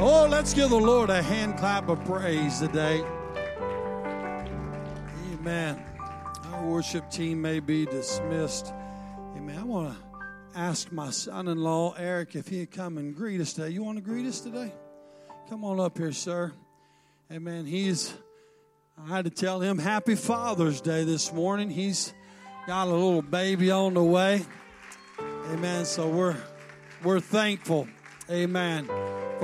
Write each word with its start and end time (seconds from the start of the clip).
Oh, 0.00 0.26
let's 0.28 0.52
give 0.52 0.70
the 0.70 0.76
Lord 0.76 1.08
a 1.08 1.22
hand 1.22 1.56
clap 1.56 1.88
of 1.88 2.04
praise 2.04 2.58
today. 2.58 3.04
Amen. 5.32 5.80
Our 6.52 6.64
worship 6.66 7.08
team 7.12 7.40
may 7.40 7.60
be 7.60 7.86
dismissed. 7.86 8.74
Amen. 9.36 9.56
I 9.56 9.62
want 9.62 9.96
to 9.96 10.58
ask 10.58 10.90
my 10.90 11.10
son 11.10 11.46
in 11.46 11.58
law, 11.58 11.94
Eric, 11.96 12.34
if 12.34 12.48
he'd 12.48 12.72
come 12.72 12.98
and 12.98 13.14
greet 13.14 13.40
us 13.40 13.52
today. 13.52 13.70
You 13.70 13.84
want 13.84 13.98
to 13.98 14.02
greet 14.02 14.26
us 14.26 14.40
today? 14.40 14.72
Come 15.48 15.64
on 15.64 15.78
up 15.78 15.96
here, 15.96 16.10
sir. 16.10 16.52
Amen. 17.30 17.64
He's, 17.64 18.12
I 19.00 19.06
had 19.06 19.26
to 19.26 19.30
tell 19.30 19.60
him 19.60 19.78
Happy 19.78 20.16
Father's 20.16 20.80
Day 20.80 21.04
this 21.04 21.32
morning. 21.32 21.70
He's 21.70 22.12
got 22.66 22.88
a 22.88 22.90
little 22.90 23.22
baby 23.22 23.70
on 23.70 23.94
the 23.94 24.02
way. 24.02 24.44
Amen. 25.52 25.84
So 25.84 26.08
we're, 26.08 26.36
we're 27.04 27.20
thankful. 27.20 27.86
Amen. 28.28 28.88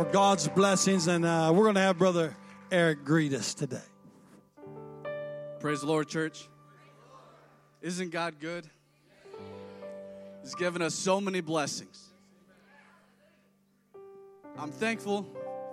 For 0.00 0.06
God's 0.06 0.48
blessings. 0.48 1.08
And 1.08 1.26
uh, 1.26 1.52
we're 1.54 1.64
going 1.64 1.74
to 1.74 1.82
have 1.82 1.98
Brother 1.98 2.34
Eric 2.72 3.04
greet 3.04 3.34
us 3.34 3.52
today. 3.52 3.82
Praise 5.58 5.82
the 5.82 5.88
Lord, 5.88 6.08
church. 6.08 6.48
Isn't 7.82 8.10
God 8.10 8.36
good? 8.40 8.66
He's 10.40 10.54
given 10.54 10.80
us 10.80 10.94
so 10.94 11.20
many 11.20 11.42
blessings. 11.42 12.02
I'm 14.58 14.72
thankful 14.72 15.26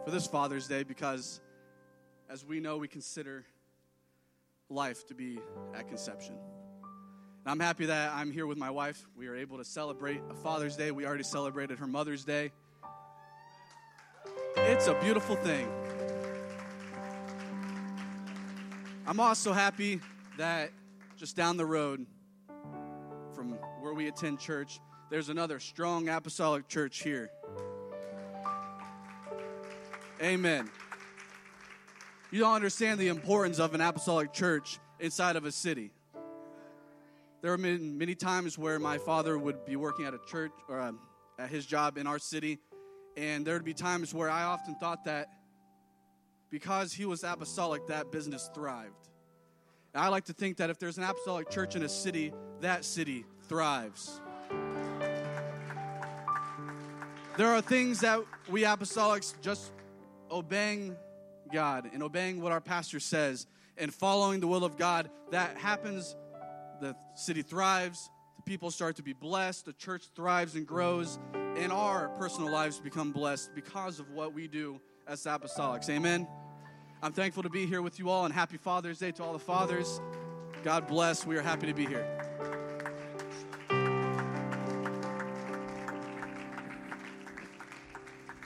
for 0.04 0.12
this 0.12 0.28
Father's 0.28 0.68
Day 0.68 0.84
because, 0.84 1.40
as 2.30 2.44
we 2.44 2.60
know, 2.60 2.76
we 2.76 2.90
consider 2.90 3.46
life 4.70 5.08
to 5.08 5.16
be 5.16 5.40
at 5.74 5.88
conception. 5.88 6.36
And 7.46 7.52
I'm 7.52 7.62
happy 7.62 7.86
that 7.86 8.12
I'm 8.14 8.34
here 8.34 8.46
with 8.46 8.58
my 8.58 8.72
wife. 8.72 9.08
We 9.16 9.28
are 9.28 9.38
able 9.38 9.58
to 9.58 9.64
celebrate 9.64 10.20
a 10.30 10.34
Father's 10.34 10.76
Day. 10.76 10.92
We 10.92 11.06
already 11.06 11.24
celebrated 11.24 11.80
her 11.80 11.88
Mother's 11.88 12.26
Day. 12.26 12.52
It's 14.66 14.88
a 14.88 14.94
beautiful 14.96 15.36
thing. 15.36 15.68
I'm 19.06 19.20
also 19.20 19.54
happy 19.54 20.02
that 20.38 20.72
just 21.16 21.36
down 21.36 21.58
the 21.58 21.66
road 21.66 22.06
from 23.34 23.54
where 23.80 23.94
we 23.94 24.08
attend 24.08 24.40
church, 24.40 24.80
there's 25.10 25.30
another 25.30 25.60
strong 25.60 26.10
apostolic 26.10 26.68
church 26.68 27.02
here. 27.02 27.30
Amen. 30.22 30.70
You 32.32 32.42
don't 32.42 32.54
understand 32.54 33.00
the 33.00 33.08
importance 33.08 33.60
of 33.60 33.74
an 33.74 33.82
apostolic 33.82 34.34
church 34.34 34.80
inside 35.00 35.36
of 35.36 35.46
a 35.46 35.52
city. 35.52 35.92
There 37.42 37.52
have 37.52 37.62
been 37.62 37.98
many 37.98 38.16
times 38.16 38.58
where 38.58 38.80
my 38.80 38.98
father 38.98 39.38
would 39.38 39.66
be 39.66 39.76
working 39.76 40.06
at 40.06 40.14
a 40.14 40.20
church 40.28 40.52
or 40.68 40.82
um, 40.82 41.00
at 41.40 41.50
his 41.50 41.66
job 41.66 41.98
in 41.98 42.08
our 42.08 42.20
city, 42.20 42.60
and 43.18 43.46
there 43.46 43.56
would 43.56 43.66
be 43.66 43.74
times 43.74 44.14
where 44.14 44.30
I 44.30 44.44
often 44.44 44.76
thought 44.76 45.06
that 45.06 45.30
because 46.52 46.94
he 46.94 47.06
was 47.06 47.24
apostolic, 47.24 47.88
that 47.88 48.12
business 48.12 48.50
thrived. 48.54 49.10
And 49.94 50.04
I 50.04 50.10
like 50.10 50.26
to 50.26 50.34
think 50.34 50.58
that 50.58 50.70
if 50.70 50.78
there's 50.78 51.00
an 51.00 51.04
apostolic 51.04 51.50
church 51.50 51.76
in 51.76 51.82
a 51.82 51.90
city, 51.90 52.32
that 52.62 52.86
city 52.86 53.26
thrives. 53.50 54.22
There 57.38 57.48
are 57.48 57.62
things 57.62 58.02
that 58.02 58.22
we 58.50 58.62
apostolics 58.62 59.34
just 59.42 59.72
obeying 60.30 60.96
God 61.52 61.90
and 61.92 62.04
obeying 62.04 62.40
what 62.40 62.52
our 62.52 62.62
pastor 62.62 63.00
says 63.00 63.48
and 63.78 63.94
following 63.94 64.40
the 64.40 64.48
will 64.48 64.64
of 64.64 64.78
God 64.78 65.10
that 65.32 65.58
happens. 65.58 66.16
The 66.82 66.96
city 67.16 67.42
thrives, 67.42 68.12
people 68.48 68.72
start 68.72 68.96
to 68.96 69.04
be 69.04 69.12
blessed, 69.12 69.66
the 69.66 69.74
church 69.74 70.06
thrives 70.16 70.56
and 70.56 70.66
grows, 70.66 71.20
and 71.58 71.70
our 71.70 72.08
personal 72.18 72.50
lives 72.50 72.80
become 72.80 73.12
blessed 73.12 73.54
because 73.54 74.00
of 74.00 74.10
what 74.12 74.34
we 74.34 74.48
do 74.48 74.80
as 75.06 75.22
apostolics. 75.26 75.90
Amen. 75.90 76.26
I'm 77.04 77.12
thankful 77.12 77.44
to 77.44 77.50
be 77.50 77.66
here 77.66 77.82
with 77.82 78.00
you 78.00 78.10
all, 78.10 78.24
and 78.24 78.34
happy 78.34 78.56
Father's 78.56 79.00
Day 79.00 79.12
to 79.12 79.24
all 79.24 79.34
the 79.34 79.40
fathers. 79.40 80.00
God 80.64 80.88
bless. 80.88 81.28
We 81.28 81.36
are 81.36 81.42
happy 81.42 81.68
to 81.68 81.74
be 81.74 81.86
here. 81.86 82.08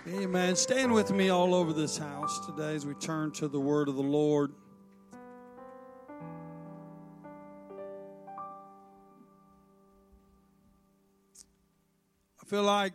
Amen. 0.07 0.55
Stand 0.55 0.91
with 0.91 1.11
me 1.11 1.29
all 1.29 1.53
over 1.53 1.73
this 1.73 1.99
house 1.99 2.43
today 2.47 2.73
as 2.73 2.87
we 2.87 2.95
turn 2.95 3.31
to 3.33 3.47
the 3.47 3.59
word 3.59 3.87
of 3.87 3.95
the 3.95 4.01
Lord. 4.01 4.51
Feel 12.51 12.63
like 12.63 12.91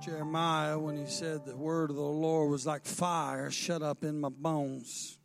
Jeremiah 0.00 0.78
when 0.78 0.96
he 0.96 1.04
said 1.04 1.44
the 1.44 1.54
word 1.54 1.90
of 1.90 1.96
the 1.96 2.02
Lord 2.02 2.50
was 2.50 2.64
like 2.64 2.86
fire 2.86 3.50
shut 3.50 3.82
up 3.82 4.02
in 4.02 4.18
my 4.18 4.30
bones. 4.30 5.18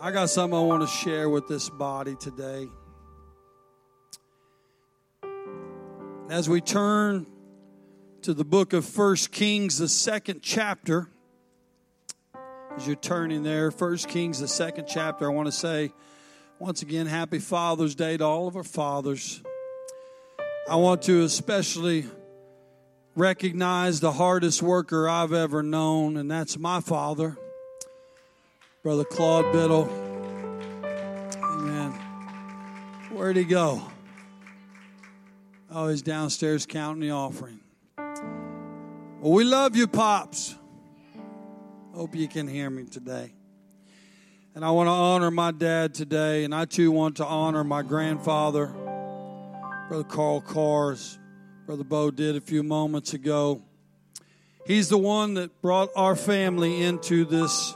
I 0.00 0.10
got 0.10 0.30
something 0.30 0.58
I 0.58 0.62
want 0.62 0.82
to 0.82 0.88
share 0.88 1.28
with 1.28 1.46
this 1.46 1.70
body 1.70 2.16
today. 2.16 2.66
As 6.28 6.48
we 6.48 6.60
turn 6.60 7.28
to 8.22 8.34
the 8.34 8.44
book 8.44 8.72
of 8.72 8.84
First 8.84 9.30
Kings, 9.30 9.78
the 9.78 9.86
second 9.86 10.40
chapter, 10.42 11.08
as 12.76 12.84
you're 12.84 12.96
turning 12.96 13.44
there, 13.44 13.70
First 13.70 14.08
Kings, 14.08 14.40
the 14.40 14.48
second 14.48 14.86
chapter, 14.88 15.30
I 15.30 15.32
want 15.32 15.46
to 15.46 15.52
say 15.52 15.92
once 16.58 16.82
again, 16.82 17.06
Happy 17.06 17.38
Father's 17.38 17.94
Day 17.94 18.16
to 18.16 18.24
all 18.24 18.48
of 18.48 18.56
our 18.56 18.64
fathers. 18.64 19.40
I 20.68 20.76
want 20.76 21.00
to 21.02 21.22
especially 21.22 22.04
recognize 23.14 24.00
the 24.00 24.12
hardest 24.12 24.60
worker 24.62 25.08
I've 25.08 25.32
ever 25.32 25.62
known, 25.62 26.18
and 26.18 26.30
that's 26.30 26.58
my 26.58 26.82
father, 26.82 27.38
Brother 28.82 29.04
Claude 29.04 29.50
Biddle. 29.50 29.88
Amen. 31.42 31.92
Where'd 33.10 33.36
he 33.36 33.44
go? 33.44 33.82
Oh, 35.70 35.88
he's 35.88 36.02
downstairs 36.02 36.66
counting 36.66 37.00
the 37.00 37.12
offering. 37.12 37.60
Well, 37.96 39.32
we 39.32 39.44
love 39.44 39.74
you, 39.74 39.86
Pops. 39.86 40.54
Hope 41.94 42.14
you 42.14 42.28
can 42.28 42.46
hear 42.46 42.68
me 42.68 42.84
today. 42.84 43.32
And 44.54 44.66
I 44.66 44.70
want 44.72 44.88
to 44.88 44.92
honor 44.92 45.30
my 45.30 45.50
dad 45.50 45.94
today, 45.94 46.44
and 46.44 46.54
I 46.54 46.66
too 46.66 46.90
want 46.90 47.16
to 47.16 47.24
honor 47.24 47.64
my 47.64 47.80
grandfather, 47.80 48.70
Brother 49.88 50.04
Carl 50.04 50.42
Cars. 50.42 51.18
Brother 51.64 51.82
Bo 51.82 52.10
did 52.10 52.36
a 52.36 52.42
few 52.42 52.62
moments 52.62 53.14
ago. 53.14 53.62
He's 54.66 54.90
the 54.90 54.98
one 54.98 55.32
that 55.34 55.62
brought 55.62 55.88
our 55.96 56.14
family 56.14 56.82
into 56.82 57.24
this 57.24 57.74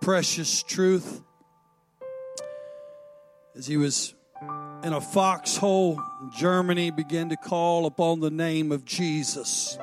precious 0.00 0.62
truth. 0.62 1.20
As 3.56 3.66
he 3.66 3.76
was 3.76 4.14
in 4.84 4.92
a 4.92 5.00
foxhole 5.00 6.00
in 6.22 6.30
Germany, 6.38 6.92
began 6.92 7.30
to 7.30 7.36
call 7.36 7.86
upon 7.86 8.20
the 8.20 8.30
name 8.30 8.70
of 8.70 8.84
Jesus. 8.84 9.76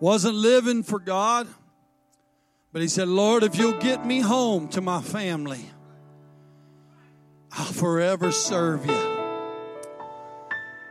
Wasn't 0.00 0.34
living 0.34 0.82
for 0.82 0.98
God, 0.98 1.46
but 2.72 2.82
he 2.82 2.88
said, 2.88 3.06
Lord, 3.06 3.44
if 3.44 3.56
you'll 3.56 3.78
get 3.78 4.04
me 4.04 4.18
home 4.18 4.66
to 4.70 4.80
my 4.80 5.00
family, 5.00 5.70
I'll 7.52 7.66
forever 7.66 8.32
serve 8.32 8.86
you. 8.86 9.19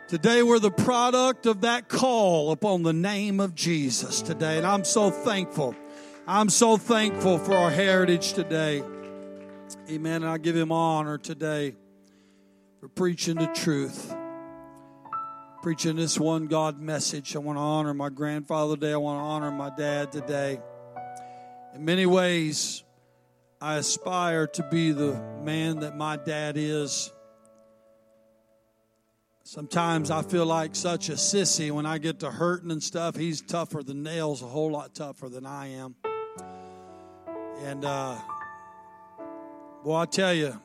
Today, 0.09 0.41
we're 0.41 0.57
the 0.57 0.71
product 0.71 1.45
of 1.45 1.61
that 1.61 1.87
call 1.87 2.51
upon 2.51 2.81
the 2.81 2.93
name 2.93 3.39
of 3.39 3.53
Jesus 3.53 4.23
today. 4.23 4.57
And 4.57 4.65
I'm 4.65 4.83
so 4.83 5.11
thankful. 5.11 5.75
I'm 6.25 6.49
so 6.49 6.77
thankful 6.77 7.37
for 7.37 7.53
our 7.53 7.69
heritage 7.69 8.33
today. 8.33 8.81
Amen. 9.87 10.23
And 10.23 10.25
I 10.25 10.39
give 10.39 10.55
him 10.55 10.71
honor 10.71 11.19
today 11.19 11.75
for 12.79 12.87
preaching 12.87 13.35
the 13.35 13.45
truth, 13.53 14.11
preaching 15.61 15.97
this 15.97 16.19
one 16.19 16.47
God 16.47 16.79
message. 16.79 17.35
I 17.35 17.39
want 17.39 17.57
to 17.57 17.61
honor 17.61 17.93
my 17.93 18.09
grandfather 18.09 18.77
today. 18.77 18.93
I 18.93 18.97
want 18.97 19.19
to 19.19 19.23
honor 19.23 19.51
my 19.51 19.69
dad 19.77 20.11
today. 20.11 20.59
In 21.75 21.85
many 21.85 22.07
ways, 22.07 22.83
I 23.61 23.75
aspire 23.75 24.47
to 24.47 24.67
be 24.71 24.91
the 24.91 25.21
man 25.43 25.81
that 25.81 25.95
my 25.95 26.17
dad 26.17 26.57
is. 26.57 27.11
Sometimes 29.51 30.11
I 30.11 30.21
feel 30.21 30.45
like 30.45 30.75
such 30.75 31.09
a 31.09 31.13
sissy 31.13 31.71
when 31.71 31.87
I 31.87 31.97
get 31.97 32.19
to 32.19 32.29
hurting 32.29 32.69
and 32.69 32.83
stuff. 32.83 33.15
He's 33.15 33.41
tougher 33.41 33.81
than 33.81 34.03
nails, 34.03 34.43
a 34.43 34.45
whole 34.45 34.69
lot 34.69 34.93
tougher 34.93 35.27
than 35.27 35.47
I 35.47 35.69
am. 35.69 35.95
And, 37.63 37.83
uh, 37.83 38.15
well, 39.83 39.97
I 39.97 40.05
tell 40.05 40.35
you, 40.35 40.61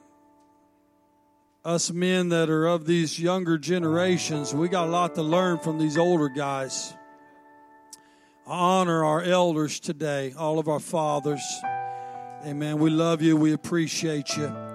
us 1.65 1.93
men 1.93 2.29
that 2.29 2.51
are 2.51 2.67
of 2.67 2.85
these 2.85 3.19
younger 3.19 3.57
generations, 3.57 4.55
we 4.55 4.69
got 4.69 4.89
a 4.89 4.91
lot 4.91 5.15
to 5.15 5.23
learn 5.23 5.61
from 5.61 5.79
these 5.79 5.97
older 5.97 6.29
guys. 6.29 6.93
I 8.47 8.53
honor 8.53 9.03
our 9.03 9.23
elders 9.23 9.81
today, 9.81 10.35
all 10.37 10.59
of 10.59 10.69
our 10.69 10.79
fathers. 10.79 11.41
Amen. 12.45 12.79
We 12.79 12.91
love 12.91 13.23
you. 13.23 13.35
We 13.35 13.55
appreciate 13.55 14.37
you. 14.37 14.74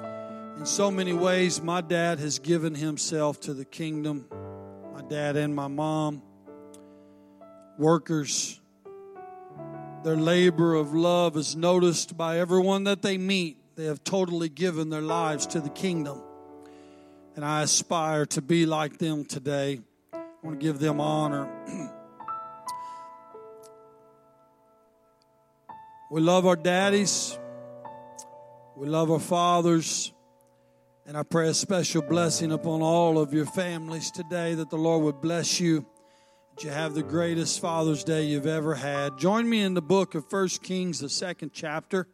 In 0.59 0.65
so 0.65 0.91
many 0.91 1.13
ways, 1.13 1.61
my 1.61 1.79
dad 1.79 2.19
has 2.19 2.37
given 2.39 2.75
himself 2.75 3.39
to 3.41 3.53
the 3.53 3.63
kingdom, 3.63 4.25
my 4.93 5.01
dad 5.01 5.37
and 5.37 5.55
my 5.55 5.69
mom. 5.69 6.21
workers. 7.77 8.59
Their 10.03 10.17
labor 10.17 10.73
of 10.73 10.93
love 10.93 11.37
is 11.37 11.55
noticed 11.55 12.17
by 12.17 12.39
everyone 12.39 12.83
that 12.83 13.01
they 13.01 13.17
meet. 13.17 13.55
They 13.77 13.85
have 13.85 14.03
totally 14.03 14.49
given 14.49 14.89
their 14.89 15.01
lives 15.01 15.47
to 15.47 15.61
the 15.61 15.69
kingdom. 15.69 16.21
And 17.37 17.45
I 17.45 17.61
aspire 17.61 18.25
to 18.25 18.41
be 18.41 18.65
like 18.65 18.97
them 18.97 19.23
today. 19.23 19.79
I 20.11 20.19
want 20.43 20.59
to 20.59 20.65
give 20.65 20.79
them 20.79 20.99
honor. 20.99 21.47
we 26.11 26.19
love 26.19 26.45
our 26.45 26.57
daddies, 26.57 27.39
we 28.75 28.89
love 28.89 29.09
our 29.09 29.19
fathers. 29.19 30.11
And 31.09 31.17
I 31.17 31.23
pray 31.23 31.47
a 31.49 31.55
special 31.55 32.03
blessing 32.03 32.51
upon 32.51 32.83
all 32.83 33.17
of 33.17 33.33
your 33.33 33.47
families 33.47 34.11
today 34.11 34.53
that 34.53 34.69
the 34.69 34.77
Lord 34.77 35.03
would 35.05 35.21
bless 35.21 35.59
you, 35.59 35.83
that 36.51 36.63
you 36.63 36.69
have 36.69 36.93
the 36.93 37.01
greatest 37.01 37.59
Father's 37.59 38.03
Day 38.03 38.25
you've 38.25 38.45
ever 38.45 38.75
had. 38.75 39.17
Join 39.17 39.49
me 39.49 39.61
in 39.61 39.73
the 39.73 39.81
book 39.81 40.13
of 40.13 40.29
First 40.29 40.61
Kings, 40.61 40.99
the 40.99 41.09
second 41.09 41.49
chapter. 41.51 42.07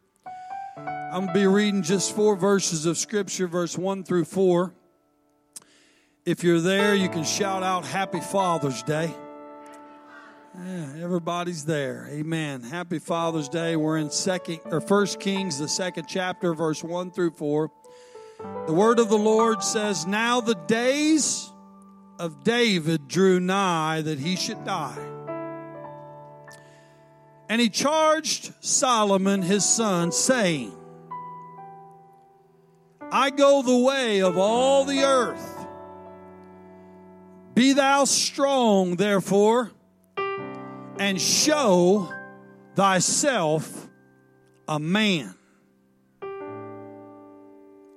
I'm 0.78 1.26
going 1.26 1.26
to 1.26 1.34
be 1.34 1.46
reading 1.46 1.82
just 1.82 2.16
four 2.16 2.36
verses 2.36 2.86
of 2.86 2.96
Scripture, 2.96 3.46
verse 3.46 3.76
1 3.76 4.02
through 4.04 4.24
4. 4.24 4.72
If 6.24 6.42
you're 6.42 6.62
there, 6.62 6.94
you 6.94 7.10
can 7.10 7.24
shout 7.24 7.62
out 7.62 7.84
Happy 7.84 8.20
Father's 8.20 8.82
Day. 8.82 9.14
Yeah, 10.58 10.92
everybody's 11.02 11.66
there. 11.66 12.08
Amen. 12.10 12.62
Happy 12.62 12.98
Father's 12.98 13.50
Day. 13.50 13.76
We're 13.76 13.98
in 13.98 14.10
second 14.10 14.60
or 14.64 14.80
first 14.80 15.20
Kings, 15.20 15.58
the 15.58 15.68
second 15.68 16.06
chapter, 16.08 16.54
verse 16.54 16.82
1 16.82 17.10
through 17.10 17.32
4. 17.32 17.70
The 18.38 18.72
word 18.72 18.98
of 18.98 19.08
the 19.08 19.18
Lord 19.18 19.62
says, 19.62 20.06
Now 20.06 20.40
the 20.40 20.54
days 20.54 21.50
of 22.18 22.42
David 22.44 23.08
drew 23.08 23.40
nigh 23.40 24.02
that 24.02 24.18
he 24.18 24.36
should 24.36 24.64
die. 24.64 24.98
And 27.48 27.60
he 27.60 27.68
charged 27.68 28.52
Solomon 28.60 29.42
his 29.42 29.64
son, 29.64 30.10
saying, 30.10 30.72
I 33.12 33.30
go 33.30 33.62
the 33.62 33.78
way 33.78 34.20
of 34.20 34.36
all 34.36 34.84
the 34.84 35.04
earth. 35.04 35.66
Be 37.54 37.72
thou 37.72 38.04
strong, 38.04 38.96
therefore, 38.96 39.70
and 40.98 41.20
show 41.20 42.12
thyself 42.74 43.88
a 44.66 44.80
man. 44.80 45.35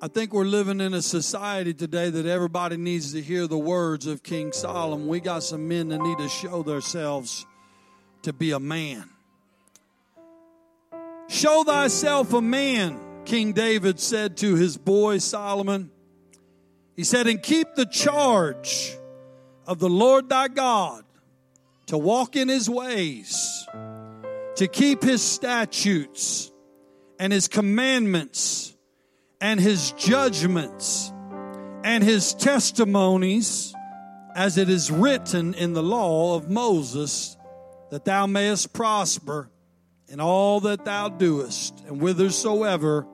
I 0.01 0.07
think 0.07 0.31
we're 0.31 0.46
living 0.46 0.80
in 0.80 0.94
a 0.94 1.01
society 1.01 1.74
today 1.74 2.10
that 2.10 2.25
everybody 2.25 2.78
needs 2.78 3.12
to 3.12 3.22
hear 3.22 3.48
the 3.48 3.57
words 3.57 4.07
of 4.07 4.24
King 4.24 4.54
Solomon. 4.54 5.07
We 5.07 5.19
got 5.19 5.44
some 5.44 5.68
men 5.68 5.90
that 5.90 6.00
need 6.00 6.18
to 6.19 6.30
show 6.30 6.63
themselves 6.63 7.46
to 8.22 8.31
be 8.31 8.51
a 8.51 8.62
man. 8.62 9.10
Show 11.28 11.66
thyself 11.66 12.31
a 12.31 12.40
man, 12.40 12.98
King 13.25 13.51
David 13.51 14.00
said 14.00 14.38
to 14.38 14.56
his 14.56 14.78
boy 14.78 15.18
Solomon. 15.18 15.92
He 16.95 17.04
said, 17.04 17.28
and 17.28 17.44
keep 17.44 17.75
the 17.75 17.86
charge 17.86 18.98
of 19.68 19.80
the 19.80 19.90
Lord 19.90 20.30
thy 20.30 20.48
God 20.48 21.04
to 21.88 21.98
walk 21.98 22.38
in 22.38 22.48
his 22.48 22.69
ways, 22.69 23.68
to 24.56 24.68
keep 24.72 25.04
his 25.04 25.22
statutes 25.22 26.54
and 27.19 27.34
his 27.34 27.50
commandments 27.50 28.78
and 29.41 29.59
his 29.59 29.91
judgments 29.94 31.13
and 31.83 32.03
his 32.03 32.33
testimonies 32.33 33.74
as 34.36 34.57
it 34.57 34.69
is 34.69 34.91
written 34.91 35.53
in 35.53 35.74
the 35.74 35.83
law 35.83 36.36
of 36.36 36.50
Moses, 36.50 37.38
that 37.89 38.06
thou 38.06 38.27
mayest 38.27 38.74
prosper 38.74 39.50
in 40.07 40.19
all 40.19 40.59
that 40.62 40.86
thou 40.86 41.09
doest, 41.09 41.83
and 41.88 42.00
whithersoever 42.00 43.07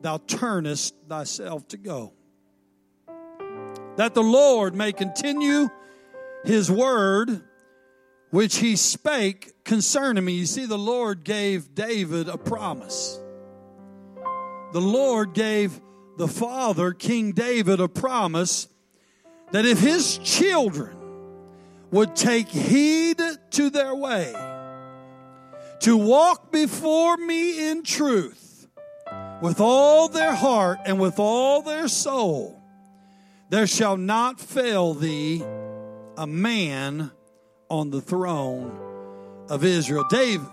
thou 0.00 0.18
turnest 0.18 0.94
thyself 1.08 1.66
to 1.68 1.76
go. 1.76 2.12
That 3.96 4.14
the 4.14 4.22
Lord 4.22 4.74
may 4.74 4.92
continue 4.92 5.68
his 6.44 6.70
word 6.70 7.42
which 8.30 8.56
he 8.56 8.76
spake 8.76 9.52
concerning 9.64 10.24
me. 10.24 10.32
You 10.32 10.46
see, 10.46 10.64
the 10.64 10.78
Lord 10.78 11.22
gave 11.22 11.74
David 11.74 12.28
a 12.28 12.38
promise 12.38 13.21
the 14.72 14.80
Lord 14.80 15.34
gave 15.34 15.80
the 16.16 16.28
father, 16.28 16.92
King 16.92 17.32
David, 17.32 17.80
a 17.80 17.88
promise 17.88 18.68
that 19.50 19.66
if 19.66 19.80
his 19.80 20.18
children 20.18 20.96
would 21.90 22.16
take 22.16 22.48
heed 22.48 23.20
to 23.50 23.70
their 23.70 23.94
way, 23.94 24.32
to 25.80 25.96
walk 25.96 26.52
before 26.52 27.16
me 27.16 27.70
in 27.70 27.82
truth 27.82 28.68
with 29.42 29.60
all 29.60 30.08
their 30.08 30.34
heart 30.34 30.78
and 30.86 31.00
with 31.00 31.18
all 31.18 31.62
their 31.62 31.88
soul, 31.88 32.62
there 33.50 33.66
shall 33.66 33.96
not 33.96 34.40
fail 34.40 34.94
thee 34.94 35.42
a 36.16 36.26
man 36.26 37.10
on 37.68 37.90
the 37.90 38.00
throne 38.00 38.78
of 39.50 39.64
Israel. 39.64 40.04
David 40.08 40.46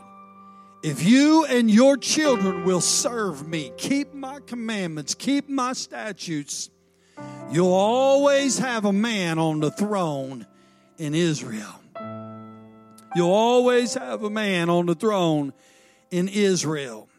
if 0.82 1.04
you 1.04 1.46
and 1.46 1.70
your 1.70 1.98
children 1.98 2.64
will 2.64 2.82
serve 2.82 3.48
me, 3.48 3.72
keep 3.78 4.14
my 4.14 4.40
commandments, 4.46 5.14
keep 5.14 5.50
my 5.50 5.74
statutes, 5.74 6.70
you'll 7.52 7.74
always 7.74 8.60
have 8.60 8.86
a 8.86 8.94
man 8.94 9.40
on 9.40 9.60
the 9.60 9.72
throne 9.72 10.46
in 10.98 11.14
Israel. 11.14 11.76
You'll 13.16 13.32
always 13.32 13.96
have 13.96 14.24
a 14.24 14.30
man 14.30 14.70
on 14.70 14.86
the 14.86 14.96
throne 14.96 15.52
in 16.12 16.28
Israel. 16.28 17.10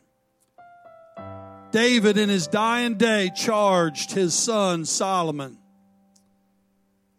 David, 1.70 2.16
in 2.16 2.28
his 2.28 2.46
dying 2.46 2.94
day, 2.94 3.30
charged 3.34 4.12
his 4.12 4.34
son 4.34 4.84
Solomon 4.84 5.58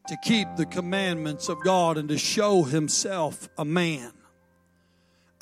to 0.08 0.18
keep 0.24 0.48
the 0.58 0.66
commandments 0.66 1.48
of 1.48 1.64
God 1.64 1.98
and 1.98 2.10
to 2.10 2.18
show 2.18 2.64
himself 2.64 3.48
a 3.58 3.64
man. 3.64 4.12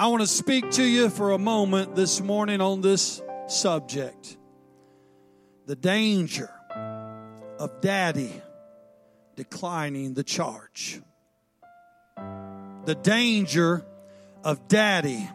I 0.02 0.08
want 0.08 0.22
to 0.22 0.28
speak 0.28 0.72
to 0.72 0.84
you 0.84 1.10
for 1.10 1.32
a 1.32 1.38
moment 1.38 1.94
this 1.94 2.22
morning 2.22 2.62
on 2.62 2.80
this 2.80 3.22
subject 3.48 4.38
the 5.66 5.76
danger 5.76 6.50
of 7.60 7.82
daddy 7.82 8.32
declining 9.36 10.14
the 10.14 10.24
charge. 10.24 11.02
The 12.16 12.96
danger 12.96 13.86
of 14.42 14.70
daddy 14.70 15.30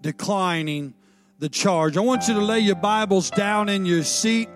declining 0.00 0.94
the 1.38 1.50
charge. 1.50 1.98
I 1.98 2.00
want 2.00 2.28
you 2.28 2.34
to 2.34 2.40
lay 2.40 2.60
your 2.60 2.76
Bibles 2.76 3.28
down 3.28 3.68
in 3.68 3.84
your 3.84 4.04
seat. 4.04 4.48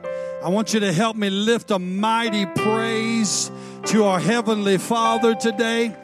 I 0.43 0.49
want 0.49 0.73
you 0.73 0.81
to 0.81 0.95
help 0.95 1.14
me 1.14 1.28
lift 1.28 1.71
a 1.71 1.78
mighty 1.78 2.47
praise 2.47 3.50
to 3.85 4.05
our 4.05 4.19
Heavenly 4.19 4.78
Father 4.78 5.35
today. 5.35 5.95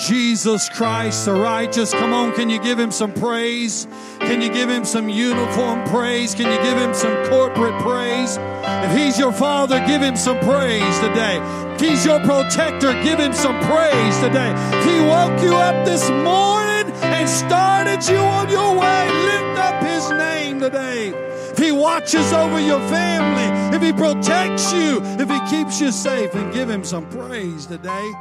Jesus 0.00 0.70
Christ, 0.70 1.26
the 1.26 1.34
righteous. 1.34 1.92
Come 1.92 2.14
on, 2.14 2.32
can 2.32 2.48
you 2.48 2.58
give 2.58 2.78
him 2.78 2.90
some 2.90 3.12
praise? 3.12 3.86
Can 4.20 4.40
you 4.40 4.50
give 4.50 4.70
him 4.70 4.86
some 4.86 5.10
uniform 5.10 5.86
praise? 5.88 6.34
Can 6.34 6.50
you 6.50 6.58
give 6.62 6.78
him 6.78 6.94
some 6.94 7.14
corporate 7.28 7.78
praise? 7.82 8.38
If 8.38 8.96
he's 8.96 9.18
your 9.18 9.32
father, 9.32 9.78
give 9.86 10.00
him 10.00 10.16
some 10.16 10.38
praise 10.40 10.98
today. 11.00 11.38
If 11.74 11.80
he's 11.82 12.06
your 12.06 12.18
protector, 12.20 12.94
give 13.02 13.18
him 13.18 13.34
some 13.34 13.60
praise 13.60 14.18
today. 14.20 14.54
If 14.72 14.84
he 14.86 15.00
woke 15.00 15.42
you 15.42 15.54
up 15.54 15.84
this 15.84 16.08
morning 16.08 16.90
and 17.02 17.28
started 17.28 18.02
you 18.10 18.18
on 18.18 18.48
your 18.48 18.78
way, 18.78 19.06
lift 19.06 19.58
up 19.58 19.82
his 19.82 20.10
name 20.10 20.60
today. 20.60 21.08
If 21.50 21.58
he 21.58 21.72
watches 21.72 22.32
over 22.32 22.58
your 22.58 22.80
family, 22.88 23.76
if 23.76 23.82
he 23.82 23.92
protects 23.92 24.72
you, 24.72 25.02
if 25.20 25.28
he 25.28 25.40
keeps 25.50 25.78
you 25.78 25.92
safe, 25.92 26.34
and 26.34 26.54
give 26.54 26.70
him 26.70 26.84
some 26.84 27.06
praise 27.10 27.66
today. 27.66 28.12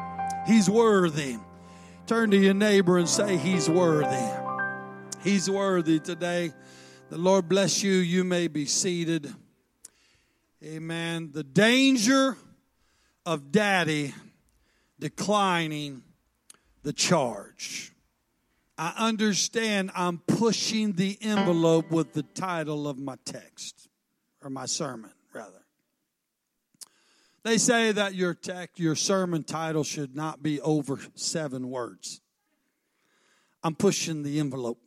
He's 0.45 0.69
worthy. 0.69 1.37
Turn 2.09 2.31
to 2.31 2.37
your 2.37 2.55
neighbor 2.55 2.97
and 2.97 3.07
say, 3.07 3.37
He's 3.37 3.69
worthy. 3.69 4.33
He's 5.21 5.47
worthy 5.47 5.99
today. 5.99 6.51
The 7.11 7.19
Lord 7.19 7.47
bless 7.47 7.83
you. 7.83 7.91
You 7.91 8.23
may 8.23 8.47
be 8.47 8.65
seated. 8.65 9.31
Amen. 10.63 11.29
The 11.31 11.43
danger 11.43 12.35
of 13.27 13.51
daddy 13.51 14.15
declining 14.99 16.01
the 16.81 16.93
charge. 16.93 17.91
I 18.75 18.95
understand 18.97 19.91
I'm 19.93 20.17
pushing 20.17 20.93
the 20.93 21.15
envelope 21.21 21.91
with 21.91 22.13
the 22.13 22.23
title 22.23 22.87
of 22.87 22.97
my 22.97 23.17
text 23.23 23.87
or 24.41 24.49
my 24.49 24.65
sermon, 24.65 25.11
rather. 25.31 25.58
They 27.43 27.57
say 27.57 27.91
that 27.91 28.15
your 28.15 28.33
tech, 28.33 28.71
your 28.75 28.95
sermon 28.95 29.43
title 29.43 29.83
should 29.83 30.15
not 30.15 30.43
be 30.43 30.59
over 30.61 30.99
seven 31.15 31.69
words. 31.69 32.21
I'm 33.63 33.75
pushing 33.75 34.23
the 34.23 34.39
envelope. 34.39 34.79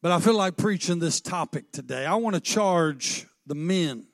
But 0.00 0.12
I 0.12 0.20
feel 0.20 0.36
like 0.36 0.56
preaching 0.56 0.98
this 0.98 1.20
topic 1.20 1.70
today. 1.70 2.06
I 2.06 2.16
want 2.16 2.34
to 2.34 2.40
charge 2.40 3.26
the 3.46 3.54
men 3.54 4.06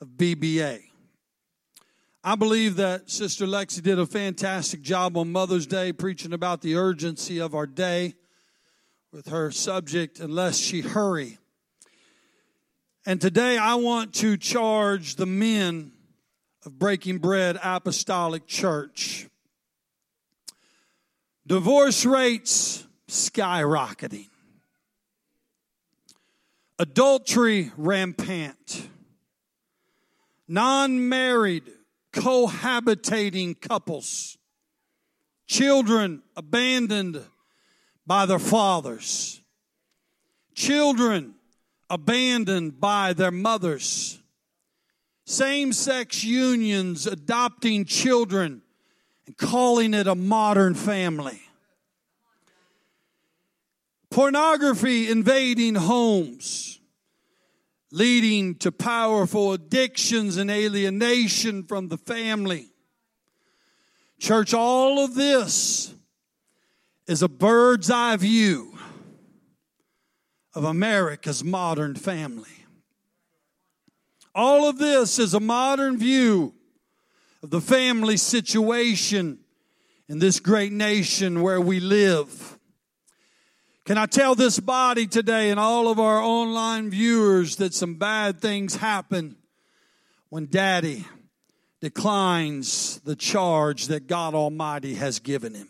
of 0.00 0.08
BBA. 0.08 0.82
I 2.22 2.34
believe 2.34 2.76
that 2.76 3.08
Sister 3.08 3.46
Lexi 3.46 3.82
did 3.82 3.98
a 3.98 4.06
fantastic 4.06 4.82
job 4.82 5.16
on 5.16 5.32
Mother's 5.32 5.66
Day 5.66 5.92
preaching 5.92 6.32
about 6.32 6.60
the 6.60 6.76
urgency 6.76 7.38
of 7.38 7.54
our 7.54 7.66
day 7.66 8.14
with 9.12 9.28
her 9.28 9.50
subject, 9.50 10.20
Unless 10.20 10.58
She 10.58 10.82
Hurry. 10.82 11.38
And 13.10 13.20
today 13.20 13.58
I 13.58 13.74
want 13.74 14.14
to 14.20 14.36
charge 14.36 15.16
the 15.16 15.26
men 15.26 15.90
of 16.64 16.78
Breaking 16.78 17.18
Bread 17.18 17.58
Apostolic 17.60 18.46
Church. 18.46 19.26
Divorce 21.44 22.06
rates 22.06 22.86
skyrocketing. 23.08 24.28
Adultery 26.78 27.72
rampant. 27.76 28.88
Non 30.46 31.08
married 31.08 31.64
cohabitating 32.12 33.60
couples. 33.60 34.38
Children 35.48 36.22
abandoned 36.36 37.24
by 38.06 38.24
their 38.26 38.38
fathers. 38.38 39.42
Children 40.54 41.34
abandoned 41.90 42.80
by 42.80 43.12
their 43.12 43.32
mothers. 43.32 44.20
Same 45.26 45.72
sex 45.72 46.24
unions 46.24 47.06
adopting 47.06 47.84
children 47.84 48.62
and 49.26 49.36
calling 49.36 49.92
it 49.92 50.06
a 50.06 50.14
modern 50.14 50.74
family. 50.74 51.40
Pornography 54.10 55.08
invading 55.08 55.76
homes, 55.76 56.80
leading 57.92 58.56
to 58.56 58.72
powerful 58.72 59.52
addictions 59.52 60.36
and 60.36 60.50
alienation 60.50 61.62
from 61.64 61.88
the 61.88 61.98
family. 61.98 62.72
Church, 64.18 64.52
all 64.52 65.04
of 65.04 65.14
this 65.14 65.94
is 67.06 67.22
a 67.22 67.28
bird's 67.28 67.90
eye 67.90 68.16
view 68.16 68.79
of 70.54 70.64
America's 70.64 71.44
modern 71.44 71.94
family. 71.94 72.48
All 74.34 74.68
of 74.68 74.78
this 74.78 75.18
is 75.18 75.34
a 75.34 75.40
modern 75.40 75.98
view 75.98 76.54
of 77.42 77.50
the 77.50 77.60
family 77.60 78.16
situation 78.16 79.40
in 80.08 80.18
this 80.18 80.40
great 80.40 80.72
nation 80.72 81.42
where 81.42 81.60
we 81.60 81.80
live. 81.80 82.58
Can 83.86 83.98
I 83.98 84.06
tell 84.06 84.34
this 84.34 84.60
body 84.60 85.06
today 85.06 85.50
and 85.50 85.58
all 85.58 85.88
of 85.88 85.98
our 85.98 86.20
online 86.20 86.90
viewers 86.90 87.56
that 87.56 87.74
some 87.74 87.94
bad 87.94 88.40
things 88.40 88.76
happen 88.76 89.36
when 90.28 90.46
daddy 90.46 91.06
declines 91.80 93.00
the 93.00 93.16
charge 93.16 93.86
that 93.86 94.06
God 94.06 94.34
Almighty 94.34 94.94
has 94.94 95.18
given 95.18 95.54
him? 95.54 95.68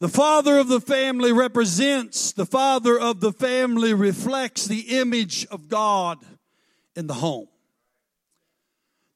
The 0.00 0.08
father 0.08 0.56
of 0.56 0.68
the 0.68 0.80
family 0.80 1.30
represents, 1.30 2.32
the 2.32 2.46
father 2.46 2.98
of 2.98 3.20
the 3.20 3.32
family 3.32 3.92
reflects 3.92 4.64
the 4.64 4.98
image 4.98 5.46
of 5.50 5.68
God 5.68 6.18
in 6.96 7.06
the 7.06 7.14
home. 7.14 7.48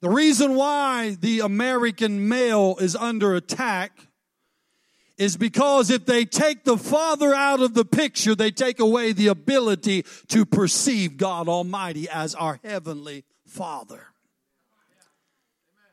The 0.02 0.10
reason 0.10 0.54
why 0.54 1.16
the 1.18 1.40
American 1.40 2.28
male 2.28 2.76
is 2.78 2.94
under 2.94 3.34
attack 3.34 3.98
is 5.16 5.38
because 5.38 5.88
if 5.90 6.04
they 6.04 6.26
take 6.26 6.64
the 6.64 6.76
Father 6.76 7.32
out 7.32 7.60
of 7.60 7.72
the 7.72 7.84
picture, 7.84 8.34
they 8.34 8.50
take 8.50 8.80
away 8.80 9.12
the 9.12 9.28
ability 9.28 10.04
to 10.28 10.44
perceive 10.44 11.16
God 11.16 11.48
Almighty 11.48 12.08
as 12.10 12.34
our 12.34 12.58
Heavenly 12.62 13.24
Father. 13.46 14.08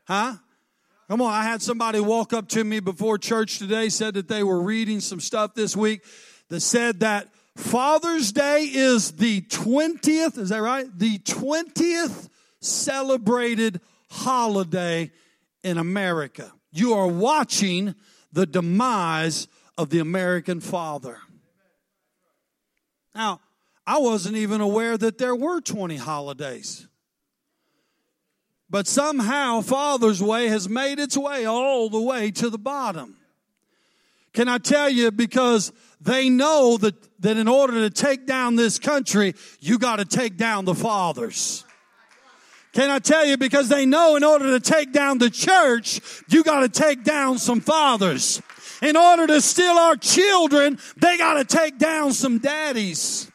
Huh? 0.05 0.37
Come 1.11 1.21
on, 1.23 1.33
I 1.33 1.43
had 1.43 1.61
somebody 1.61 1.99
walk 1.99 2.31
up 2.31 2.47
to 2.47 2.63
me 2.63 2.79
before 2.79 3.17
church 3.17 3.59
today, 3.59 3.89
said 3.89 4.13
that 4.13 4.29
they 4.29 4.43
were 4.43 4.61
reading 4.61 5.01
some 5.01 5.19
stuff 5.19 5.53
this 5.53 5.75
week 5.75 6.05
that 6.47 6.61
said 6.61 7.01
that 7.01 7.27
Father's 7.57 8.31
Day 8.31 8.61
is 8.63 9.11
the 9.11 9.41
20th, 9.41 10.37
is 10.37 10.47
that 10.47 10.61
right? 10.61 10.87
The 10.97 11.17
20th 11.17 12.29
celebrated 12.61 13.81
holiday 14.09 15.11
in 15.65 15.77
America. 15.77 16.49
You 16.71 16.93
are 16.93 17.07
watching 17.07 17.93
the 18.31 18.45
demise 18.45 19.49
of 19.77 19.89
the 19.89 19.99
American 19.99 20.61
father. 20.61 21.17
Now, 23.13 23.41
I 23.85 23.97
wasn't 23.97 24.37
even 24.37 24.61
aware 24.61 24.97
that 24.97 25.17
there 25.17 25.35
were 25.35 25.59
20 25.59 25.97
holidays. 25.97 26.87
But 28.71 28.87
somehow 28.87 29.59
Father's 29.59 30.23
Way 30.23 30.47
has 30.47 30.69
made 30.69 30.97
its 30.97 31.17
way 31.17 31.45
all 31.45 31.89
the 31.89 32.01
way 32.01 32.31
to 32.31 32.49
the 32.49 32.57
bottom. 32.57 33.17
Can 34.33 34.47
I 34.47 34.59
tell 34.59 34.89
you, 34.89 35.11
because 35.11 35.73
they 35.99 36.29
know 36.29 36.77
that, 36.77 36.95
that 37.21 37.35
in 37.35 37.49
order 37.49 37.73
to 37.73 37.89
take 37.89 38.25
down 38.25 38.55
this 38.55 38.79
country, 38.79 39.35
you 39.59 39.77
got 39.77 39.97
to 39.97 40.05
take 40.05 40.37
down 40.37 40.63
the 40.63 40.73
fathers. 40.73 41.65
Can 42.71 42.89
I 42.89 42.99
tell 42.99 43.25
you, 43.25 43.35
because 43.35 43.67
they 43.67 43.85
know 43.85 44.15
in 44.15 44.23
order 44.23 44.57
to 44.57 44.59
take 44.61 44.93
down 44.93 45.17
the 45.17 45.29
church, 45.29 45.99
you 46.29 46.41
got 46.41 46.61
to 46.61 46.69
take 46.69 47.03
down 47.03 47.39
some 47.39 47.59
fathers. 47.59 48.41
In 48.81 48.95
order 48.95 49.27
to 49.27 49.41
steal 49.41 49.73
our 49.73 49.97
children, 49.97 50.79
they 50.95 51.17
got 51.17 51.33
to 51.33 51.43
take 51.43 51.77
down 51.77 52.13
some 52.13 52.37
daddies. 52.37 53.29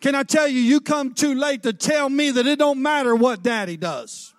Can 0.00 0.14
I 0.14 0.22
tell 0.22 0.46
you, 0.46 0.60
you 0.60 0.80
come 0.80 1.12
too 1.12 1.34
late 1.34 1.64
to 1.64 1.72
tell 1.72 2.08
me 2.08 2.30
that 2.30 2.46
it 2.46 2.60
don't 2.60 2.80
matter 2.80 3.16
what 3.16 3.42
daddy 3.42 3.76
does. 3.76 4.29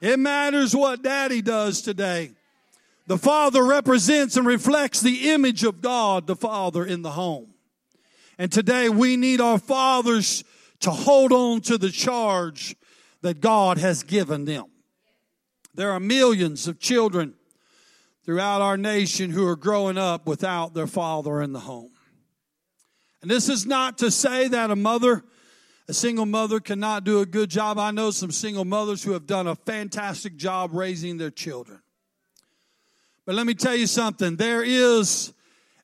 It 0.00 0.18
matters 0.18 0.74
what 0.74 1.02
daddy 1.02 1.42
does 1.42 1.82
today. 1.82 2.32
The 3.06 3.18
father 3.18 3.64
represents 3.64 4.36
and 4.36 4.46
reflects 4.46 5.00
the 5.00 5.30
image 5.30 5.64
of 5.64 5.80
God, 5.80 6.26
the 6.26 6.36
father 6.36 6.84
in 6.84 7.02
the 7.02 7.10
home. 7.10 7.54
And 8.38 8.52
today 8.52 8.88
we 8.88 9.16
need 9.16 9.40
our 9.40 9.58
fathers 9.58 10.44
to 10.80 10.90
hold 10.90 11.32
on 11.32 11.60
to 11.62 11.78
the 11.78 11.90
charge 11.90 12.76
that 13.22 13.40
God 13.40 13.78
has 13.78 14.02
given 14.02 14.44
them. 14.44 14.66
There 15.74 15.90
are 15.90 16.00
millions 16.00 16.68
of 16.68 16.78
children 16.78 17.34
throughout 18.24 18.60
our 18.60 18.76
nation 18.76 19.30
who 19.30 19.46
are 19.46 19.56
growing 19.56 19.98
up 19.98 20.26
without 20.26 20.74
their 20.74 20.86
father 20.86 21.40
in 21.40 21.52
the 21.52 21.60
home. 21.60 21.90
And 23.22 23.30
this 23.30 23.48
is 23.48 23.66
not 23.66 23.98
to 23.98 24.10
say 24.10 24.48
that 24.48 24.70
a 24.70 24.76
mother 24.76 25.24
a 25.88 25.94
single 25.94 26.26
mother 26.26 26.60
cannot 26.60 27.04
do 27.04 27.20
a 27.20 27.26
good 27.26 27.48
job. 27.48 27.78
I 27.78 27.90
know 27.90 28.10
some 28.10 28.30
single 28.30 28.66
mothers 28.66 29.02
who 29.02 29.12
have 29.12 29.26
done 29.26 29.46
a 29.46 29.54
fantastic 29.54 30.36
job 30.36 30.70
raising 30.74 31.16
their 31.16 31.30
children. 31.30 31.80
But 33.24 33.34
let 33.34 33.46
me 33.46 33.54
tell 33.54 33.74
you 33.74 33.86
something 33.86 34.36
there 34.36 34.62
is 34.62 35.32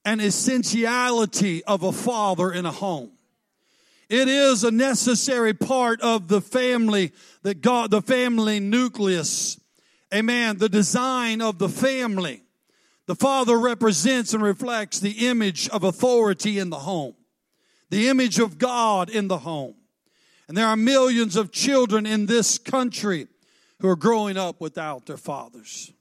an 0.05 0.21
essentiality 0.21 1.65
of 1.65 1.83
a 1.83 1.93
father 1.93 2.53
in 2.53 2.67
a 2.67 2.71
home. 2.71 3.13
It 4.11 4.29
is 4.29 4.63
a 4.63 4.71
necessary 4.71 5.55
part 5.55 6.03
of 6.03 6.29
the 6.29 6.43
family 6.43 7.13
that 7.43 7.63
God, 7.63 7.91
the 7.91 8.03
family 8.03 8.61
nucleus. 8.61 9.59
Amen. 10.13 10.59
The 10.59 10.69
design 10.69 11.41
of 11.41 11.59
the 11.59 11.71
family. 11.71 12.43
The 13.07 13.15
father 13.15 13.59
represents 13.59 14.35
and 14.35 14.43
reflects 14.43 15.01
the 15.01 15.29
image 15.29 15.69
of 15.71 15.83
authority 15.83 16.59
in 16.59 16.69
the 16.69 16.79
home, 16.79 17.15
the 17.91 18.09
image 18.09 18.39
of 18.39 18.59
God 18.59 19.09
in 19.09 19.29
the 19.29 19.39
home. 19.39 19.75
And 20.49 20.57
there 20.57 20.67
are 20.67 20.77
millions 20.77 21.37
of 21.37 21.53
children 21.53 22.07
in 22.07 22.27
this 22.27 22.59
country 22.59 23.29
who 23.81 23.89
are 23.89 23.97
growing 23.97 24.37
up 24.37 24.61
without 24.61 25.07
their 25.07 25.17
fathers. 25.17 25.93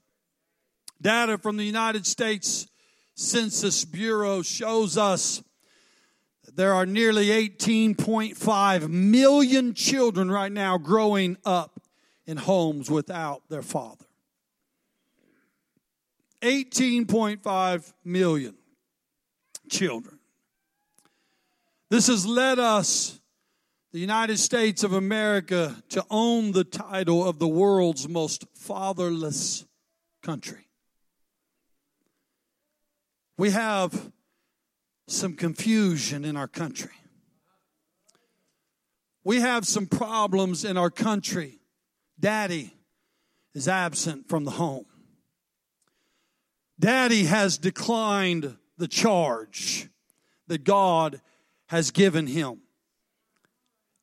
Data 1.00 1.38
from 1.38 1.56
the 1.56 1.64
United 1.64 2.06
States 2.06 2.66
Census 3.14 3.84
Bureau 3.84 4.42
shows 4.42 4.96
us 4.96 5.42
there 6.54 6.74
are 6.74 6.86
nearly 6.86 7.28
18.5 7.28 8.88
million 8.88 9.74
children 9.74 10.30
right 10.30 10.52
now 10.52 10.78
growing 10.78 11.36
up 11.44 11.80
in 12.26 12.36
homes 12.36 12.90
without 12.90 13.42
their 13.48 13.62
father. 13.62 14.04
18.5 16.42 17.92
million 18.04 18.54
children. 19.70 20.18
This 21.90 22.08
has 22.08 22.26
led 22.26 22.58
us 22.58 23.20
the 23.94 24.00
United 24.00 24.38
States 24.38 24.82
of 24.82 24.92
America 24.92 25.80
to 25.88 26.04
own 26.10 26.50
the 26.50 26.64
title 26.64 27.24
of 27.24 27.38
the 27.38 27.46
world's 27.46 28.08
most 28.08 28.44
fatherless 28.52 29.66
country. 30.20 30.66
We 33.38 33.50
have 33.50 34.10
some 35.06 35.34
confusion 35.36 36.24
in 36.24 36.36
our 36.36 36.48
country. 36.48 36.90
We 39.22 39.38
have 39.38 39.64
some 39.64 39.86
problems 39.86 40.64
in 40.64 40.76
our 40.76 40.90
country. 40.90 41.60
Daddy 42.18 42.74
is 43.54 43.68
absent 43.68 44.28
from 44.28 44.42
the 44.42 44.50
home. 44.50 44.86
Daddy 46.80 47.26
has 47.26 47.58
declined 47.58 48.56
the 48.76 48.88
charge 48.88 49.88
that 50.48 50.64
God 50.64 51.20
has 51.68 51.92
given 51.92 52.26
him. 52.26 52.63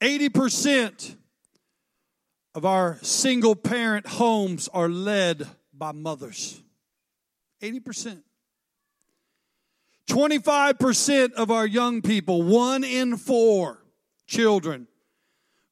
80% 0.02 1.16
of 2.56 2.66
our 2.66 2.98
single 3.02 3.56
parent 3.56 4.08
homes 4.08 4.68
are 4.74 4.90
led 4.90 5.48
by 5.74 5.92
mothers. 5.92 6.62
80%. 7.62 8.24
25% 10.10 11.34
of 11.34 11.52
our 11.52 11.66
young 11.66 12.02
people, 12.02 12.42
one 12.42 12.84
in 12.84 13.16
four 13.16 13.82
children, 14.28 14.88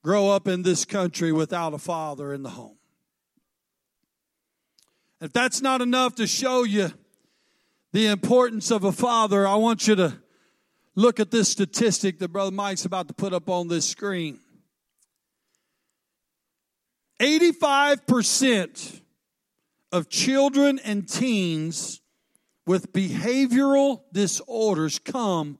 grow 0.03 0.29
up 0.29 0.47
in 0.47 0.61
this 0.61 0.85
country 0.85 1.31
without 1.31 1.73
a 1.73 1.77
father 1.77 2.33
in 2.33 2.43
the 2.43 2.51
home. 2.51 2.77
If 5.19 5.33
that's 5.33 5.61
not 5.61 5.81
enough 5.81 6.15
to 6.15 6.27
show 6.27 6.63
you 6.63 6.91
the 7.91 8.07
importance 8.07 8.71
of 8.71 8.83
a 8.85 8.91
father, 8.91 9.45
I 9.45 9.55
want 9.55 9.87
you 9.87 9.95
to 9.95 10.21
look 10.99 11.19
at 11.19 11.31
this 11.31 11.47
statistic 11.47 12.19
that 12.19 12.27
Brother 12.27 12.51
Mike's 12.51 12.83
about 12.83 13.07
to 13.07 13.13
put 13.13 13.33
up 13.33 13.49
on 13.49 13.69
this 13.69 13.87
screen. 13.87 14.39
85% 17.21 19.01
of 19.91 20.09
children 20.09 20.79
and 20.83 21.07
teens 21.07 22.01
with 22.65 22.91
behavioral 22.91 24.01
disorders 24.11 24.99
come 24.99 25.57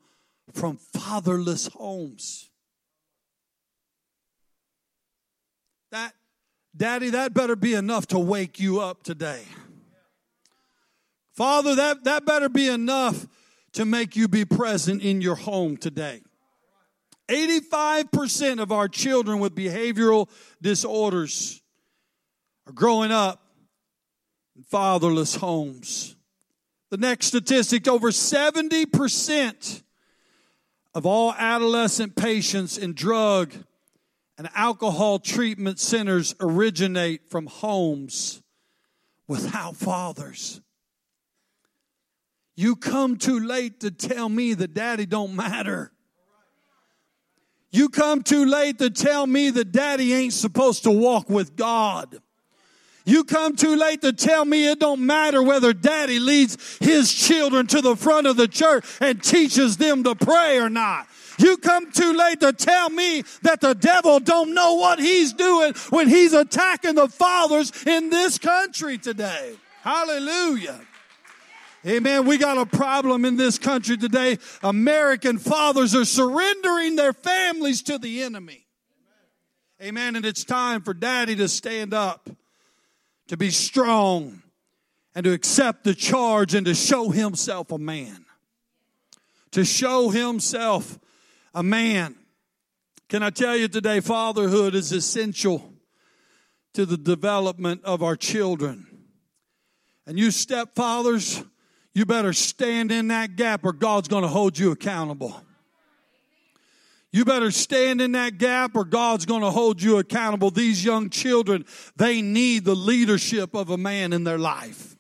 from 0.53 0.77
fatherless 0.77 1.67
homes. 1.67 2.49
That, 5.91 6.13
Daddy, 6.75 7.11
that 7.11 7.33
better 7.33 7.55
be 7.55 7.73
enough 7.73 8.07
to 8.07 8.19
wake 8.19 8.59
you 8.59 8.81
up 8.81 9.03
today. 9.03 9.43
Father, 11.33 11.75
that, 11.75 12.03
that 12.03 12.25
better 12.25 12.49
be 12.49 12.67
enough 12.67 13.25
to 13.73 13.85
make 13.85 14.15
you 14.15 14.27
be 14.27 14.45
present 14.45 15.01
in 15.01 15.21
your 15.21 15.35
home 15.35 15.77
today. 15.77 16.21
85% 17.29 18.59
of 18.59 18.71
our 18.71 18.87
children 18.87 19.39
with 19.39 19.55
behavioral 19.55 20.29
disorders 20.61 21.61
are 22.67 22.73
growing 22.73 23.11
up 23.11 23.41
in 24.55 24.63
fatherless 24.63 25.35
homes. 25.35 26.15
The 26.89 26.97
next 26.97 27.27
statistic 27.27 27.87
over 27.87 28.09
70% 28.09 29.83
of 30.95 31.05
all 31.05 31.33
adolescent 31.33 32.15
patients 32.15 32.77
in 32.77 32.93
drug 32.93 33.53
and 34.39 34.49
alcohol 34.55 35.19
treatment 35.19 35.79
centers 35.79 36.33
originate 36.39 37.29
from 37.29 37.45
homes 37.45 38.41
without 39.27 39.75
fathers. 39.75 40.61
You 42.59 42.75
come 42.75 43.15
too 43.15 43.39
late 43.39 43.79
to 43.79 43.89
tell 43.89 44.27
me 44.27 44.53
that 44.53 44.73
daddy 44.73 45.05
don't 45.05 45.33
matter. 45.33 45.93
You 47.71 47.87
come 47.87 48.21
too 48.21 48.43
late 48.43 48.79
to 48.79 48.89
tell 48.89 49.25
me 49.25 49.49
that 49.51 49.71
daddy 49.71 50.13
ain't 50.13 50.33
supposed 50.33 50.83
to 50.83 50.91
walk 50.91 51.29
with 51.29 51.55
God. 51.55 52.17
You 53.05 53.23
come 53.23 53.55
too 53.55 53.77
late 53.77 54.01
to 54.01 54.11
tell 54.11 54.43
me 54.43 54.69
it 54.69 54.81
don't 54.81 55.05
matter 55.05 55.41
whether 55.41 55.71
daddy 55.71 56.19
leads 56.19 56.57
his 56.81 57.13
children 57.13 57.65
to 57.67 57.79
the 57.79 57.95
front 57.95 58.27
of 58.27 58.35
the 58.35 58.49
church 58.49 58.83
and 58.99 59.23
teaches 59.23 59.77
them 59.77 60.03
to 60.03 60.13
pray 60.13 60.57
or 60.57 60.69
not. 60.69 61.07
You 61.37 61.55
come 61.55 61.89
too 61.93 62.11
late 62.11 62.41
to 62.41 62.51
tell 62.51 62.89
me 62.89 63.23
that 63.43 63.61
the 63.61 63.73
devil 63.73 64.19
don't 64.19 64.53
know 64.53 64.73
what 64.73 64.99
he's 64.99 65.31
doing 65.31 65.75
when 65.91 66.09
he's 66.09 66.33
attacking 66.33 66.95
the 66.95 67.07
fathers 67.07 67.71
in 67.85 68.09
this 68.09 68.37
country 68.37 68.97
today. 68.97 69.55
Hallelujah. 69.81 70.81
Amen. 71.85 72.25
We 72.25 72.37
got 72.37 72.57
a 72.57 72.65
problem 72.65 73.23
in 73.23 73.37
this 73.37 73.57
country 73.57 73.95
today. 73.95 74.37
American 74.61 75.37
fathers 75.37 75.95
are 75.95 76.05
surrendering 76.05 76.97
their 76.97 77.13
families 77.13 77.81
to 77.83 77.97
the 77.97 78.23
enemy. 78.23 78.67
Amen. 79.81 80.17
And 80.17 80.25
it's 80.25 80.43
time 80.43 80.81
for 80.81 80.93
daddy 80.93 81.37
to 81.37 81.47
stand 81.47 81.93
up, 81.93 82.29
to 83.27 83.37
be 83.37 83.49
strong, 83.49 84.41
and 85.15 85.23
to 85.23 85.31
accept 85.31 85.85
the 85.85 85.93
charge 85.93 86.53
and 86.53 86.65
to 86.65 86.75
show 86.75 87.11
himself 87.11 87.71
a 87.71 87.77
man. 87.77 88.25
To 89.51 89.63
show 89.63 90.09
himself 90.09 90.99
a 91.53 91.63
man. 91.63 92.15
Can 93.07 93.23
I 93.23 93.29
tell 93.29 93.55
you 93.55 93.69
today, 93.69 94.01
fatherhood 94.01 94.75
is 94.75 94.91
essential 94.91 95.73
to 96.73 96.85
the 96.85 96.97
development 96.97 97.83
of 97.85 98.03
our 98.03 98.15
children. 98.15 98.85
And 100.05 100.19
you 100.19 100.27
stepfathers, 100.27 101.45
you 101.99 102.05
better 102.05 102.31
stand 102.31 102.93
in 102.93 103.09
that 103.09 103.35
gap 103.35 103.65
or 103.65 103.73
God's 103.73 104.07
going 104.07 104.21
to 104.21 104.29
hold 104.29 104.57
you 104.57 104.71
accountable. 104.71 105.35
You 107.11 107.25
better 107.25 107.51
stand 107.51 107.99
in 107.99 108.13
that 108.13 108.37
gap 108.37 108.73
or 108.77 108.85
God's 108.85 109.25
going 109.25 109.41
to 109.41 109.51
hold 109.51 109.81
you 109.81 109.97
accountable. 109.97 110.49
These 110.49 110.85
young 110.85 111.09
children, 111.09 111.65
they 111.97 112.21
need 112.21 112.63
the 112.63 112.73
leadership 112.73 113.53
of 113.53 113.69
a 113.69 113.77
man 113.77 114.13
in 114.13 114.23
their 114.23 114.37
life. 114.37 114.95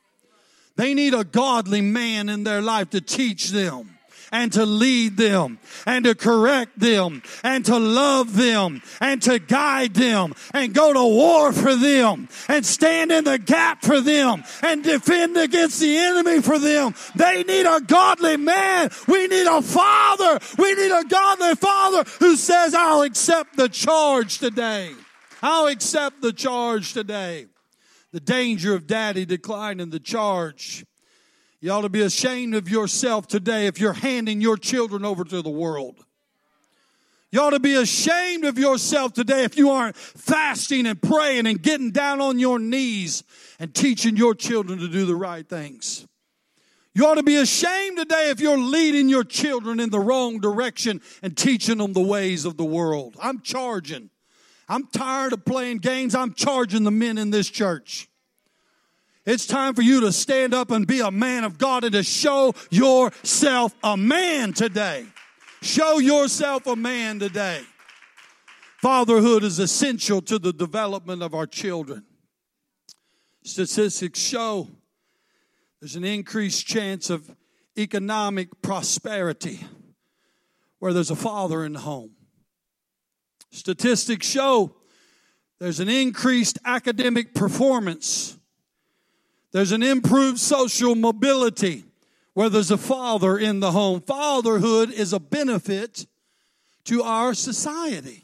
They 0.75 0.93
need 0.93 1.13
a 1.13 1.23
godly 1.23 1.79
man 1.79 2.27
in 2.27 2.43
their 2.43 2.61
life 2.61 2.89
to 2.89 2.99
teach 2.99 3.51
them 3.51 3.97
and 4.31 4.51
to 4.53 4.65
lead 4.65 5.17
them 5.17 5.59
and 5.85 6.05
to 6.05 6.15
correct 6.15 6.79
them 6.79 7.21
and 7.43 7.65
to 7.65 7.77
love 7.77 8.35
them 8.35 8.81
and 9.01 9.21
to 9.23 9.39
guide 9.39 9.93
them 9.93 10.33
and 10.53 10.73
go 10.73 10.93
to 10.93 11.03
war 11.03 11.51
for 11.51 11.75
them 11.75 12.27
and 12.47 12.65
stand 12.65 13.11
in 13.11 13.23
the 13.23 13.37
gap 13.37 13.83
for 13.83 14.01
them 14.01 14.43
and 14.63 14.83
defend 14.83 15.37
against 15.37 15.79
the 15.79 15.97
enemy 15.97 16.41
for 16.41 16.59
them. 16.59 16.93
They 17.15 17.43
need 17.43 17.65
a 17.65 17.81
godly 17.81 18.37
man. 18.37 18.89
We 19.07 19.27
need 19.27 19.47
a 19.47 19.61
father. 19.61 20.39
We 20.57 20.73
need 20.75 20.91
a 20.91 21.03
godly 21.05 21.55
father 21.55 22.03
who 22.19 22.35
says, 22.35 22.73
I'll 22.73 23.01
accept 23.01 23.57
the 23.57 23.69
charge 23.69 24.39
today. 24.39 24.91
I'll 25.41 25.67
accept 25.67 26.21
the 26.21 26.33
charge 26.33 26.93
today. 26.93 27.47
The 28.11 28.19
danger 28.19 28.73
of 28.73 28.87
daddy 28.87 29.25
declining 29.25 29.91
the 29.91 29.99
charge 29.99 30.85
you 31.61 31.71
ought 31.71 31.81
to 31.81 31.89
be 31.89 32.01
ashamed 32.01 32.55
of 32.55 32.69
yourself 32.69 33.27
today 33.27 33.67
if 33.67 33.79
you're 33.79 33.93
handing 33.93 34.39
your 34.41 34.57
children 34.57 35.03
over 35.03 35.23
to 35.23 35.41
the 35.41 35.49
world. 35.49 36.05
You 37.31 37.41
ought 37.41 37.51
to 37.51 37.59
be 37.59 37.75
ashamed 37.75 38.45
of 38.45 38.57
yourself 38.57 39.13
today 39.13 39.43
if 39.43 39.57
you 39.57 39.69
aren't 39.69 39.95
fasting 39.95 40.87
and 40.87 40.99
praying 40.99 41.45
and 41.45 41.61
getting 41.61 41.91
down 41.91 42.21
on 42.21 42.39
your 42.39 42.57
knees 42.57 43.23
and 43.59 43.73
teaching 43.73 44.17
your 44.17 44.33
children 44.33 44.79
to 44.79 44.87
do 44.87 45.05
the 45.05 45.15
right 45.15 45.47
things. 45.47 46.07
You 46.95 47.05
ought 47.05 47.15
to 47.15 47.23
be 47.23 47.35
ashamed 47.35 47.97
today 47.97 48.31
if 48.31 48.39
you're 48.39 48.57
leading 48.57 49.09
your 49.09 49.23
children 49.23 49.79
in 49.79 49.91
the 49.91 49.99
wrong 49.99 50.39
direction 50.39 51.01
and 51.21 51.37
teaching 51.37 51.77
them 51.77 51.93
the 51.93 52.01
ways 52.01 52.45
of 52.45 52.57
the 52.57 52.65
world. 52.65 53.15
I'm 53.21 53.41
charging. 53.41 54.09
I'm 54.67 54.87
tired 54.87 55.33
of 55.33 55.45
playing 55.45 55.79
games. 55.79 56.15
I'm 56.15 56.33
charging 56.33 56.83
the 56.83 56.91
men 56.91 57.17
in 57.19 57.29
this 57.29 57.49
church. 57.49 58.09
It's 59.25 59.45
time 59.45 59.73
for 59.73 59.81
you 59.81 60.01
to 60.01 60.11
stand 60.11 60.53
up 60.53 60.71
and 60.71 60.87
be 60.87 61.01
a 61.01 61.11
man 61.11 61.43
of 61.43 61.57
God 61.57 61.83
and 61.83 61.93
to 61.93 62.03
show 62.03 62.53
yourself 62.71 63.75
a 63.83 63.97
man 63.97 64.53
today. 64.53 65.05
Show 65.61 65.99
yourself 65.99 66.65
a 66.67 66.75
man 66.75 67.19
today. 67.19 67.61
Fatherhood 68.81 69.43
is 69.43 69.59
essential 69.59 70.21
to 70.21 70.39
the 70.39 70.53
development 70.53 71.21
of 71.21 71.33
our 71.33 71.45
children. 71.45 72.05
Statistics 73.43 74.19
show 74.19 74.69
there's 75.81 75.97
an 75.97 76.05
increased 76.05 76.65
chance 76.65 77.09
of 77.09 77.29
economic 77.77 78.61
prosperity 78.61 79.59
where 80.79 80.93
there's 80.93 81.11
a 81.11 81.15
father 81.15 81.65
in 81.65 81.73
the 81.73 81.79
home. 81.79 82.11
Statistics 83.51 84.27
show 84.27 84.75
there's 85.59 85.81
an 85.81 85.89
increased 85.89 86.57
academic 86.63 87.33
performance 87.33 88.38
there's 89.51 89.71
an 89.71 89.83
improved 89.83 90.39
social 90.39 90.95
mobility 90.95 91.83
where 92.33 92.49
there's 92.49 92.71
a 92.71 92.77
father 92.77 93.37
in 93.37 93.59
the 93.59 93.71
home. 93.71 94.01
Fatherhood 94.01 94.91
is 94.91 95.13
a 95.13 95.19
benefit 95.19 96.05
to 96.85 97.03
our 97.03 97.33
society. 97.33 98.23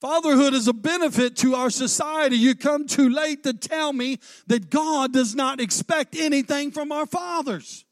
Fatherhood 0.00 0.54
is 0.54 0.68
a 0.68 0.72
benefit 0.72 1.36
to 1.36 1.54
our 1.54 1.70
society. 1.70 2.36
You 2.36 2.54
come 2.54 2.86
too 2.86 3.08
late 3.08 3.42
to 3.44 3.54
tell 3.54 3.92
me 3.92 4.18
that 4.46 4.70
God 4.70 5.12
does 5.12 5.34
not 5.34 5.60
expect 5.60 6.14
anything 6.14 6.72
from 6.72 6.92
our 6.92 7.06
fathers. 7.06 7.84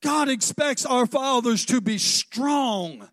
God 0.00 0.28
expects 0.28 0.86
our 0.86 1.06
fathers 1.06 1.64
to 1.66 1.80
be 1.80 1.98
strong 1.98 3.08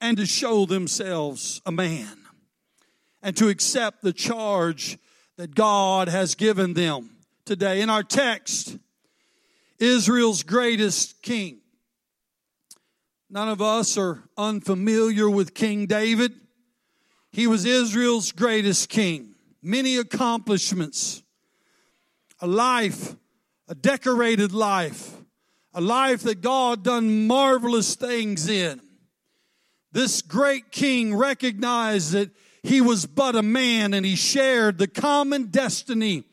and 0.00 0.16
to 0.16 0.24
show 0.24 0.66
themselves 0.66 1.60
a 1.66 1.72
man 1.72 2.16
and 3.22 3.36
to 3.36 3.48
accept 3.48 4.02
the 4.02 4.12
charge 4.12 4.98
that 5.38 5.54
God 5.54 6.08
has 6.08 6.34
given 6.34 6.74
them 6.74 7.10
today. 7.44 7.80
In 7.80 7.88
our 7.88 8.02
text, 8.02 8.76
Israel's 9.78 10.42
greatest 10.42 11.22
king. 11.22 11.60
None 13.30 13.48
of 13.48 13.62
us 13.62 13.96
are 13.96 14.24
unfamiliar 14.36 15.30
with 15.30 15.54
King 15.54 15.86
David. 15.86 16.32
He 17.30 17.46
was 17.46 17.64
Israel's 17.64 18.32
greatest 18.32 18.88
king. 18.88 19.36
Many 19.62 19.96
accomplishments. 19.96 21.22
A 22.40 22.48
life, 22.48 23.14
a 23.68 23.76
decorated 23.76 24.52
life, 24.52 25.14
a 25.72 25.80
life 25.80 26.22
that 26.22 26.40
God 26.40 26.82
done 26.82 27.28
marvelous 27.28 27.94
things 27.94 28.48
in. 28.48 28.80
This 29.92 30.20
great 30.20 30.72
king 30.72 31.14
recognized 31.14 32.12
that 32.12 32.30
he 32.68 32.80
was 32.80 33.06
but 33.06 33.34
a 33.34 33.42
man 33.42 33.94
and 33.94 34.04
he 34.04 34.14
shared 34.14 34.78
the 34.78 34.86
common 34.86 35.46
destiny 35.46 36.24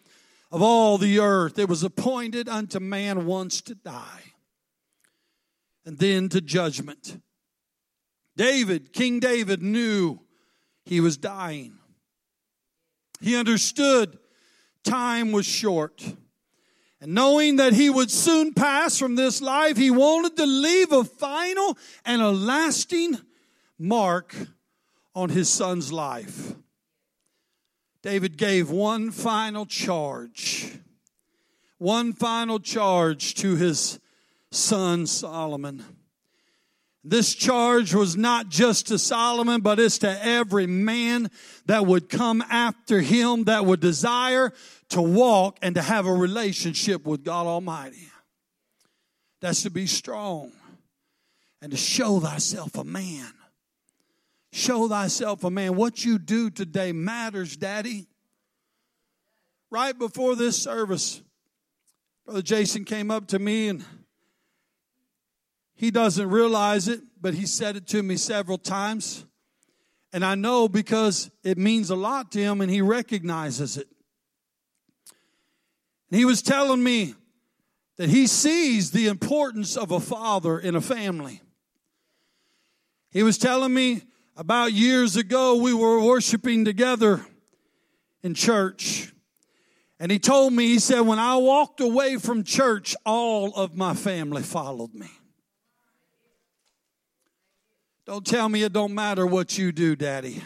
of 0.52 0.62
all 0.62 0.98
the 0.98 1.20
earth. 1.20 1.58
It 1.58 1.70
was 1.70 1.84
appointed 1.84 2.48
unto 2.48 2.80
man 2.80 3.26
once 3.26 3.62
to 3.62 3.76
die 3.76 4.34
and 5.86 5.98
then 5.98 6.30
to 6.30 6.42
judgment. 6.42 7.22
David, 8.36 8.94
King 8.94 9.20
David, 9.20 9.62
knew 9.62 10.20
he 10.84 11.00
was 11.00 11.18
dying. 11.18 11.78
He 13.22 13.36
understood 13.36 14.18
time 14.84 15.32
was 15.32 15.46
short. 15.46 16.04
And 17.02 17.14
knowing 17.14 17.58
that 17.58 17.74
he 17.74 17.90
would 17.90 18.12
soon 18.12 18.54
pass 18.54 18.98
from 18.98 19.16
this 19.16 19.42
life, 19.42 19.78
he 19.78 19.92
wanted 19.92 20.36
to 20.38 20.46
leave 20.46 20.92
a 20.92 21.04
final 21.04 21.78
and 22.04 22.22
a 22.22 22.32
lasting 22.32 23.18
mark 23.78 24.36
on 25.16 25.30
his 25.30 25.50
son's 25.50 25.92
life. 25.92 26.54
David 28.04 28.38
gave 28.38 28.70
one 28.70 29.10
final 29.10 29.66
charge, 29.66 30.78
one 31.80 32.14
final 32.14 32.60
charge 32.60 33.34
to 33.36 33.56
his 33.56 34.00
son 34.52 35.08
Solomon. 35.08 35.84
This 37.04 37.36
charge 37.36 37.94
was 37.94 38.18
not 38.18 38.50
just 38.50 38.88
to 38.88 38.98
Solomon, 38.98 39.62
but 39.62 39.80
it's 39.80 40.00
to 40.00 40.26
every 40.26 40.66
man 40.66 41.30
that 41.68 41.86
would 41.86 42.10
come 42.10 42.44
after 42.50 43.00
him 43.00 43.44
that 43.44 43.66
would 43.66 43.80
desire 43.80 44.52
to 44.90 45.02
walk 45.02 45.60
and 45.62 45.76
to 45.76 45.82
have 45.82 46.08
a 46.08 46.14
relationship 46.14 47.06
with 47.06 47.24
God 47.24 47.46
Almighty. 47.46 48.10
That's 49.40 49.64
to 49.64 49.70
be 49.70 49.86
strong 49.86 50.52
and 51.62 51.72
to 51.72 51.78
show 51.78 52.20
thyself 52.20 52.76
a 52.76 52.84
man. 52.84 53.32
Show 54.56 54.88
thyself 54.88 55.44
a 55.44 55.50
man. 55.50 55.76
What 55.76 56.06
you 56.06 56.18
do 56.18 56.50
today 56.50 56.94
matters, 56.94 57.58
Daddy. 57.58 58.08
Right 59.70 60.00
before 60.00 60.38
this 60.38 60.58
service, 60.58 61.22
Brother 62.24 62.42
Jason 62.42 62.86
came 62.86 63.12
up 63.12 63.28
to 63.28 63.38
me 63.38 63.68
and 63.68 63.84
he 65.76 65.92
doesn't 65.92 66.30
realize 66.30 66.88
it, 66.88 67.02
but 67.20 67.34
he 67.34 67.46
said 67.46 67.76
it 67.76 67.86
to 67.88 68.02
me 68.02 68.16
several 68.16 68.58
times. 68.58 69.26
And 70.14 70.24
I 70.24 70.36
know 70.36 70.70
because 70.70 71.30
it 71.44 71.58
means 71.58 71.90
a 71.90 71.96
lot 71.98 72.32
to 72.32 72.40
him 72.40 72.62
and 72.62 72.72
he 72.72 72.80
recognizes 72.80 73.76
it. 73.76 73.90
And 76.10 76.18
he 76.18 76.24
was 76.24 76.42
telling 76.42 76.82
me 76.82 77.14
that 77.98 78.08
he 78.08 78.26
sees 78.26 78.92
the 78.92 79.10
importance 79.10 79.76
of 79.76 79.92
a 79.92 80.00
father 80.00 80.58
in 80.58 80.78
a 80.78 80.82
family. 80.82 81.42
He 83.12 83.22
was 83.22 83.38
telling 83.38 83.74
me 83.74 84.04
about 84.36 84.74
years 84.74 85.16
ago 85.16 85.56
we 85.56 85.74
were 85.74 86.04
worshiping 86.04 86.66
together 86.66 87.26
in 88.24 88.34
church. 88.34 89.12
And 90.00 90.12
he 90.12 90.20
told 90.20 90.52
me, 90.52 90.68
he 90.68 90.80
said, 90.80 91.02
when 91.02 91.20
I 91.20 91.38
walked 91.38 91.80
away 91.80 92.18
from 92.18 92.44
church, 92.44 92.96
all 93.06 93.54
of 93.56 93.78
my 93.78 93.94
family 93.94 94.44
followed 94.44 94.94
me. 94.94 95.08
Don't 98.06 98.26
tell 98.26 98.50
me 98.50 98.64
it 98.64 98.74
don't 98.74 98.94
matter 98.94 99.26
what 99.26 99.58
you 99.58 99.72
do, 99.72 99.96
Daddy. 99.96 100.44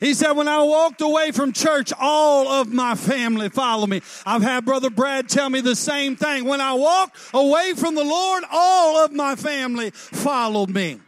He 0.00 0.14
said, 0.14 0.32
when 0.32 0.46
I 0.46 0.62
walked 0.62 1.00
away 1.00 1.32
from 1.32 1.52
church, 1.52 1.92
all 1.98 2.46
of 2.46 2.72
my 2.72 2.94
family 2.94 3.48
followed 3.48 3.88
me. 3.88 4.00
I've 4.24 4.42
had 4.42 4.64
Brother 4.64 4.90
Brad 4.90 5.28
tell 5.28 5.50
me 5.50 5.60
the 5.60 5.74
same 5.74 6.14
thing. 6.14 6.44
When 6.44 6.60
I 6.60 6.74
walked 6.74 7.16
away 7.34 7.72
from 7.74 7.96
the 7.96 8.04
Lord, 8.04 8.44
all 8.50 9.04
of 9.04 9.12
my 9.12 9.34
family 9.34 9.90
followed 9.90 10.70
me. 10.70 11.00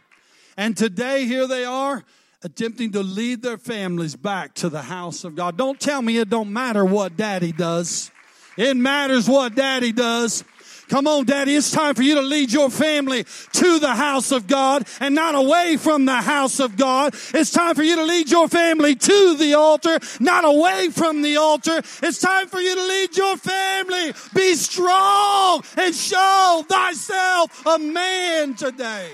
And 0.57 0.75
today, 0.75 1.25
here 1.25 1.47
they 1.47 1.65
are, 1.65 2.03
attempting 2.43 2.91
to 2.91 3.03
lead 3.03 3.41
their 3.41 3.57
families 3.57 4.15
back 4.15 4.53
to 4.55 4.69
the 4.69 4.81
house 4.81 5.23
of 5.23 5.35
God. 5.35 5.57
Don't 5.57 5.79
tell 5.79 6.01
me 6.01 6.17
it 6.17 6.29
don't 6.29 6.51
matter 6.51 6.83
what 6.83 7.17
daddy 7.17 7.51
does. 7.51 8.11
It 8.57 8.75
matters 8.75 9.29
what 9.29 9.55
daddy 9.55 9.91
does. 9.91 10.43
Come 10.91 11.07
on, 11.07 11.23
daddy, 11.23 11.55
it's 11.55 11.71
time 11.71 11.95
for 11.95 12.01
you 12.01 12.15
to 12.15 12.21
lead 12.21 12.51
your 12.51 12.69
family 12.69 13.23
to 13.53 13.79
the 13.79 13.95
house 13.95 14.33
of 14.33 14.45
God 14.45 14.85
and 14.99 15.15
not 15.15 15.35
away 15.35 15.77
from 15.77 16.03
the 16.03 16.17
house 16.17 16.59
of 16.59 16.75
God. 16.75 17.15
It's 17.33 17.49
time 17.49 17.75
for 17.75 17.83
you 17.83 17.95
to 17.95 18.03
lead 18.03 18.29
your 18.29 18.49
family 18.49 18.95
to 18.95 19.37
the 19.37 19.53
altar, 19.53 19.99
not 20.19 20.43
away 20.43 20.89
from 20.89 21.21
the 21.21 21.37
altar. 21.37 21.77
It's 22.03 22.19
time 22.19 22.49
for 22.49 22.59
you 22.59 22.75
to 22.75 22.81
lead 22.81 23.15
your 23.15 23.37
family. 23.37 24.13
Be 24.35 24.53
strong 24.55 25.63
and 25.77 25.95
show 25.95 26.65
thyself 26.67 27.65
a 27.65 27.79
man 27.79 28.55
today. 28.55 29.11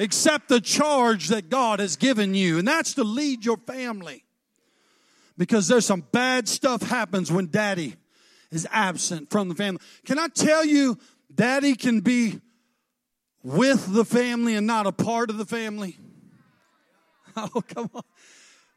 Accept 0.00 0.48
the 0.48 0.62
charge 0.62 1.28
that 1.28 1.50
God 1.50 1.78
has 1.78 1.96
given 1.96 2.34
you, 2.34 2.58
and 2.58 2.66
that's 2.66 2.94
to 2.94 3.04
lead 3.04 3.44
your 3.44 3.58
family. 3.58 4.24
Because 5.36 5.68
there's 5.68 5.84
some 5.84 6.02
bad 6.10 6.48
stuff 6.48 6.80
happens 6.80 7.30
when 7.30 7.48
daddy 7.48 7.96
is 8.50 8.66
absent 8.72 9.30
from 9.30 9.50
the 9.50 9.54
family. 9.54 9.78
Can 10.06 10.18
I 10.18 10.28
tell 10.28 10.64
you, 10.64 10.98
daddy 11.34 11.74
can 11.74 12.00
be 12.00 12.40
with 13.42 13.92
the 13.92 14.06
family 14.06 14.56
and 14.56 14.66
not 14.66 14.86
a 14.86 14.92
part 14.92 15.28
of 15.28 15.36
the 15.36 15.46
family? 15.46 15.98
Oh, 17.36 17.62
come 17.68 17.88
on. 17.94 18.02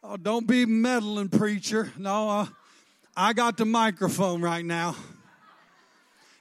Oh, 0.04 0.16
don't 0.16 0.46
be 0.46 0.68
meddling, 0.68 1.28
preacher. 1.28 1.92
No, 1.98 2.30
uh, 2.30 2.46
I 3.18 3.34
got 3.34 3.58
the 3.58 3.66
microphone 3.66 4.44
right 4.44 4.64
now. 4.64 4.96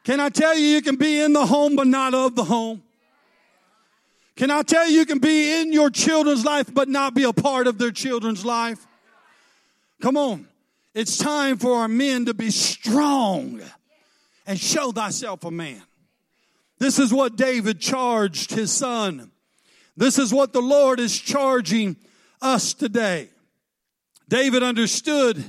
Can 0.04 0.20
I 0.20 0.28
tell 0.28 0.54
you, 0.54 0.66
you 0.66 0.82
can 0.82 0.96
be 0.96 1.22
in 1.22 1.32
the 1.32 1.46
home 1.46 1.74
but 1.74 1.86
not 1.86 2.12
of 2.12 2.34
the 2.34 2.44
home? 2.44 2.82
Can 4.36 4.50
I 4.50 4.62
tell 4.62 4.88
you, 4.88 5.00
you 5.00 5.06
can 5.06 5.18
be 5.18 5.60
in 5.60 5.72
your 5.72 5.90
children's 5.90 6.44
life 6.44 6.72
but 6.72 6.88
not 6.88 7.14
be 7.14 7.24
a 7.24 7.32
part 7.32 7.66
of 7.66 7.78
their 7.78 7.90
children's 7.90 8.44
life? 8.44 8.86
Come 10.00 10.16
on. 10.16 10.48
It's 10.94 11.16
time 11.16 11.58
for 11.58 11.76
our 11.76 11.88
men 11.88 12.26
to 12.26 12.34
be 12.34 12.50
strong 12.50 13.60
and 14.46 14.58
show 14.58 14.92
thyself 14.92 15.44
a 15.44 15.50
man. 15.50 15.82
This 16.78 16.98
is 16.98 17.12
what 17.12 17.36
David 17.36 17.80
charged 17.80 18.50
his 18.50 18.72
son. 18.72 19.30
This 19.96 20.18
is 20.18 20.32
what 20.32 20.52
the 20.52 20.60
Lord 20.60 20.98
is 20.98 21.18
charging 21.18 21.96
us 22.40 22.74
today. 22.74 23.28
David 24.28 24.62
understood 24.62 25.42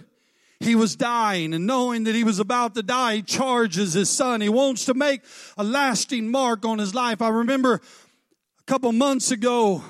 he 0.60 0.76
was 0.76 0.96
dying 0.96 1.54
and 1.54 1.65
knowing 1.65 2.06
that 2.06 2.15
he 2.15 2.24
was 2.24 2.39
about 2.39 2.76
to 2.76 2.84
die, 2.84 3.15
he 3.15 3.22
charges 3.22 3.93
his 3.93 4.10
son. 4.10 4.41
He 4.41 4.50
wants 4.50 4.86
to 4.86 4.93
make 4.93 5.22
a 5.58 5.63
lasting 5.63 6.30
mark 6.30 6.65
on 6.65 6.80
his 6.80 6.93
life. 6.93 7.22
I 7.22 7.30
remember 7.30 7.82
a 8.65 8.71
couple 8.71 8.93
months 8.93 9.30
ago, 9.30 9.84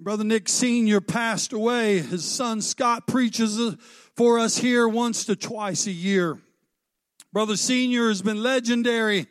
Brother 0.00 0.24
Nick 0.24 0.48
Sr. 0.48 1.00
passed 1.00 1.52
away. 1.52 2.00
His 2.00 2.24
son 2.24 2.60
Scott 2.60 3.06
preaches 3.06 3.76
for 4.16 4.40
us 4.40 4.58
here 4.58 4.88
once 4.88 5.24
to 5.26 5.36
twice 5.36 5.86
a 5.86 5.92
year. 5.92 6.36
Brother 7.32 7.56
Senior 7.56 8.08
has 8.08 8.22
been 8.22 8.42
legendary 8.42 9.28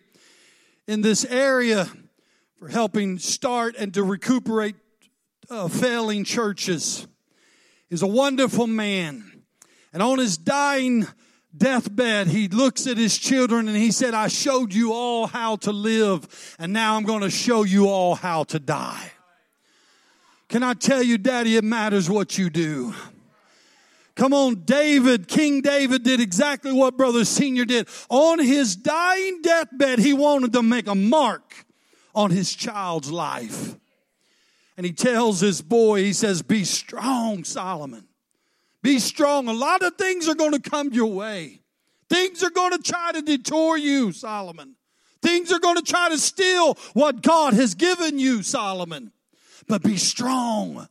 in 0.88 1.02
this 1.02 1.26
area 1.26 1.90
for 2.58 2.70
helping 2.70 3.20
start 3.20 3.76
and 3.78 3.94
to 3.94 4.04
recuperate 4.04 4.78
uh, 5.50 5.68
failing 5.68 6.24
churches. 6.24 7.08
He's 7.90 8.04
a 8.04 8.08
wonderful 8.08 8.68
man. 8.68 9.44
And 9.92 10.02
on 10.02 10.18
his 10.18 10.38
dying 10.38 11.08
deathbed, 11.58 12.28
he 12.28 12.48
looks 12.48 12.88
at 12.88 12.98
his 12.98 13.18
children 13.18 13.68
and 13.68 13.78
he 13.78 13.92
said, 13.92 14.14
I 14.14 14.28
showed 14.28 14.74
you 14.74 14.94
all 14.94 15.28
how 15.28 15.56
to 15.58 15.72
live, 15.72 16.56
and 16.60 16.74
now 16.74 16.96
I'm 16.96 17.04
going 17.04 17.22
to 17.22 17.30
show 17.30 17.64
you 17.64 17.88
all 17.88 18.16
how 18.16 18.44
to 18.46 18.60
die. 18.60 19.12
Can 20.50 20.64
I 20.64 20.74
tell 20.74 21.02
you, 21.02 21.18
Daddy, 21.18 21.58
it 21.58 21.64
matters 21.64 22.10
what 22.10 22.38
you 22.38 22.50
do. 22.50 22.94
Come 24.16 24.34
on, 24.34 24.64
David, 24.64 25.28
King 25.28 25.62
David 25.62 26.04
did 26.04 26.22
exactly 26.22 26.72
what 26.72 26.96
Brother 26.96 27.26
Senior 27.26 27.66
did. 27.66 27.90
On 28.10 28.40
his 28.40 28.76
dying 28.76 29.42
deathbed, 29.42 30.00
he 30.00 30.14
wanted 30.14 30.54
to 30.54 30.64
make 30.64 30.88
a 30.88 30.96
mark 30.96 31.66
on 32.14 32.32
his 32.32 32.56
child's 32.56 33.12
life. 33.12 33.76
And 34.78 34.86
he 34.86 34.94
tells 34.94 35.42
his 35.42 35.62
boy, 35.62 36.04
he 36.04 36.14
says, 36.14 36.42
Be 36.42 36.64
strong, 36.64 37.44
Solomon. 37.44 38.08
Be 38.86 39.00
strong. 39.00 39.48
A 39.48 39.54
lot 39.54 39.82
of 39.82 39.96
things 39.96 40.30
are 40.30 40.36
going 40.36 40.52
to 40.52 40.60
come 40.60 40.94
your 40.94 41.12
way. 41.12 41.60
Things 42.08 42.44
are 42.44 42.52
going 42.52 42.72
to 42.72 42.78
try 42.78 43.14
to 43.14 43.24
detour 43.24 43.80
you, 43.80 44.12
Solomon. 44.12 44.76
Things 45.24 45.52
are 45.52 45.58
going 45.58 45.78
to 45.78 45.82
try 45.82 46.10
to 46.10 46.20
steal 46.20 46.76
what 46.94 47.24
God 47.24 47.56
has 47.56 47.74
given 47.74 48.20
you, 48.20 48.44
Solomon. 48.44 49.12
But 49.68 49.82
be 49.82 49.98
strong 49.98 50.88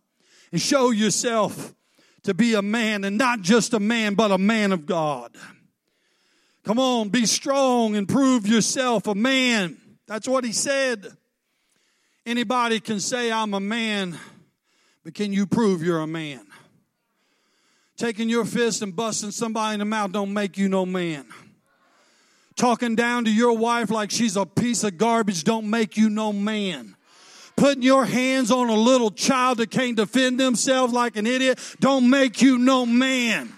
and 0.51 0.61
show 0.61 0.91
yourself 0.91 1.73
to 2.25 2.35
be 2.35 2.55
a 2.55 2.63
man 2.63 3.05
and 3.05 3.17
not 3.17 3.43
just 3.43 3.75
a 3.75 3.81
man, 3.81 4.15
but 4.15 4.33
a 4.33 4.39
man 4.39 4.73
of 4.73 4.87
God. 4.87 5.31
Come 6.65 6.81
on, 6.81 7.11
be 7.11 7.27
strong 7.27 7.95
and 7.95 8.09
prove 8.09 8.45
yourself 8.45 9.07
a 9.07 9.15
man. 9.15 9.77
That's 10.09 10.27
what 10.27 10.43
he 10.43 10.51
said. 10.51 11.07
Anybody 12.27 12.81
can 12.81 12.99
say, 12.99 13.31
I'm 13.31 13.55
a 13.55 13.61
man, 13.61 14.19
but 15.05 15.15
can 15.15 15.33
you 15.33 15.47
prove 15.47 15.81
you're 15.81 16.01
a 16.01 16.09
man? 16.09 16.45
Taking 17.97 18.29
your 18.29 18.45
fist 18.45 18.83
and 18.83 18.95
busting 18.95 19.31
somebody 19.31 19.75
in 19.75 19.79
the 19.79 19.85
mouth 19.85 20.13
don't 20.13 20.33
make 20.33 20.59
you 20.59 20.69
no 20.69 20.85
man. 20.85 21.27
Talking 22.57 22.95
down 22.95 23.25
to 23.25 23.31
your 23.31 23.57
wife 23.57 23.91
like 23.91 24.11
she's 24.11 24.37
a 24.37 24.47
piece 24.47 24.85
of 24.85 24.99
garbage 24.99 25.45
don't 25.45 25.69
make 25.69 25.97
you 25.97 26.09
no 26.09 26.33
man. 26.33 26.97
Putting 27.57 27.83
your 27.83 28.05
hands 28.05 28.51
on 28.51 28.69
a 28.69 28.75
little 28.75 29.11
child 29.11 29.59
that 29.59 29.71
can't 29.71 29.97
defend 29.97 30.41
themselves 30.41 30.93
like 30.93 31.17
an 31.17 31.27
idiot 31.27 31.59
don't 31.81 32.11
make 32.11 32.43
you 32.43 32.59
no 32.59 32.85
man. 32.85 33.53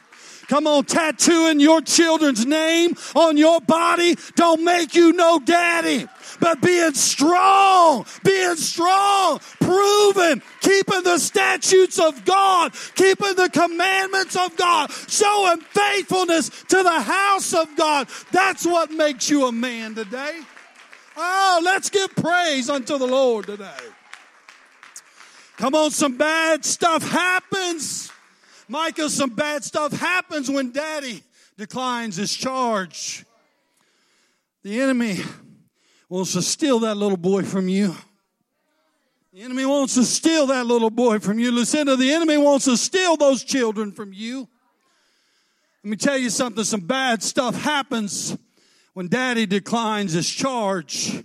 Come 0.48 0.66
on, 0.66 0.84
tattooing 0.84 1.58
your 1.58 1.80
children's 1.80 2.46
name 2.46 2.94
on 3.14 3.36
your 3.36 3.60
body 3.60 4.16
don't 4.36 4.62
make 4.62 4.94
you 4.94 5.12
no 5.12 5.40
daddy. 5.40 6.06
But 6.38 6.60
being 6.60 6.94
strong, 6.94 8.06
being 8.22 8.56
strong, 8.56 9.40
proven, 9.60 10.42
keeping 10.60 11.02
the 11.02 11.18
statutes 11.18 11.98
of 11.98 12.24
God, 12.24 12.74
keeping 12.94 13.34
the 13.34 13.48
commandments 13.48 14.36
of 14.36 14.56
God, 14.56 14.90
showing 15.08 15.60
faithfulness 15.60 16.50
to 16.68 16.82
the 16.82 17.00
house 17.00 17.54
of 17.54 17.74
God. 17.76 18.08
That's 18.32 18.66
what 18.66 18.90
makes 18.90 19.30
you 19.30 19.46
a 19.46 19.52
man 19.52 19.94
today. 19.94 20.40
Oh, 21.16 21.60
let's 21.64 21.90
give 21.90 22.14
praise 22.14 22.68
unto 22.68 22.98
the 22.98 23.06
Lord 23.06 23.46
today. 23.46 23.72
Come 25.56 25.74
on, 25.74 25.90
some 25.90 26.18
bad 26.18 26.64
stuff 26.66 27.08
happens. 27.08 28.12
Micah, 28.68 29.08
some 29.08 29.30
bad 29.30 29.62
stuff 29.64 29.92
happens 29.92 30.50
when 30.50 30.72
daddy 30.72 31.22
declines 31.56 32.16
his 32.16 32.34
charge. 32.34 33.24
The 34.62 34.80
enemy 34.80 35.18
wants 36.08 36.32
to 36.32 36.42
steal 36.42 36.80
that 36.80 36.96
little 36.96 37.16
boy 37.16 37.44
from 37.44 37.68
you. 37.68 37.94
The 39.32 39.42
enemy 39.42 39.66
wants 39.66 39.94
to 39.94 40.04
steal 40.04 40.46
that 40.46 40.66
little 40.66 40.90
boy 40.90 41.18
from 41.18 41.38
you. 41.38 41.52
Lucinda, 41.52 41.94
the 41.94 42.12
enemy 42.12 42.36
wants 42.38 42.64
to 42.64 42.76
steal 42.76 43.16
those 43.16 43.44
children 43.44 43.92
from 43.92 44.12
you. 44.12 44.48
Let 45.84 45.90
me 45.90 45.96
tell 45.96 46.18
you 46.18 46.30
something 46.30 46.64
some 46.64 46.80
bad 46.80 47.22
stuff 47.22 47.54
happens 47.62 48.36
when 48.94 49.08
daddy 49.08 49.46
declines 49.46 50.14
his 50.14 50.28
charge. 50.28 51.22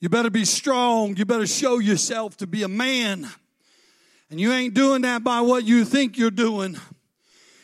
You 0.00 0.08
better 0.10 0.30
be 0.30 0.44
strong. 0.44 1.16
You 1.16 1.24
better 1.24 1.46
show 1.46 1.78
yourself 1.78 2.36
to 2.36 2.46
be 2.46 2.62
a 2.62 2.68
man. 2.68 3.26
And 4.34 4.40
you 4.40 4.52
ain't 4.52 4.74
doing 4.74 5.02
that 5.02 5.22
by 5.22 5.42
what 5.42 5.62
you 5.62 5.84
think 5.84 6.18
you're 6.18 6.28
doing. 6.28 6.76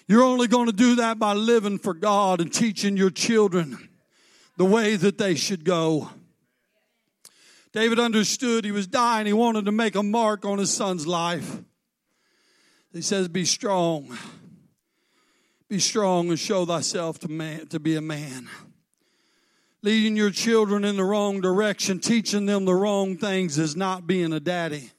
You're 0.07 0.23
only 0.23 0.47
going 0.47 0.67
to 0.67 0.73
do 0.73 0.95
that 0.95 1.19
by 1.19 1.33
living 1.33 1.81
for 1.81 1.95
God 1.95 2.41
and 2.41 2.55
teaching 2.55 2.97
your 2.97 3.11
children 3.11 3.89
the 4.57 4.65
way 4.65 4.95
that 4.95 5.19
they 5.19 5.35
should 5.35 5.65
go. 5.65 6.11
David 7.73 7.99
understood 7.99 8.65
he 8.65 8.71
was 8.71 8.87
dying. 8.87 9.27
He 9.27 9.33
wanted 9.33 9.65
to 9.65 9.73
make 9.73 9.97
a 9.97 10.03
mark 10.05 10.45
on 10.45 10.59
his 10.59 10.73
son's 10.73 11.09
life. 11.09 11.59
He 12.93 13.03
says, 13.03 13.27
Be 13.27 13.45
strong. 13.45 14.17
Be 15.69 15.81
strong 15.81 16.29
and 16.29 16.39
show 16.39 16.65
thyself 16.67 17.19
to, 17.19 17.29
man, 17.29 17.67
to 17.67 17.81
be 17.81 17.97
a 17.97 18.01
man. 18.01 18.49
Leading 19.83 20.15
your 20.15 20.31
children 20.31 20.85
in 20.85 20.97
the 20.97 21.05
wrong 21.05 21.41
direction, 21.41 21.99
teaching 21.99 22.47
them 22.47 22.65
the 22.65 22.77
wrong 22.77 23.17
things, 23.17 23.59
is 23.59 23.75
not 23.75 24.07
being 24.07 24.33
a 24.33 24.39
daddy 24.39 24.93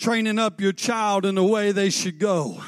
training 0.00 0.38
up 0.38 0.62
your 0.62 0.72
child 0.72 1.26
in 1.26 1.34
the 1.34 1.44
way 1.44 1.72
they 1.72 1.90
should 1.90 2.18
go, 2.18 2.58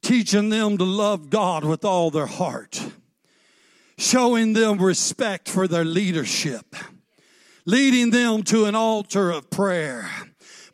teaching 0.00 0.48
them 0.48 0.78
to 0.78 0.84
love 0.84 1.28
God 1.28 1.62
with 1.62 1.84
all 1.84 2.10
their 2.10 2.26
heart, 2.26 2.82
showing 3.98 4.54
them 4.54 4.80
respect 4.80 5.46
for 5.46 5.68
their 5.68 5.84
leadership, 5.84 6.74
leading 7.66 8.10
them 8.10 8.42
to 8.42 8.64
an 8.64 8.74
altar 8.74 9.30
of 9.30 9.50
prayer, 9.50 10.08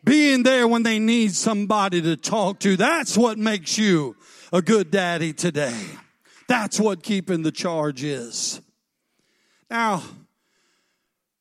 being 0.05 0.45
there 0.45 0.69
when 0.69 0.85
they 0.85 1.01
need 1.01 1.33
somebody 1.33 2.01
to 2.01 2.17
talk 2.17 2.61
to. 2.61 2.77
That's 2.77 3.19
what 3.19 3.37
makes 3.37 3.77
you 3.77 4.15
a 4.53 4.63
good 4.63 4.93
daddy 4.93 5.33
today. 5.33 5.79
That's 6.47 6.79
what 6.79 7.03
keeping 7.03 7.43
the 7.43 7.53
charge 7.53 8.05
is. 8.05 8.61
Now, 9.69 10.05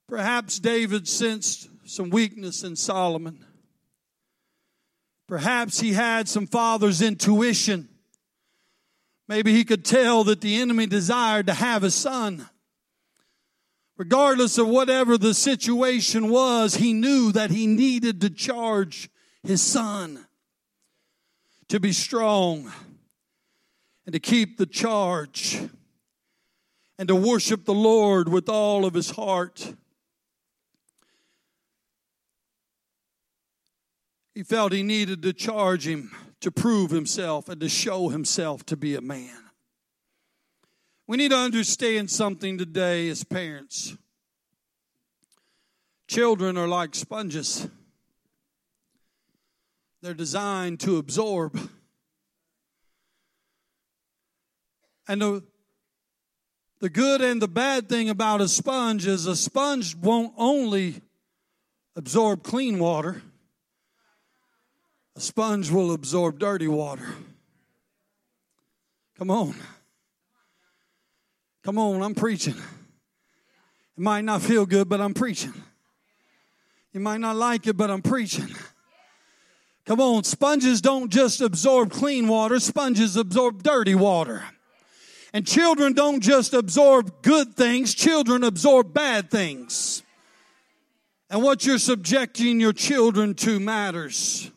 perhaps 0.08 0.58
David 0.58 1.08
sensed 1.08 1.70
some 1.86 2.10
weakness 2.10 2.64
in 2.64 2.76
Solomon. 2.76 3.46
Perhaps 5.30 5.80
he 5.80 5.94
had 5.94 6.28
some 6.28 6.48
father's 6.48 7.04
intuition. 7.04 7.88
Maybe 9.28 9.54
he 9.54 9.64
could 9.64 9.86
tell 9.86 10.24
that 10.24 10.42
the 10.42 10.60
enemy 10.60 10.88
desired 10.88 11.46
to 11.46 11.54
have 11.54 11.84
a 11.84 11.92
son. 11.92 12.50
Regardless 13.96 14.58
of 14.58 14.68
whatever 14.68 15.20
the 15.20 15.36
situation 15.36 16.30
was, 16.30 16.76
he 16.76 16.94
knew 16.94 17.32
that 17.34 17.52
he 17.52 17.68
needed 17.68 18.22
to 18.22 18.32
charge 18.32 19.08
his 19.44 19.62
son 19.62 20.26
to 21.68 21.80
be 21.80 21.92
strong 21.92 22.72
and 24.08 24.14
to 24.14 24.20
keep 24.20 24.58
the 24.58 24.66
charge 24.66 25.60
and 26.98 27.08
to 27.08 27.16
worship 27.16 27.66
the 27.66 27.74
Lord 27.74 28.30
with 28.30 28.50
all 28.50 28.84
of 28.84 28.96
his 28.96 29.12
heart. 29.12 29.76
He 34.34 34.44
felt 34.44 34.72
he 34.72 34.84
needed 34.84 35.22
to 35.24 35.34
charge 35.34 35.88
him 35.88 36.12
to 36.42 36.52
prove 36.52 36.92
himself 36.92 37.50
and 37.50 37.60
to 37.62 37.70
show 37.70 38.10
himself 38.10 38.66
to 38.68 38.78
be 38.78 38.96
a 38.96 39.02
man. 39.02 39.36
We 41.08 41.18
need 41.18 41.32
to 41.32 41.38
understand 41.38 42.12
something 42.12 42.58
today 42.58 43.10
as 43.10 43.24
parents. 43.24 43.98
Children 46.08 46.58
are 46.58 46.68
like 46.68 46.96
sponges. 46.96 47.68
They're 50.02 50.14
designed 50.14 50.80
to 50.82 50.98
absorb. 50.98 51.60
And 55.08 55.22
the, 55.22 55.44
the 56.80 56.90
good 56.90 57.22
and 57.22 57.42
the 57.42 57.48
bad 57.48 57.90
thing 57.90 58.10
about 58.10 58.42
a 58.42 58.48
sponge 58.48 59.08
is 59.08 59.26
a 59.26 59.36
sponge 59.36 59.96
won't 59.96 60.34
only 60.38 61.02
absorb 61.96 62.44
clean 62.44 62.80
water, 62.80 63.24
a 65.20 65.22
sponge 65.22 65.70
will 65.70 65.92
absorb 65.92 66.40
dirty 66.40 66.70
water. 66.70 67.06
Come 69.18 69.30
on. 69.30 69.54
Come 71.62 71.78
on, 71.78 72.02
I'm 72.02 72.16
preaching. 72.16 72.56
It 72.56 74.02
might 74.02 74.24
not 74.24 74.42
feel 74.42 74.66
good, 74.66 74.88
but 74.88 75.02
I'm 75.02 75.14
preaching. 75.14 75.54
You 76.94 77.02
might 77.02 77.18
not 77.18 77.36
like 77.36 77.68
it, 77.68 77.76
but 77.76 77.92
I'm 77.92 78.02
preaching. 78.02 78.48
Come 79.86 80.00
on, 80.00 80.24
sponges 80.24 80.80
don't 80.80 81.12
just 81.12 81.42
absorb 81.42 81.92
clean 81.92 82.30
water, 82.30 82.58
sponges 82.58 83.18
absorb 83.18 83.62
dirty 83.62 83.96
water. 83.96 84.46
And 85.34 85.46
children 85.46 85.92
don't 85.92 86.22
just 86.22 86.54
absorb 86.54 87.24
good 87.24 87.56
things, 87.56 87.94
children 87.94 88.46
absorb 88.46 88.94
bad 88.94 89.30
things. 89.30 90.02
And 91.30 91.44
what 91.44 91.66
you're 91.66 91.78
subjecting 91.78 92.62
your 92.62 92.74
children 92.74 93.34
to 93.36 93.60
matters. 93.60 94.50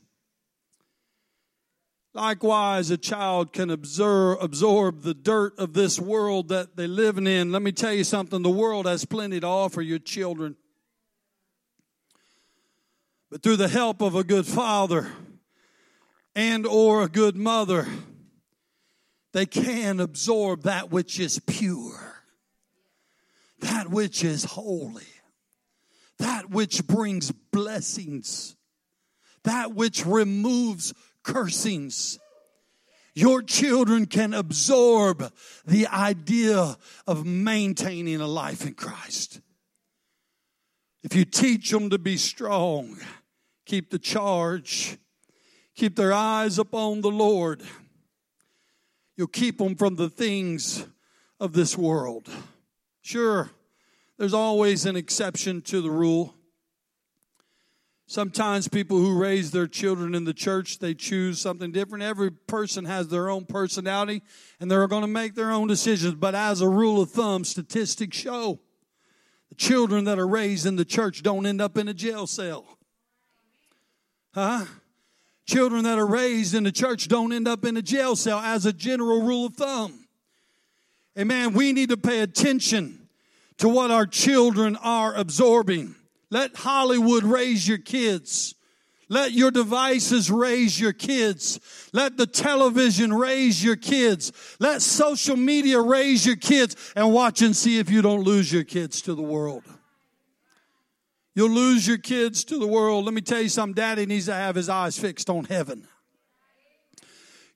Likewise, 2.14 2.90
a 2.90 2.98
child 2.98 3.54
can 3.54 3.70
observe, 3.70 4.36
absorb 4.40 5.02
the 5.02 5.14
dirt 5.14 5.58
of 5.58 5.72
this 5.72 5.98
world 5.98 6.48
that 6.48 6.76
they're 6.76 6.86
living 6.86 7.26
in. 7.26 7.52
Let 7.52 7.62
me 7.62 7.72
tell 7.72 7.92
you 7.92 8.04
something 8.04 8.42
the 8.42 8.50
world 8.50 8.86
has 8.86 9.06
plenty 9.06 9.40
to 9.40 9.46
offer 9.46 9.80
your 9.80 9.98
children. 9.98 10.56
But 13.30 13.42
through 13.42 13.56
the 13.56 13.68
help 13.68 14.02
of 14.02 14.14
a 14.14 14.24
good 14.24 14.44
father 14.44 15.10
and 16.34 16.66
or 16.66 17.02
a 17.02 17.08
good 17.08 17.34
mother, 17.34 17.86
they 19.32 19.46
can 19.46 19.98
absorb 19.98 20.64
that 20.64 20.90
which 20.90 21.18
is 21.18 21.38
pure, 21.38 22.24
that 23.60 23.88
which 23.88 24.22
is 24.22 24.44
holy, 24.44 25.06
that 26.18 26.50
which 26.50 26.86
brings 26.86 27.32
blessings, 27.32 28.54
that 29.44 29.74
which 29.74 30.04
removes 30.04 30.92
cursings. 31.22 32.18
Your 33.14 33.42
children 33.42 34.06
can 34.06 34.32
absorb 34.32 35.32
the 35.66 35.86
idea 35.86 36.76
of 37.06 37.26
maintaining 37.26 38.20
a 38.20 38.26
life 38.26 38.66
in 38.66 38.74
Christ. 38.74 39.40
If 41.02 41.14
you 41.14 41.24
teach 41.24 41.70
them 41.70 41.90
to 41.90 41.98
be 41.98 42.16
strong, 42.16 42.96
keep 43.66 43.90
the 43.90 43.98
charge, 43.98 44.96
keep 45.74 45.96
their 45.96 46.12
eyes 46.12 46.58
upon 46.58 47.00
the 47.00 47.10
Lord, 47.10 47.62
you'll 49.16 49.26
keep 49.26 49.58
them 49.58 49.74
from 49.74 49.96
the 49.96 50.08
things 50.08 50.86
of 51.38 51.52
this 51.52 51.76
world. 51.76 52.30
Sure, 53.02 53.50
there's 54.16 54.34
always 54.34 54.86
an 54.86 54.96
exception 54.96 55.60
to 55.62 55.82
the 55.82 55.90
rule. 55.90 56.34
Sometimes 58.12 58.68
people 58.68 58.98
who 58.98 59.18
raise 59.18 59.52
their 59.52 59.66
children 59.66 60.14
in 60.14 60.24
the 60.24 60.34
church, 60.34 60.80
they 60.80 60.92
choose 60.92 61.40
something 61.40 61.72
different. 61.72 62.04
Every 62.04 62.30
person 62.30 62.84
has 62.84 63.08
their 63.08 63.30
own 63.30 63.46
personality 63.46 64.22
and 64.60 64.70
they're 64.70 64.86
going 64.86 65.00
to 65.00 65.08
make 65.08 65.34
their 65.34 65.50
own 65.50 65.66
decisions. 65.66 66.16
But 66.16 66.34
as 66.34 66.60
a 66.60 66.68
rule 66.68 67.00
of 67.00 67.10
thumb, 67.10 67.42
statistics 67.42 68.14
show 68.14 68.60
the 69.48 69.54
children 69.54 70.04
that 70.04 70.18
are 70.18 70.28
raised 70.28 70.66
in 70.66 70.76
the 70.76 70.84
church 70.84 71.22
don't 71.22 71.46
end 71.46 71.62
up 71.62 71.78
in 71.78 71.88
a 71.88 71.94
jail 71.94 72.26
cell. 72.26 72.76
Huh? 74.34 74.66
Children 75.46 75.84
that 75.84 75.98
are 75.98 76.06
raised 76.06 76.54
in 76.54 76.64
the 76.64 76.72
church 76.72 77.08
don't 77.08 77.32
end 77.32 77.48
up 77.48 77.64
in 77.64 77.78
a 77.78 77.82
jail 77.82 78.14
cell 78.14 78.40
as 78.40 78.66
a 78.66 78.74
general 78.74 79.22
rule 79.22 79.46
of 79.46 79.54
thumb. 79.54 80.06
Amen. 81.18 81.54
We 81.54 81.72
need 81.72 81.88
to 81.88 81.96
pay 81.96 82.20
attention 82.20 83.08
to 83.56 83.70
what 83.70 83.90
our 83.90 84.04
children 84.04 84.76
are 84.76 85.14
absorbing. 85.14 85.94
Let 86.32 86.56
Hollywood 86.56 87.24
raise 87.24 87.68
your 87.68 87.76
kids. 87.76 88.54
Let 89.10 89.32
your 89.32 89.50
devices 89.50 90.30
raise 90.30 90.80
your 90.80 90.94
kids. 90.94 91.60
Let 91.92 92.16
the 92.16 92.26
television 92.26 93.12
raise 93.12 93.62
your 93.62 93.76
kids. 93.76 94.32
Let 94.58 94.80
social 94.80 95.36
media 95.36 95.78
raise 95.78 96.24
your 96.24 96.36
kids 96.36 96.74
and 96.96 97.12
watch 97.12 97.42
and 97.42 97.54
see 97.54 97.78
if 97.78 97.90
you 97.90 98.00
don't 98.00 98.22
lose 98.22 98.50
your 98.50 98.64
kids 98.64 99.02
to 99.02 99.14
the 99.14 99.20
world. 99.20 99.62
You'll 101.34 101.50
lose 101.50 101.86
your 101.86 101.98
kids 101.98 102.44
to 102.44 102.58
the 102.58 102.66
world. 102.66 103.04
Let 103.04 103.12
me 103.12 103.20
tell 103.20 103.42
you 103.42 103.50
something. 103.50 103.74
Daddy 103.74 104.06
needs 104.06 104.24
to 104.24 104.34
have 104.34 104.54
his 104.54 104.70
eyes 104.70 104.98
fixed 104.98 105.28
on 105.28 105.44
heaven. 105.44 105.86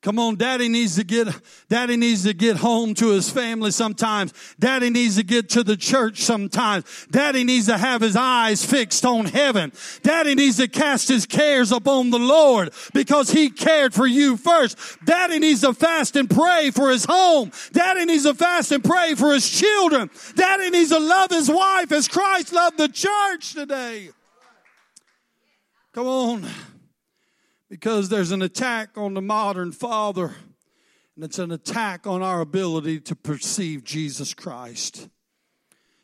Come 0.07 0.21
on, 0.21 0.37
daddy 0.37 0.69
needs 0.69 0.95
to 0.95 1.03
get, 1.03 1.27
daddy 1.69 1.97
needs 1.97 2.23
to 2.23 2.33
get 2.33 2.59
home 2.59 2.95
to 2.95 3.09
his 3.09 3.29
family 3.29 3.73
sometimes. 3.73 4.33
Daddy 4.57 4.89
needs 4.89 5.17
to 5.17 5.25
get 5.25 5.49
to 5.49 5.65
the 5.65 5.77
church 5.77 6.19
sometimes. 6.19 7.09
Daddy 7.11 7.43
needs 7.43 7.67
to 7.67 7.77
have 7.77 8.03
his 8.03 8.15
eyes 8.15 8.65
fixed 8.65 9.05
on 9.05 9.25
heaven. 9.25 9.73
Daddy 10.05 10.37
needs 10.37 10.59
to 10.59 10.69
cast 10.69 11.09
his 11.09 11.27
cares 11.27 11.73
upon 11.73 12.11
the 12.11 12.21
Lord 12.21 12.73
because 12.95 13.31
he 13.31 13.51
cared 13.51 13.95
for 13.95 14.07
you 14.07 14.37
first. 14.37 14.79
Daddy 15.05 15.41
needs 15.41 15.63
to 15.63 15.75
fast 15.75 16.15
and 16.15 16.31
pray 16.31 16.71
for 16.71 16.91
his 16.91 17.05
home. 17.05 17.51
Daddy 17.73 18.05
needs 18.05 18.23
to 18.23 18.35
fast 18.35 18.71
and 18.71 18.85
pray 18.85 19.17
for 19.17 19.35
his 19.35 19.51
children. 19.51 20.09
Daddy 20.37 20.71
needs 20.71 20.91
to 20.91 21.01
love 21.01 21.33
his 21.33 21.51
wife 21.51 21.91
as 21.91 22.07
Christ 22.07 22.53
loved 22.53 22.79
the 22.79 22.87
church 22.87 23.55
today. 23.55 24.11
Come 25.93 26.07
on 26.07 26.49
because 27.69 28.09
there's 28.09 28.31
an 28.31 28.43
attack 28.43 28.97
on 28.97 29.15
the 29.15 29.23
modern 29.23 29.73
father, 29.73 30.35
and 31.15 31.25
it's 31.25 31.39
an 31.39 31.51
attack 31.51 32.07
on 32.07 32.23
our 32.23 32.41
ability 32.41 33.01
to 33.01 33.17
perceive 33.17 33.83
Jesus 33.85 34.35
Christ, 34.35 35.09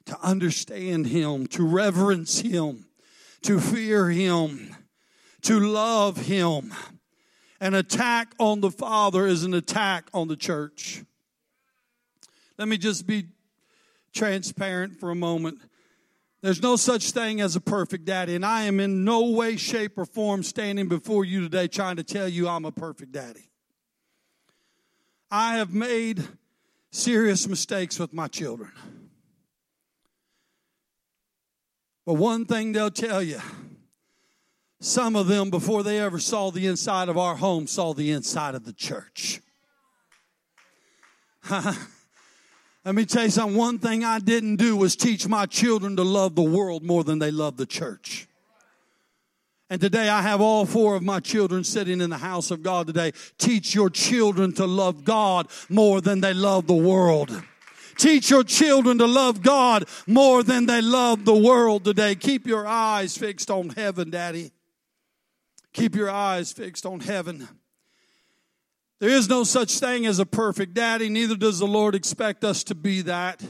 to 0.07 0.18
understand 0.20 1.07
Him, 1.07 1.46
to 1.48 1.66
reverence 1.66 2.40
Him, 2.40 2.87
to 3.42 3.61
fear 3.61 4.11
Him, 4.11 4.75
to 5.42 5.61
love 5.61 6.27
Him. 6.27 6.75
An 7.61 7.75
attack 7.75 8.35
on 8.40 8.61
the 8.61 8.72
Father 8.72 9.27
is 9.27 9.44
an 9.44 9.55
attack 9.55 10.09
on 10.12 10.27
the 10.27 10.37
church. 10.37 11.05
Let 12.59 12.66
me 12.66 12.77
just 12.77 13.07
be 13.07 13.27
transparent 14.12 14.98
for 14.98 15.11
a 15.11 15.14
moment. 15.14 15.61
There's 16.43 16.61
no 16.61 16.75
such 16.75 17.13
thing 17.13 17.41
as 17.41 17.55
a 17.55 17.61
perfect 17.61 18.05
daddy, 18.05 18.35
and 18.35 18.45
I 18.45 18.65
am 18.65 18.81
in 18.81 19.05
no 19.05 19.31
way, 19.31 19.57
shape, 19.57 19.97
or 19.97 20.05
form 20.05 20.43
standing 20.43 20.89
before 20.89 21.25
you 21.25 21.41
today 21.41 21.69
trying 21.69 21.97
to 21.97 22.03
tell 22.03 22.29
you 22.29 22.49
I'm 22.49 22.65
a 22.65 22.73
perfect 22.73 23.13
daddy. 23.13 23.49
I 25.31 25.57
have 25.57 25.73
made 25.73 26.23
serious 26.91 27.47
mistakes 27.47 27.99
with 27.99 28.13
my 28.13 28.27
children. 28.27 28.73
But 32.05 32.15
one 32.15 32.45
thing 32.45 32.73
they'll 32.73 32.91
tell 32.91 33.23
you 33.23 33.41
some 34.81 35.15
of 35.15 35.29
them, 35.29 35.49
before 35.49 35.85
they 35.85 36.01
ever 36.01 36.19
saw 36.19 36.51
the 36.51 36.67
inside 36.67 37.09
of 37.09 37.17
our 37.17 37.37
home, 37.37 37.69
saw 37.69 37.95
the 37.95 38.11
inside 38.11 38.57
of 38.57 38.65
the 38.65 38.73
church. 38.73 39.41
Let 42.85 42.97
me 42.97 43.05
tell 43.05 43.25
you 43.25 43.31
something. 43.31 43.57
One 43.57 43.79
thing 43.79 44.05
I 44.05 44.18
didn't 44.18 44.57
do 44.57 44.77
was 44.77 44.97
teach 44.97 45.29
my 45.29 45.47
children 45.47 45.97
to 45.97 46.03
love 46.03 46.35
the 46.35 46.42
world 46.42 46.83
more 46.83 47.05
than 47.05 47.21
they 47.21 47.31
love 47.31 47.57
the 47.57 47.66
church. 47.66 48.27
And 49.71 49.81
today 49.81 50.09
I 50.09 50.21
have 50.21 50.40
all 50.40 50.66
four 50.66 50.97
of 50.97 51.03
my 51.03 51.21
children 51.21 51.64
sitting 51.64 52.01
in 52.01 52.11
the 52.11 52.18
house 52.18 52.51
of 52.51 52.62
God 52.62 52.88
today. 52.88 53.12
Teach 53.38 53.75
your 53.75 53.88
children 53.88 54.53
to 54.55 54.66
love 54.66 55.05
God 55.05 55.49
more 55.68 56.01
than 56.01 56.21
they 56.21 56.35
love 56.35 56.66
the 56.66 56.75
world. 56.75 57.42
Teach 57.97 58.31
your 58.31 58.42
children 58.42 58.99
to 58.99 59.07
love 59.07 59.42
God 59.42 59.87
more 60.07 60.42
than 60.42 60.66
they 60.66 60.83
love 60.83 61.25
the 61.25 61.35
world 61.35 61.85
today. 61.85 62.14
Keep 62.14 62.47
your 62.47 62.66
eyes 62.66 63.16
fixed 63.16 63.51
on 63.51 63.71
heaven, 63.71 64.11
Daddy. 64.11 64.51
Keep 65.73 65.95
your 65.95 66.11
eyes 66.11 66.53
fixed 66.53 66.85
on 66.85 67.01
heaven. 67.01 67.49
There 69.03 69.11
is 69.11 69.29
no 69.29 69.43
such 69.43 69.81
thing 69.81 70.07
as 70.07 70.21
a 70.21 70.25
perfect 70.25 70.75
daddy, 70.75 71.09
neither 71.09 71.35
does 71.35 71.59
the 71.59 71.67
Lord 71.67 71.97
expect 71.97 72.45
us 72.45 72.62
to 72.62 72.77
be 72.77 73.01
that. 73.01 73.43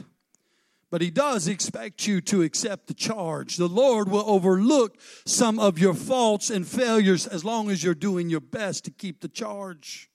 But 0.89 1.03
He 1.03 1.11
does 1.11 1.47
expect 1.47 2.07
you 2.07 2.21
to 2.21 2.41
accept 2.41 2.87
the 2.87 2.95
charge. 2.95 3.57
The 3.57 3.67
Lord 3.67 4.09
will 4.09 4.23
overlook 4.25 4.97
some 5.27 5.59
of 5.59 5.77
your 5.77 5.93
faults 5.93 6.49
and 6.49 6.67
failures 6.67 7.27
as 7.27 7.45
long 7.45 7.69
as 7.69 7.83
you're 7.83 7.93
doing 7.93 8.31
your 8.31 8.41
best 8.41 8.85
to 8.85 8.91
keep 8.91 9.21
the 9.21 9.27
charge. 9.27 10.09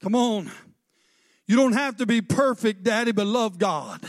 Come 0.00 0.14
on. 0.14 0.52
You 1.48 1.56
don't 1.56 1.72
have 1.72 1.96
to 1.96 2.06
be 2.06 2.20
perfect, 2.20 2.84
Daddy, 2.84 3.10
but 3.10 3.26
love 3.26 3.58
God. 3.58 4.00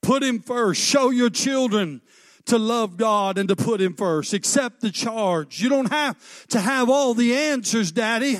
Put 0.00 0.22
Him 0.22 0.38
first. 0.38 0.80
Show 0.80 1.10
your 1.10 1.30
children 1.30 2.02
to 2.44 2.56
love 2.56 2.96
God 2.96 3.36
and 3.36 3.48
to 3.48 3.56
put 3.56 3.80
Him 3.80 3.94
first. 3.94 4.32
Accept 4.32 4.80
the 4.80 4.92
charge. 4.92 5.60
You 5.60 5.70
don't 5.70 5.90
have 5.90 6.46
to 6.50 6.60
have 6.60 6.88
all 6.88 7.14
the 7.14 7.34
answers, 7.34 7.90
Daddy. 7.90 8.38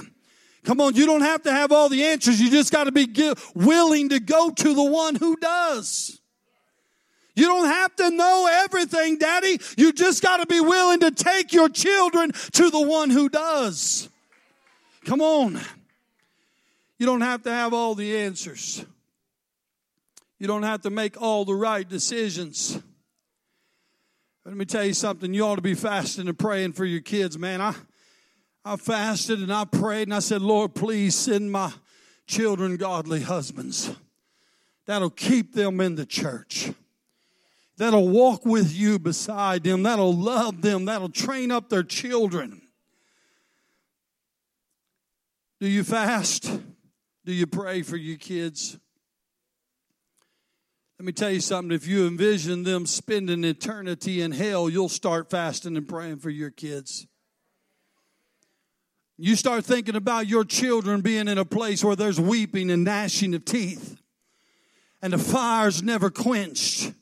Come 0.64 0.80
on, 0.80 0.94
you 0.94 1.06
don't 1.06 1.20
have 1.20 1.42
to 1.42 1.52
have 1.52 1.72
all 1.72 1.88
the 1.88 2.04
answers. 2.04 2.40
You 2.40 2.50
just 2.50 2.72
got 2.72 2.84
to 2.84 2.92
be 2.92 3.06
willing 3.54 4.08
to 4.08 4.18
go 4.18 4.50
to 4.50 4.74
the 4.74 4.84
one 4.84 5.14
who 5.14 5.36
does. 5.36 6.20
You 7.36 7.46
don't 7.46 7.66
have 7.66 7.94
to 7.96 8.10
know 8.10 8.48
everything, 8.50 9.18
daddy. 9.18 9.60
You 9.76 9.92
just 9.92 10.22
got 10.22 10.38
to 10.38 10.46
be 10.46 10.60
willing 10.60 11.00
to 11.00 11.10
take 11.10 11.52
your 11.52 11.68
children 11.68 12.32
to 12.52 12.70
the 12.70 12.80
one 12.80 13.10
who 13.10 13.28
does. 13.28 14.08
Come 15.04 15.20
on. 15.20 15.60
You 16.98 17.06
don't 17.06 17.22
have 17.22 17.42
to 17.42 17.50
have 17.50 17.74
all 17.74 17.94
the 17.94 18.16
answers. 18.18 18.84
You 20.38 20.46
don't 20.46 20.62
have 20.62 20.82
to 20.82 20.90
make 20.90 21.20
all 21.20 21.44
the 21.44 21.54
right 21.54 21.88
decisions. 21.88 22.80
Let 24.44 24.56
me 24.56 24.64
tell 24.64 24.84
you 24.84 24.94
something. 24.94 25.34
You 25.34 25.44
ought 25.46 25.56
to 25.56 25.62
be 25.62 25.74
fasting 25.74 26.28
and 26.28 26.38
praying 26.38 26.72
for 26.72 26.84
your 26.84 27.00
kids, 27.00 27.38
man. 27.38 27.60
I, 27.60 27.74
I 28.64 28.76
fasted 28.76 29.40
and 29.40 29.52
I 29.52 29.64
prayed 29.64 30.08
and 30.08 30.14
I 30.14 30.20
said, 30.20 30.40
Lord, 30.40 30.74
please 30.74 31.14
send 31.14 31.52
my 31.52 31.72
children 32.26 32.76
godly 32.76 33.20
husbands 33.20 33.94
that'll 34.86 35.10
keep 35.10 35.54
them 35.54 35.80
in 35.80 35.94
the 35.94 36.06
church, 36.06 36.72
that'll 37.76 38.08
walk 38.08 38.44
with 38.44 38.72
you 38.72 38.98
beside 38.98 39.64
them, 39.64 39.82
that'll 39.82 40.14
love 40.14 40.62
them, 40.62 40.84
that'll 40.86 41.08
train 41.08 41.50
up 41.50 41.68
their 41.68 41.82
children. 41.82 42.60
Do 45.60 45.68
you 45.68 45.84
fast? 45.84 46.60
Do 47.24 47.32
you 47.32 47.46
pray 47.46 47.82
for 47.82 47.96
your 47.96 48.18
kids? 48.18 48.78
Let 50.98 51.06
me 51.06 51.12
tell 51.12 51.30
you 51.30 51.40
something. 51.40 51.74
If 51.74 51.86
you 51.86 52.06
envision 52.06 52.64
them 52.64 52.86
spending 52.86 53.44
eternity 53.44 54.20
in 54.20 54.32
hell, 54.32 54.68
you'll 54.68 54.88
start 54.88 55.30
fasting 55.30 55.76
and 55.76 55.88
praying 55.88 56.18
for 56.18 56.30
your 56.30 56.50
kids. 56.50 57.06
You 59.16 59.36
start 59.36 59.64
thinking 59.64 59.94
about 59.94 60.26
your 60.26 60.44
children 60.44 61.00
being 61.00 61.28
in 61.28 61.38
a 61.38 61.44
place 61.44 61.84
where 61.84 61.94
there's 61.94 62.20
weeping 62.20 62.70
and 62.70 62.82
gnashing 62.82 63.32
of 63.34 63.44
teeth, 63.44 63.96
and 65.00 65.12
the 65.12 65.18
fire's 65.18 65.82
never 65.82 66.10
quenched, 66.10 66.92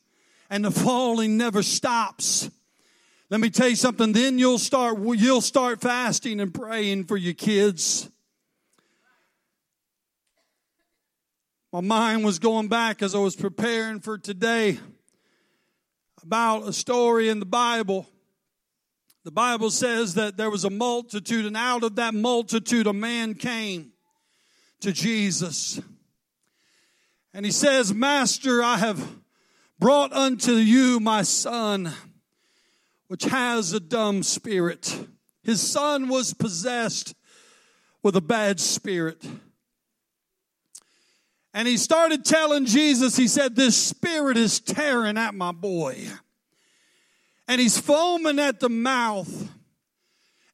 and 0.50 0.64
the 0.64 0.70
falling 0.70 1.38
never 1.38 1.62
stops. 1.62 2.50
Let 3.30 3.40
me 3.40 3.48
tell 3.48 3.68
you 3.68 3.76
something. 3.76 4.12
Then 4.12 4.38
you'll 4.38 4.58
start 4.58 4.98
you'll 5.00 5.40
start 5.40 5.80
fasting 5.80 6.38
and 6.38 6.52
praying 6.52 7.04
for 7.04 7.16
your 7.16 7.32
kids. 7.32 8.10
My 11.72 11.80
mind 11.80 12.26
was 12.26 12.38
going 12.38 12.68
back 12.68 13.00
as 13.00 13.14
I 13.14 13.18
was 13.20 13.34
preparing 13.34 14.00
for 14.00 14.18
today 14.18 14.78
about 16.22 16.68
a 16.68 16.74
story 16.74 17.30
in 17.30 17.38
the 17.38 17.46
Bible 17.46 18.06
the 19.24 19.30
Bible 19.30 19.70
says 19.70 20.14
that 20.14 20.36
there 20.36 20.50
was 20.50 20.64
a 20.64 20.70
multitude, 20.70 21.46
and 21.46 21.56
out 21.56 21.84
of 21.84 21.96
that 21.96 22.12
multitude, 22.12 22.86
a 22.86 22.92
man 22.92 23.34
came 23.34 23.92
to 24.80 24.92
Jesus. 24.92 25.80
And 27.32 27.46
he 27.46 27.52
says, 27.52 27.94
Master, 27.94 28.62
I 28.62 28.78
have 28.78 29.16
brought 29.78 30.12
unto 30.12 30.52
you 30.52 30.98
my 30.98 31.22
son, 31.22 31.92
which 33.06 33.24
has 33.24 33.72
a 33.72 33.80
dumb 33.80 34.24
spirit. 34.24 35.06
His 35.44 35.60
son 35.60 36.08
was 36.08 36.34
possessed 36.34 37.14
with 38.02 38.16
a 38.16 38.20
bad 38.20 38.58
spirit. 38.58 39.24
And 41.54 41.68
he 41.68 41.76
started 41.76 42.24
telling 42.24 42.66
Jesus, 42.66 43.16
he 43.16 43.28
said, 43.28 43.54
This 43.54 43.76
spirit 43.76 44.36
is 44.36 44.58
tearing 44.58 45.16
at 45.16 45.34
my 45.34 45.52
boy 45.52 46.08
and 47.52 47.60
he's 47.60 47.78
foaming 47.78 48.38
at 48.38 48.60
the 48.60 48.70
mouth 48.70 49.50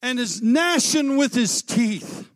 and 0.02 0.18
is 0.18 0.42
gnashing 0.42 1.16
with 1.16 1.32
his 1.32 1.62
teeth. 1.62 2.28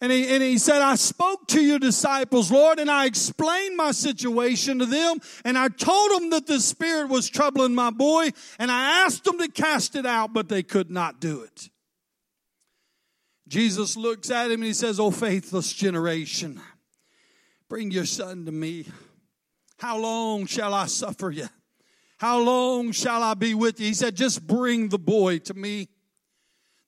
And 0.00 0.10
he, 0.10 0.26
and 0.26 0.42
he 0.42 0.58
said, 0.58 0.82
I 0.82 0.96
spoke 0.96 1.46
to 1.48 1.62
your 1.62 1.78
disciples, 1.78 2.50
Lord, 2.50 2.80
and 2.80 2.90
I 2.90 3.06
explained 3.06 3.76
my 3.76 3.92
situation 3.92 4.80
to 4.80 4.86
them, 4.86 5.18
and 5.44 5.56
I 5.56 5.68
told 5.68 6.10
them 6.10 6.30
that 6.30 6.48
the 6.48 6.58
Spirit 6.58 7.08
was 7.08 7.30
troubling 7.30 7.76
my 7.76 7.90
boy, 7.90 8.30
and 8.58 8.72
I 8.72 9.04
asked 9.04 9.22
them 9.22 9.38
to 9.38 9.46
cast 9.46 9.94
it 9.94 10.04
out, 10.04 10.32
but 10.32 10.48
they 10.48 10.64
could 10.64 10.90
not 10.90 11.20
do 11.20 11.42
it. 11.42 11.70
Jesus 13.46 13.96
looks 13.96 14.32
at 14.32 14.46
him 14.46 14.62
and 14.62 14.64
he 14.64 14.72
says, 14.72 14.98
Oh, 14.98 15.12
faithless 15.12 15.72
generation, 15.72 16.60
bring 17.68 17.92
your 17.92 18.04
son 18.04 18.46
to 18.46 18.52
me. 18.52 18.88
How 19.78 19.96
long 19.96 20.46
shall 20.46 20.74
I 20.74 20.86
suffer 20.86 21.30
you? 21.30 21.46
How 22.18 22.38
long 22.38 22.92
shall 22.92 23.22
I 23.22 23.34
be 23.34 23.54
with 23.54 23.80
you? 23.80 23.86
He 23.86 23.94
said, 23.94 24.16
Just 24.16 24.46
bring 24.46 24.88
the 24.88 24.98
boy 24.98 25.38
to 25.40 25.54
me. 25.54 25.88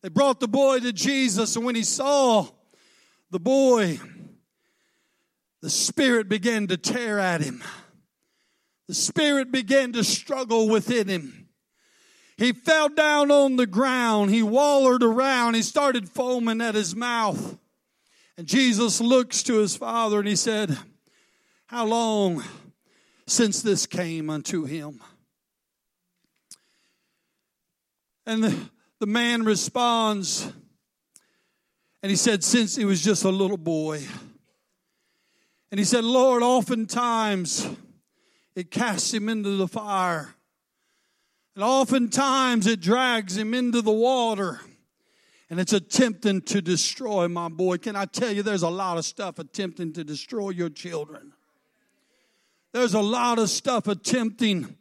They 0.02 0.08
brought 0.08 0.40
the 0.40 0.48
boy 0.48 0.80
to 0.80 0.92
Jesus, 0.92 1.56
and 1.56 1.64
when 1.64 1.74
he 1.74 1.82
saw 1.82 2.46
the 3.30 3.40
boy, 3.40 3.98
the 5.62 5.70
Spirit 5.70 6.28
began 6.28 6.68
to 6.68 6.76
tear 6.76 7.18
at 7.18 7.40
him. 7.40 7.62
The 8.86 8.94
Spirit 8.94 9.50
began 9.50 9.92
to 9.94 10.04
struggle 10.04 10.68
within 10.68 11.08
him. 11.08 11.48
He 12.36 12.52
fell 12.52 12.88
down 12.88 13.30
on 13.30 13.56
the 13.56 13.66
ground. 13.66 14.30
He 14.30 14.42
wallered 14.42 15.02
around. 15.02 15.54
He 15.54 15.62
started 15.62 16.08
foaming 16.08 16.60
at 16.60 16.74
his 16.74 16.94
mouth. 16.94 17.58
And 18.36 18.46
Jesus 18.46 19.00
looks 19.00 19.42
to 19.44 19.54
his 19.54 19.76
father 19.76 20.18
and 20.18 20.28
he 20.28 20.36
said, 20.36 20.76
How 21.66 21.86
long 21.86 22.44
since 23.26 23.62
this 23.62 23.86
came 23.86 24.28
unto 24.28 24.64
him? 24.64 25.00
And 28.26 28.42
the, 28.42 28.70
the 28.98 29.06
man 29.06 29.44
responds, 29.44 30.50
and 32.02 32.10
he 32.10 32.16
said, 32.16 32.42
Since 32.42 32.76
he 32.76 32.84
was 32.84 33.02
just 33.02 33.24
a 33.24 33.30
little 33.30 33.56
boy. 33.56 34.02
And 35.70 35.78
he 35.78 35.84
said, 35.84 36.04
Lord, 36.04 36.42
oftentimes 36.42 37.68
it 38.54 38.70
casts 38.70 39.12
him 39.12 39.28
into 39.28 39.50
the 39.50 39.68
fire. 39.68 40.34
And 41.54 41.64
oftentimes 41.64 42.66
it 42.66 42.80
drags 42.80 43.36
him 43.36 43.54
into 43.54 43.82
the 43.82 43.92
water. 43.92 44.60
And 45.48 45.60
it's 45.60 45.72
attempting 45.72 46.42
to 46.42 46.60
destroy 46.60 47.28
my 47.28 47.48
boy. 47.48 47.78
Can 47.78 47.96
I 47.96 48.04
tell 48.04 48.32
you, 48.32 48.42
there's 48.42 48.62
a 48.62 48.68
lot 48.68 48.98
of 48.98 49.04
stuff 49.04 49.38
attempting 49.38 49.92
to 49.94 50.04
destroy 50.04 50.50
your 50.50 50.70
children. 50.70 51.32
There's 52.72 52.94
a 52.94 53.00
lot 53.00 53.38
of 53.38 53.48
stuff 53.48 53.86
attempting 53.88 54.76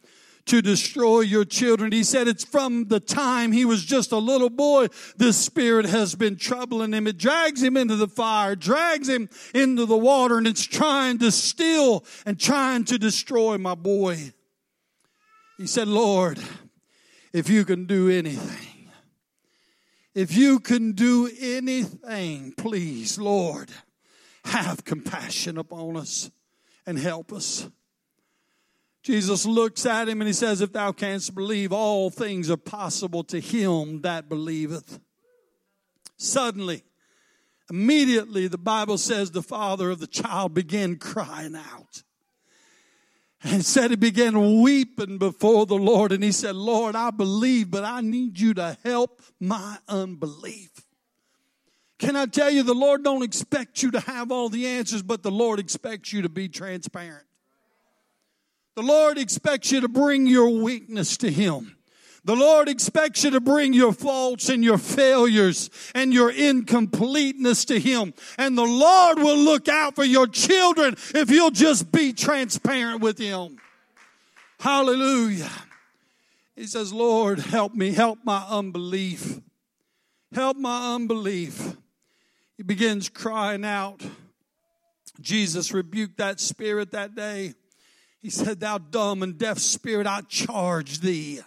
to 0.45 0.61
destroy 0.61 1.21
your 1.21 1.45
children. 1.45 1.91
He 1.91 2.03
said 2.03 2.27
it's 2.27 2.43
from 2.43 2.85
the 2.87 2.99
time 2.99 3.51
he 3.51 3.65
was 3.65 3.83
just 3.83 4.11
a 4.11 4.17
little 4.17 4.49
boy, 4.49 4.87
this 5.17 5.37
spirit 5.37 5.85
has 5.85 6.15
been 6.15 6.35
troubling 6.35 6.93
him. 6.93 7.07
It 7.07 7.17
drags 7.17 7.61
him 7.61 7.77
into 7.77 7.95
the 7.95 8.07
fire, 8.07 8.55
drags 8.55 9.09
him 9.09 9.29
into 9.53 9.85
the 9.85 9.97
water, 9.97 10.37
and 10.37 10.47
it's 10.47 10.65
trying 10.65 11.17
to 11.19 11.31
steal 11.31 12.05
and 12.25 12.39
trying 12.39 12.85
to 12.85 12.97
destroy 12.99 13.57
my 13.57 13.75
boy. 13.75 14.33
He 15.57 15.67
said, 15.67 15.87
Lord, 15.87 16.39
if 17.33 17.49
you 17.49 17.65
can 17.65 17.85
do 17.85 18.09
anything, 18.09 18.91
if 20.13 20.35
you 20.35 20.59
can 20.59 20.93
do 20.93 21.29
anything, 21.39 22.53
please, 22.57 23.17
Lord, 23.17 23.71
have 24.45 24.85
compassion 24.85 25.57
upon 25.57 25.97
us 25.97 26.29
and 26.85 26.97
help 26.99 27.33
us. 27.33 27.67
Jesus 29.05 29.45
looks 29.45 29.85
at 29.85 30.09
him 30.09 30.19
and 30.19 30.27
he 30.27 30.33
says, 30.33 30.61
If 30.61 30.73
thou 30.73 30.91
canst 30.91 31.35
believe, 31.35 31.71
all 31.71 32.09
things 32.09 32.49
are 32.49 32.57
possible 32.57 33.23
to 33.25 33.39
him 33.39 34.01
that 34.01 34.27
believeth. 34.27 34.99
Suddenly, 36.17 36.83
immediately, 37.69 38.47
the 38.47 38.57
Bible 38.57 38.97
says 38.97 39.29
the 39.29 39.43
father 39.43 39.91
of 39.91 39.99
the 39.99 40.07
child 40.07 40.55
began 40.55 40.95
crying 40.95 41.55
out. 41.55 42.01
And 43.43 43.63
said 43.63 43.91
he 43.91 43.95
began 43.95 44.63
weeping 44.63 45.19
before 45.19 45.67
the 45.67 45.75
Lord. 45.75 46.11
And 46.11 46.23
he 46.23 46.31
said, 46.31 46.55
Lord, 46.55 46.95
I 46.95 47.11
believe, 47.11 47.69
but 47.69 47.83
I 47.83 48.01
need 48.01 48.39
you 48.39 48.55
to 48.55 48.75
help 48.83 49.21
my 49.39 49.77
unbelief. 49.87 50.71
Can 51.99 52.15
I 52.15 52.25
tell 52.25 52.49
you, 52.49 52.63
the 52.63 52.73
Lord 52.73 53.03
don't 53.03 53.21
expect 53.21 53.83
you 53.83 53.91
to 53.91 53.99
have 53.99 54.31
all 54.31 54.49
the 54.49 54.65
answers, 54.65 55.03
but 55.03 55.21
the 55.21 55.29
Lord 55.29 55.59
expects 55.59 56.11
you 56.11 56.23
to 56.23 56.29
be 56.29 56.49
transparent. 56.49 57.27
The 58.75 58.83
Lord 58.83 59.17
expects 59.17 59.71
you 59.71 59.81
to 59.81 59.87
bring 59.87 60.27
your 60.27 60.49
weakness 60.49 61.17
to 61.17 61.31
Him. 61.31 61.75
The 62.25 62.35
Lord 62.35 62.67
expects 62.67 63.23
you 63.23 63.29
to 63.31 63.39
bring 63.39 63.73
your 63.73 63.93
faults 63.93 64.49
and 64.49 64.63
your 64.63 64.79
failures 64.79 65.69
and 65.93 66.11
your 66.11 66.31
incompleteness 66.31 67.65
to 67.65 67.79
Him. 67.79 68.13
And 68.37 68.57
the 68.57 68.65
Lord 68.65 69.19
will 69.19 69.37
look 69.37 69.67
out 69.69 69.95
for 69.95 70.03
your 70.03 70.27
children 70.27 70.95
if 71.13 71.29
you'll 71.29 71.51
just 71.51 71.91
be 71.91 72.13
transparent 72.13 73.01
with 73.01 73.19
Him. 73.19 73.57
Hallelujah. 74.59 75.51
He 76.55 76.65
says, 76.65 76.91
Lord, 76.91 77.39
help 77.39 77.75
me, 77.75 77.91
help 77.91 78.19
my 78.23 78.43
unbelief. 78.49 79.39
Help 80.33 80.57
my 80.57 80.95
unbelief. 80.95 81.77
He 82.57 82.63
begins 82.63 83.07
crying 83.07 83.63
out. 83.63 84.01
Jesus 85.21 85.71
rebuked 85.73 86.17
that 86.17 86.39
spirit 86.39 86.91
that 86.91 87.13
day. 87.13 87.53
He 88.25 88.31
said, 88.31 88.59
Thou 88.59 88.79
dumb 88.79 89.21
and 89.21 89.37
deaf 89.37 89.59
spirit, 89.59 90.07
I 90.07 90.21
charge 90.21 91.01
thee. 91.01 91.41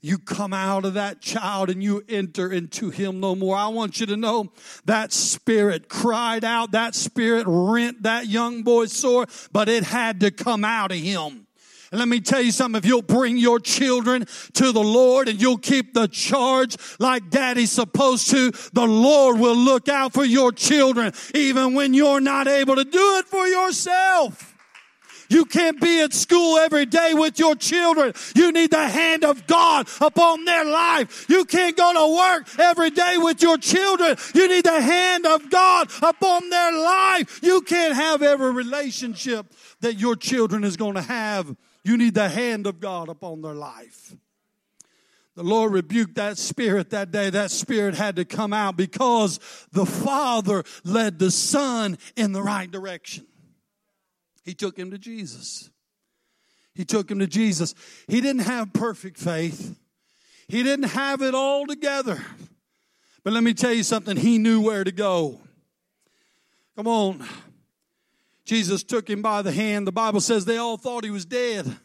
You 0.00 0.16
come 0.16 0.54
out 0.54 0.86
of 0.86 0.94
that 0.94 1.20
child 1.20 1.68
and 1.68 1.82
you 1.82 2.02
enter 2.08 2.50
into 2.50 2.88
him 2.88 3.20
no 3.20 3.34
more. 3.34 3.54
I 3.54 3.68
want 3.68 4.00
you 4.00 4.06
to 4.06 4.16
know 4.16 4.50
that 4.86 5.12
spirit 5.12 5.90
cried 5.90 6.42
out, 6.42 6.70
that 6.70 6.94
spirit 6.94 7.44
rent 7.46 8.04
that 8.04 8.28
young 8.28 8.62
boy's 8.62 8.94
sore, 8.94 9.26
but 9.52 9.68
it 9.68 9.84
had 9.84 10.20
to 10.20 10.30
come 10.30 10.64
out 10.64 10.90
of 10.90 10.96
him. 10.96 11.46
And 11.92 11.98
let 11.98 12.08
me 12.08 12.20
tell 12.20 12.40
you 12.40 12.50
something, 12.50 12.78
if 12.78 12.86
you'll 12.86 13.02
bring 13.02 13.36
your 13.36 13.60
children 13.60 14.24
to 14.54 14.72
the 14.72 14.82
Lord 14.82 15.28
and 15.28 15.38
you'll 15.38 15.58
keep 15.58 15.92
the 15.92 16.08
charge 16.08 16.78
like 16.98 17.28
daddy's 17.28 17.72
supposed 17.72 18.30
to, 18.30 18.52
the 18.72 18.86
Lord 18.86 19.38
will 19.38 19.54
look 19.54 19.90
out 19.90 20.14
for 20.14 20.24
your 20.24 20.50
children 20.50 21.12
even 21.34 21.74
when 21.74 21.92
you're 21.92 22.22
not 22.22 22.48
able 22.48 22.76
to 22.76 22.84
do 22.84 23.18
it 23.18 23.26
for 23.26 23.46
yourself. 23.46 24.55
You 25.28 25.44
can't 25.44 25.80
be 25.80 26.00
at 26.00 26.12
school 26.12 26.58
every 26.58 26.86
day 26.86 27.12
with 27.14 27.38
your 27.38 27.54
children. 27.54 28.12
You 28.34 28.52
need 28.52 28.70
the 28.70 28.88
hand 28.88 29.24
of 29.24 29.46
God 29.46 29.88
upon 30.00 30.44
their 30.44 30.64
life. 30.64 31.26
You 31.28 31.44
can't 31.44 31.76
go 31.76 31.92
to 31.92 32.16
work 32.16 32.58
every 32.58 32.90
day 32.90 33.16
with 33.18 33.42
your 33.42 33.58
children. 33.58 34.16
You 34.34 34.48
need 34.48 34.64
the 34.64 34.80
hand 34.80 35.26
of 35.26 35.50
God 35.50 35.90
upon 36.02 36.48
their 36.50 36.72
life. 36.72 37.40
You 37.42 37.60
can't 37.62 37.94
have 37.94 38.22
every 38.22 38.52
relationship 38.52 39.52
that 39.80 39.94
your 39.94 40.16
children 40.16 40.64
is 40.64 40.76
going 40.76 40.94
to 40.94 41.02
have. 41.02 41.54
You 41.84 41.96
need 41.96 42.14
the 42.14 42.28
hand 42.28 42.66
of 42.66 42.80
God 42.80 43.08
upon 43.08 43.42
their 43.42 43.54
life. 43.54 44.14
The 45.36 45.44
Lord 45.44 45.72
rebuked 45.72 46.14
that 46.14 46.38
spirit 46.38 46.90
that 46.90 47.12
day. 47.12 47.28
That 47.28 47.50
spirit 47.50 47.94
had 47.94 48.16
to 48.16 48.24
come 48.24 48.54
out 48.54 48.76
because 48.76 49.38
the 49.70 49.84
Father 49.84 50.64
led 50.82 51.18
the 51.18 51.30
Son 51.30 51.98
in 52.16 52.32
the 52.32 52.42
right 52.42 52.70
direction. 52.70 53.26
He 54.46 54.54
took 54.54 54.78
him 54.78 54.92
to 54.92 54.98
Jesus. 54.98 55.68
He 56.72 56.84
took 56.84 57.10
him 57.10 57.18
to 57.18 57.26
Jesus. 57.26 57.74
He 58.06 58.20
didn't 58.20 58.42
have 58.42 58.72
perfect 58.72 59.18
faith, 59.18 59.76
he 60.48 60.62
didn't 60.62 60.90
have 60.90 61.20
it 61.20 61.34
all 61.34 61.66
together. 61.66 62.24
But 63.24 63.32
let 63.32 63.42
me 63.42 63.54
tell 63.54 63.72
you 63.72 63.82
something, 63.82 64.16
he 64.16 64.38
knew 64.38 64.60
where 64.60 64.84
to 64.84 64.92
go. 64.92 65.40
Come 66.76 66.86
on. 66.86 67.26
Jesus 68.44 68.84
took 68.84 69.10
him 69.10 69.20
by 69.20 69.42
the 69.42 69.50
hand. 69.50 69.84
The 69.84 69.92
Bible 69.92 70.20
says 70.20 70.44
they 70.44 70.58
all 70.58 70.76
thought 70.76 71.02
he 71.02 71.10
was 71.10 71.24
dead. 71.24 71.76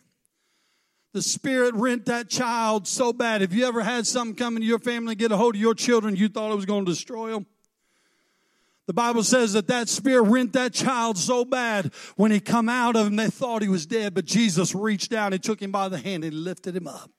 The 1.13 1.21
spirit 1.23 1.73
rent 1.73 2.05
that 2.05 2.29
child 2.29 2.87
so 2.87 3.11
bad. 3.11 3.41
Have 3.41 3.53
you 3.53 3.65
ever 3.65 3.81
had 3.81 4.05
something 4.05 4.35
come 4.35 4.55
into 4.55 4.67
your 4.67 4.77
family, 4.77 5.15
get 5.15 5.31
a 5.31 5.37
hold 5.37 5.55
of 5.55 5.61
your 5.61 5.73
children, 5.73 6.15
you 6.15 6.29
thought 6.29 6.51
it 6.51 6.55
was 6.55 6.67
going 6.67 6.85
to 6.85 6.91
destroy 6.91 7.31
them? 7.31 7.47
The 8.91 8.95
Bible 8.95 9.23
says 9.23 9.53
that 9.53 9.67
that 9.67 9.87
spirit 9.87 10.23
rent 10.23 10.51
that 10.51 10.73
child 10.73 11.17
so 11.17 11.45
bad 11.45 11.93
when 12.17 12.29
he 12.29 12.41
come 12.41 12.67
out 12.67 12.97
of 12.97 13.07
him, 13.07 13.15
they 13.15 13.27
thought 13.27 13.61
he 13.61 13.69
was 13.69 13.85
dead, 13.85 14.13
but 14.13 14.25
Jesus 14.25 14.75
reached 14.75 15.09
down 15.09 15.31
and 15.31 15.41
took 15.41 15.61
him 15.61 15.71
by 15.71 15.87
the 15.87 15.97
hand 15.97 16.25
and 16.25 16.33
lifted 16.33 16.75
him 16.75 16.89
up. 16.89 17.09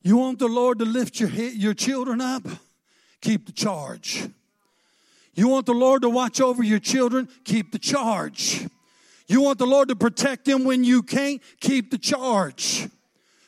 You 0.00 0.16
want 0.16 0.38
the 0.38 0.48
Lord 0.48 0.78
to 0.78 0.86
lift 0.86 1.20
your, 1.20 1.28
your 1.28 1.74
children 1.74 2.22
up? 2.22 2.42
Keep 3.20 3.44
the 3.44 3.52
charge. 3.52 4.26
You 5.34 5.48
want 5.48 5.66
the 5.66 5.74
Lord 5.74 6.00
to 6.00 6.08
watch 6.08 6.40
over 6.40 6.62
your 6.62 6.78
children? 6.78 7.28
Keep 7.44 7.72
the 7.72 7.78
charge. 7.78 8.66
You 9.26 9.42
want 9.42 9.58
the 9.58 9.66
Lord 9.66 9.88
to 9.88 9.94
protect 9.94 10.46
them 10.46 10.64
when 10.64 10.84
you 10.84 11.02
can't? 11.02 11.42
Keep 11.60 11.90
the 11.90 11.98
charge. 11.98 12.88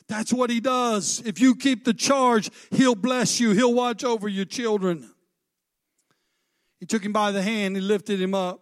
That's 0.07 0.31
what 0.31 0.51
He 0.51 0.59
does. 0.59 1.23
If 1.25 1.41
you 1.41 1.55
keep 1.55 1.85
the 1.85 1.95
charge, 1.95 2.51
He'll 2.69 2.93
bless 2.93 3.39
you. 3.39 3.53
He'll 3.53 3.73
watch 3.73 4.03
over 4.03 4.27
your 4.27 4.45
children. 4.45 5.09
He 6.79 6.85
took 6.85 7.03
him 7.03 7.13
by 7.13 7.31
the 7.31 7.41
hand, 7.41 7.75
he 7.75 7.81
lifted 7.81 8.21
him 8.21 8.33
up. 8.33 8.61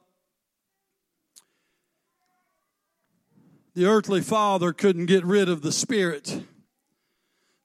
The 3.74 3.86
earthly 3.86 4.22
father 4.22 4.72
couldn't 4.72 5.08
get 5.08 5.26
rid 5.26 5.50
of 5.50 5.62
the 5.62 5.72
spirit. 5.72 6.44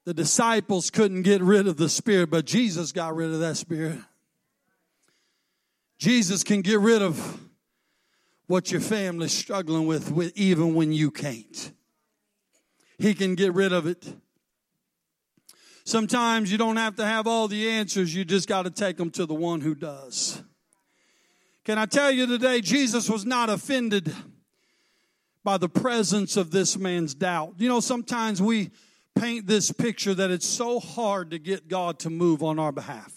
The 0.05 0.15
disciples 0.15 0.91
couldn't 0.91 1.23
get 1.23 1.41
rid 1.41 1.69
of 1.69 1.77
the 1.77 1.89
spirit, 1.89 2.31
but 2.31 2.47
Jesus 2.47 2.91
got 2.91 3.15
rid 3.15 3.31
of 3.31 3.39
that 3.41 3.57
spirit. 3.57 3.99
Jesus 5.99 6.43
can 6.43 6.63
get 6.63 6.81
rid 6.81 7.03
of 7.03 7.41
what 8.47 8.73
your 8.73 8.81
family's 8.81 9.33
struggling 9.33 9.87
with, 9.87 10.11
with 10.11 10.37
even 10.37 10.75
when 10.75 10.93
you 10.93 11.13
can't. 11.13 11.73
He 12.99 13.15
can 13.15 13.37
get 13.37 13.55
rid 13.55 13.73
of 13.73 13.87
it. 13.87 14.13
Sometimes 15.85 16.53
you 16.53 16.59
don't 16.59 16.77
have 16.77 16.97
to 16.97 17.05
have 17.05 17.27
all 17.27 17.49
the 17.49 17.69
answers, 17.69 18.15
you 18.15 18.25
just 18.25 18.49
got 18.49 18.63
to 18.63 18.71
take 18.71 18.97
them 18.97 19.11
to 19.13 19.27
the 19.27 19.35
one 19.35 19.61
who 19.61 19.75
does. 19.75 20.43
Can 21.65 21.79
I 21.79 21.87
tell 21.87 22.11
you 22.11 22.27
today, 22.27 22.61
Jesus 22.61 23.09
was 23.09 23.25
not 23.25 23.51
offended 23.51 24.15
by 25.45 25.59
the 25.59 25.69
presence 25.69 26.37
of 26.37 26.51
this 26.51 26.77
man's 26.77 27.15
doubt. 27.15 27.55
You 27.59 27.69
know, 27.69 27.81
sometimes 27.81 28.43
we 28.43 28.71
paint 29.15 29.47
this 29.47 29.73
picture 29.73 30.15
that 30.15 30.31
it's 30.31 30.47
so 30.47 30.81
hard 30.81 31.31
to 31.31 31.39
get 31.39 31.69
God 31.69 31.99
to 32.01 32.11
move 32.11 32.43
on 32.43 32.59
our 32.59 32.73
behalf. 32.73 33.13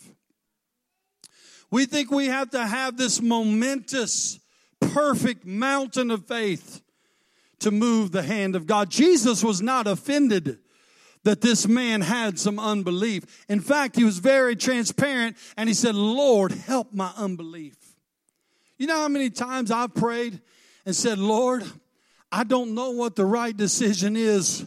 We 1.71 1.85
think 1.85 2.11
we 2.11 2.27
have 2.27 2.51
to 2.51 2.65
have 2.65 2.97
this 2.97 3.21
momentous, 3.21 4.39
perfect 4.79 5.45
mountain 5.45 6.11
of 6.11 6.27
faith 6.27 6.81
to 7.59 7.71
move 7.71 8.11
the 8.11 8.23
hand 8.23 8.55
of 8.55 8.67
God. 8.67 8.89
Jesus 8.89 9.43
was 9.43 9.61
not 9.61 9.87
offended 9.87 10.59
that 11.23 11.41
this 11.41 11.67
man 11.67 12.01
had 12.01 12.37
some 12.37 12.59
unbelief. 12.59 13.45
In 13.47 13.59
fact, 13.59 13.95
he 13.95 14.03
was 14.03 14.17
very 14.17 14.55
transparent 14.55 15.37
and 15.57 15.69
he 15.69 15.73
said, 15.73 15.95
Lord, 15.95 16.51
help 16.51 16.93
my 16.93 17.11
unbelief. 17.15 17.75
You 18.77 18.87
know 18.87 18.97
how 18.97 19.07
many 19.07 19.29
times 19.29 19.71
I've 19.71 19.93
prayed 19.93 20.41
and 20.85 20.95
said, 20.95 21.17
Lord, 21.19 21.63
I 22.31 22.43
don't 22.43 22.73
know 22.73 22.91
what 22.91 23.15
the 23.15 23.25
right 23.25 23.55
decision 23.55 24.17
is. 24.17 24.65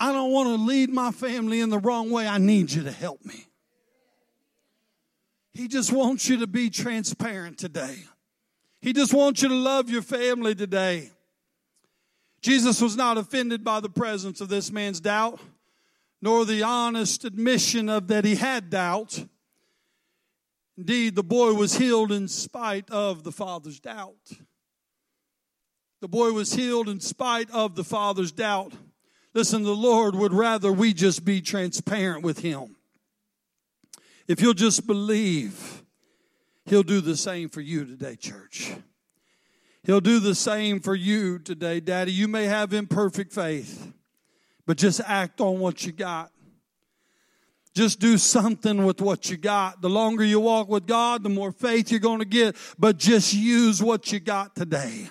I 0.00 0.12
don't 0.12 0.32
want 0.32 0.48
to 0.48 0.64
lead 0.64 0.90
my 0.90 1.12
family 1.12 1.60
in 1.60 1.70
the 1.70 1.78
wrong 1.78 2.10
way. 2.10 2.26
I 2.26 2.38
need 2.38 2.72
you 2.72 2.82
to 2.84 2.90
help 2.92 3.24
me. 3.24 3.46
He 5.52 5.68
just 5.68 5.92
wants 5.92 6.28
you 6.28 6.38
to 6.38 6.48
be 6.48 6.68
transparent 6.68 7.58
today. 7.58 7.96
He 8.80 8.92
just 8.92 9.14
wants 9.14 9.40
you 9.40 9.48
to 9.48 9.54
love 9.54 9.88
your 9.88 10.02
family 10.02 10.54
today. 10.56 11.10
Jesus 12.42 12.82
was 12.82 12.96
not 12.96 13.16
offended 13.16 13.62
by 13.62 13.80
the 13.80 13.88
presence 13.88 14.40
of 14.40 14.48
this 14.48 14.72
man's 14.72 15.00
doubt, 15.00 15.40
nor 16.24 16.44
the 16.44 16.62
honest 16.62 17.24
admission 17.24 17.88
of 17.88 18.08
that 18.08 18.24
he 18.24 18.34
had 18.34 18.70
doubt. 18.70 19.26
Indeed, 20.76 21.14
the 21.14 21.22
boy 21.22 21.52
was 21.52 21.76
healed 21.76 22.10
in 22.10 22.26
spite 22.26 22.90
of 22.90 23.22
the 23.22 23.30
father's 23.30 23.78
doubt. 23.78 24.32
The 26.00 26.08
boy 26.08 26.32
was 26.32 26.54
healed 26.54 26.88
in 26.88 26.98
spite 26.98 27.50
of 27.50 27.76
the 27.76 27.84
father's 27.84 28.32
doubt. 28.32 28.72
Listen, 29.34 29.62
the 29.62 29.76
Lord 29.76 30.16
would 30.16 30.32
rather 30.32 30.72
we 30.72 30.94
just 30.94 31.24
be 31.24 31.40
transparent 31.40 32.24
with 32.24 32.40
him. 32.40 32.74
If 34.26 34.40
you'll 34.40 34.54
just 34.54 34.86
believe, 34.86 35.84
He'll 36.66 36.82
do 36.82 37.00
the 37.00 37.16
same 37.16 37.50
for 37.50 37.60
you 37.60 37.84
today, 37.84 38.16
church. 38.16 38.72
He'll 39.82 40.00
do 40.00 40.18
the 40.18 40.34
same 40.34 40.80
for 40.80 40.94
you 40.94 41.38
today, 41.38 41.80
Daddy. 41.80 42.12
You 42.12 42.26
may 42.26 42.44
have 42.44 42.72
imperfect 42.72 43.34
faith, 43.34 43.92
but 44.66 44.76
just 44.76 45.00
act 45.06 45.40
on 45.40 45.58
what 45.58 45.84
you 45.84 45.92
got. 45.92 46.30
Just 47.74 47.98
do 47.98 48.16
something 48.18 48.84
with 48.84 49.00
what 49.00 49.28
you 49.28 49.36
got. 49.36 49.82
The 49.82 49.90
longer 49.90 50.24
you 50.24 50.38
walk 50.38 50.68
with 50.68 50.86
God, 50.86 51.24
the 51.24 51.28
more 51.28 51.50
faith 51.50 51.90
you're 51.90 51.98
going 52.00 52.20
to 52.20 52.24
get, 52.24 52.56
but 52.78 52.98
just 52.98 53.34
use 53.34 53.82
what 53.82 54.12
you 54.12 54.20
got 54.20 54.54
today. 54.54 55.08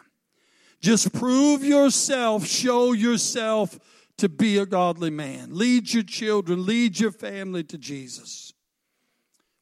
Just 0.79 1.13
prove 1.13 1.63
yourself, 1.63 2.45
show 2.45 2.93
yourself 2.93 3.77
to 4.17 4.29
be 4.29 4.57
a 4.57 4.65
godly 4.65 5.09
man. 5.09 5.49
Lead 5.53 5.93
your 5.93 6.03
children, 6.03 6.65
lead 6.65 6.99
your 6.99 7.11
family 7.11 7.63
to 7.65 7.77
Jesus. 7.77 8.53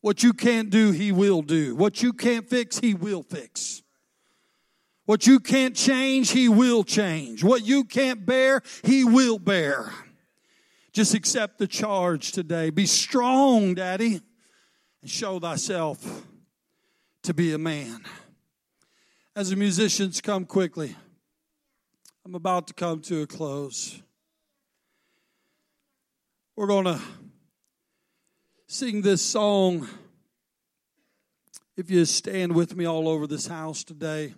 What 0.01 0.23
you 0.23 0.33
can't 0.33 0.69
do, 0.69 0.91
He 0.91 1.11
will 1.11 1.41
do. 1.41 1.75
What 1.75 2.01
you 2.01 2.13
can't 2.13 2.47
fix, 2.47 2.79
He 2.79 2.93
will 2.93 3.23
fix. 3.23 3.80
What 5.12 5.28
you 5.28 5.41
can't 5.41 5.76
change, 5.76 6.32
He 6.32 6.47
will 6.47 6.86
change. 6.86 7.43
What 7.43 7.66
you 7.66 7.84
can't 7.84 8.26
bear, 8.26 8.62
He 8.86 9.03
will 9.03 9.39
bear. 9.39 9.91
Just 10.93 11.14
accept 11.14 11.57
the 11.57 11.68
charge 11.68 12.32
today. 12.32 12.70
Be 12.70 12.86
strong, 12.86 13.74
Daddy, 13.74 14.22
and 15.01 15.12
show 15.12 15.38
thyself 15.38 16.26
to 17.24 17.34
be 17.34 17.51
a 17.51 17.57
man. 17.57 18.05
As 19.36 19.49
the 19.49 19.57
musicians 19.57 20.22
come 20.22 20.45
quickly, 20.45 20.95
I'm 22.26 22.34
about 22.34 22.68
to 22.68 22.74
come 22.74 23.01
to 23.01 23.24
a 23.24 23.28
close. 23.28 24.01
We're 26.55 26.68
going 26.68 26.86
to 26.86 27.01
sing 28.66 29.01
this 29.01 29.22
song. 29.22 29.89
If 31.76 31.91
you 31.91 32.05
stand 32.05 32.55
with 32.55 32.78
me 32.78 32.86
all 32.86 33.09
over 33.09 33.28
this 33.28 33.47
house 33.47 33.84
today. 33.84 34.36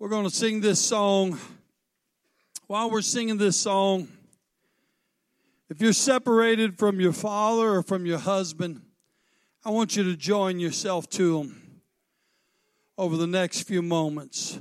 We're 0.00 0.08
going 0.08 0.24
to 0.24 0.34
sing 0.34 0.62
this 0.62 0.80
song. 0.80 1.38
While 2.68 2.90
we're 2.90 3.02
singing 3.02 3.36
this 3.36 3.58
song, 3.58 4.08
if 5.68 5.82
you're 5.82 5.92
separated 5.92 6.78
from 6.78 7.00
your 7.00 7.12
father 7.12 7.72
or 7.72 7.82
from 7.82 8.06
your 8.06 8.16
husband, 8.16 8.80
I 9.62 9.68
want 9.68 9.96
you 9.96 10.04
to 10.04 10.16
join 10.16 10.58
yourself 10.58 11.06
to 11.10 11.40
them 11.40 11.82
over 12.96 13.18
the 13.18 13.26
next 13.26 13.64
few 13.64 13.82
moments. 13.82 14.58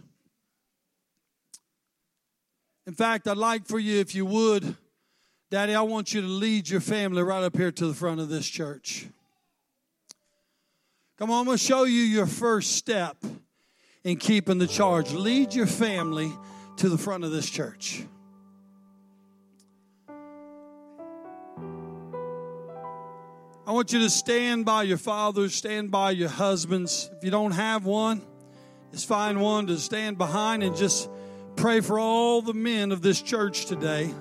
In 2.85 2.93
fact, 2.93 3.25
I'd 3.25 3.37
like 3.37 3.65
for 3.65 3.79
you, 3.79 3.97
if 4.01 4.13
you 4.13 4.25
would, 4.25 4.75
Daddy, 5.49 5.73
I 5.73 5.83
want 5.83 6.13
you 6.13 6.19
to 6.19 6.27
lead 6.27 6.67
your 6.67 6.81
family 6.81 7.23
right 7.23 7.45
up 7.45 7.55
here 7.55 7.71
to 7.71 7.87
the 7.87 7.93
front 7.93 8.19
of 8.19 8.27
this 8.27 8.45
church. 8.45 9.07
Come 11.17 11.31
on, 11.31 11.39
I'm 11.39 11.45
going 11.45 11.57
to 11.57 11.63
show 11.63 11.85
you 11.85 12.01
your 12.01 12.27
first 12.27 12.73
step 12.73 13.15
in 14.03 14.17
keeping 14.17 14.57
the 14.57 14.67
charge. 14.67 15.11
Lead 15.11 15.53
your 15.53 15.67
family 15.67 16.31
to 16.77 16.89
the 16.89 16.97
front 16.97 17.23
of 17.23 17.31
this 17.31 17.49
church. 17.49 18.03
I 23.67 23.71
want 23.71 23.93
you 23.93 23.99
to 23.99 24.09
stand 24.09 24.65
by 24.65 24.81
your 24.83 24.97
fathers, 24.97 25.53
stand 25.53 25.91
by 25.91 26.11
your 26.11 26.29
husbands. 26.29 27.09
If 27.17 27.23
you 27.23 27.29
don't 27.29 27.51
have 27.51 27.85
one, 27.85 28.23
just 28.91 29.07
find 29.07 29.39
one 29.39 29.67
to 29.67 29.77
stand 29.77 30.17
behind 30.17 30.63
and 30.63 30.75
just 30.75 31.07
pray 31.55 31.81
for 31.81 31.99
all 31.99 32.41
the 32.41 32.55
men 32.55 32.91
of 32.91 33.03
this 33.03 33.21
church 33.21 33.67
today. 33.67 34.11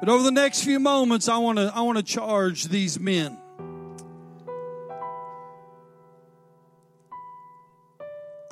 But 0.00 0.08
over 0.08 0.24
the 0.24 0.32
next 0.32 0.64
few 0.64 0.80
moments, 0.80 1.28
I 1.28 1.38
want 1.38 1.58
to 1.58 1.72
I 1.72 1.82
want 1.82 1.98
to 1.98 2.04
charge 2.04 2.64
these 2.64 2.98
men. 2.98 3.38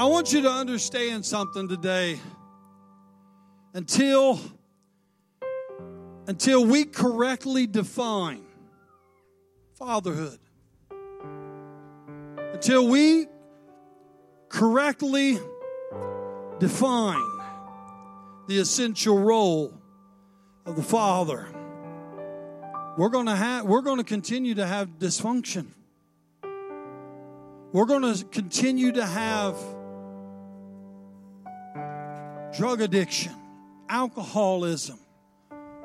I 0.03 0.07
want 0.07 0.33
you 0.33 0.43
to 0.43 0.51
understand 0.51 1.25
something 1.25 1.69
today. 1.69 2.19
Until 3.73 4.41
until 6.27 6.65
we 6.65 6.87
correctly 6.87 7.69
define 7.69 8.43
fatherhood. 9.75 10.41
Until 12.53 12.89
we 12.89 13.29
correctly 14.49 15.39
define 16.59 17.23
the 18.49 18.59
essential 18.59 19.17
role 19.17 19.73
of 20.67 20.75
the 20.75 20.83
father 20.83 21.47
we're 22.99 23.09
going 23.09 23.27
to 23.27 23.37
have 23.37 23.67
we're 23.67 23.83
going 23.83 23.99
to 23.99 24.05
continue 24.05 24.57
to 24.57 24.67
have 24.67 24.99
dysfunction 24.99 25.67
we're 27.73 27.87
going 27.87 28.15
to 28.15 28.25
continue 28.27 28.91
to 28.93 29.07
have 29.07 29.57
drug 32.53 32.81
addiction 32.81 33.33
alcoholism 33.89 34.99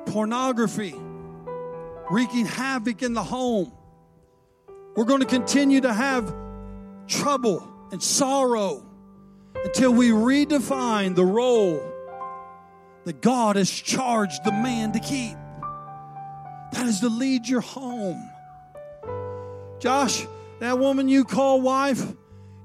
pornography 0.06 0.94
wreaking 2.10 2.46
havoc 2.46 3.02
in 3.02 3.14
the 3.14 3.22
home 3.22 3.72
we're 4.96 5.04
going 5.04 5.20
to 5.20 5.26
continue 5.26 5.80
to 5.80 5.92
have 5.92 6.34
trouble 7.06 7.66
and 7.92 8.02
sorrow 8.02 8.84
until 9.64 9.92
we 9.92 10.10
redefine 10.10 11.14
the 11.14 11.24
role 11.24 11.80
that 13.04 13.20
God 13.20 13.56
has 13.56 13.70
charged 13.70 14.44
the 14.44 14.52
man 14.52 14.92
to 14.92 15.00
keep. 15.00 15.36
That 16.72 16.86
is 16.86 17.00
to 17.00 17.08
lead 17.08 17.48
your 17.48 17.60
home. 17.60 18.30
Josh, 19.78 20.26
that 20.60 20.78
woman 20.78 21.08
you 21.08 21.24
call 21.24 21.60
wife, 21.60 22.04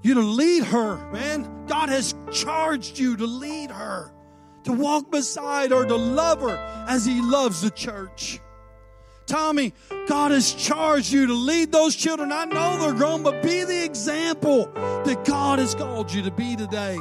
you 0.02 0.16
to 0.16 0.20
lead 0.20 0.64
her, 0.66 0.98
man. 1.12 1.48
God 1.68 1.90
has 1.90 2.16
charged 2.32 3.00
you 3.00 3.18
to 3.18 3.26
lead 3.26 3.72
her, 3.72 4.12
to 4.64 4.74
walk 4.74 5.12
beside 5.12 5.72
her, 5.72 5.86
to 5.86 5.96
love 5.96 6.42
her 6.42 6.86
as 6.88 7.06
He 7.06 7.22
loves 7.22 7.62
the 7.62 7.72
church. 7.72 8.40
Tommy, 9.26 9.74
God 10.08 10.32
has 10.32 10.54
charged 10.54 11.12
you 11.12 11.28
to 11.28 11.34
lead 11.34 11.72
those 11.72 11.96
children. 11.96 12.32
I 12.32 12.46
know 12.46 12.78
they're 12.78 12.94
grown, 12.94 13.24
but 13.24 13.42
be 13.42 13.64
the 13.64 13.84
example 13.84 14.66
that 14.74 15.24
God 15.26 15.60
has 15.60 15.74
called 15.76 16.14
you 16.14 16.22
to 16.24 16.32
be 16.32 16.56
today. 16.56 16.98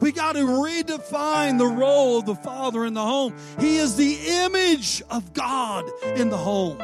We 0.00 0.12
got 0.12 0.32
to 0.32 0.40
redefine 0.40 1.58
the 1.58 1.66
role 1.66 2.18
of 2.18 2.26
the 2.26 2.34
father 2.34 2.84
in 2.84 2.94
the 2.94 3.02
home. 3.02 3.34
He 3.58 3.78
is 3.78 3.96
the 3.96 4.18
image 4.44 5.02
of 5.10 5.32
God 5.32 5.84
in 6.16 6.28
the 6.28 6.36
home. 6.36 6.82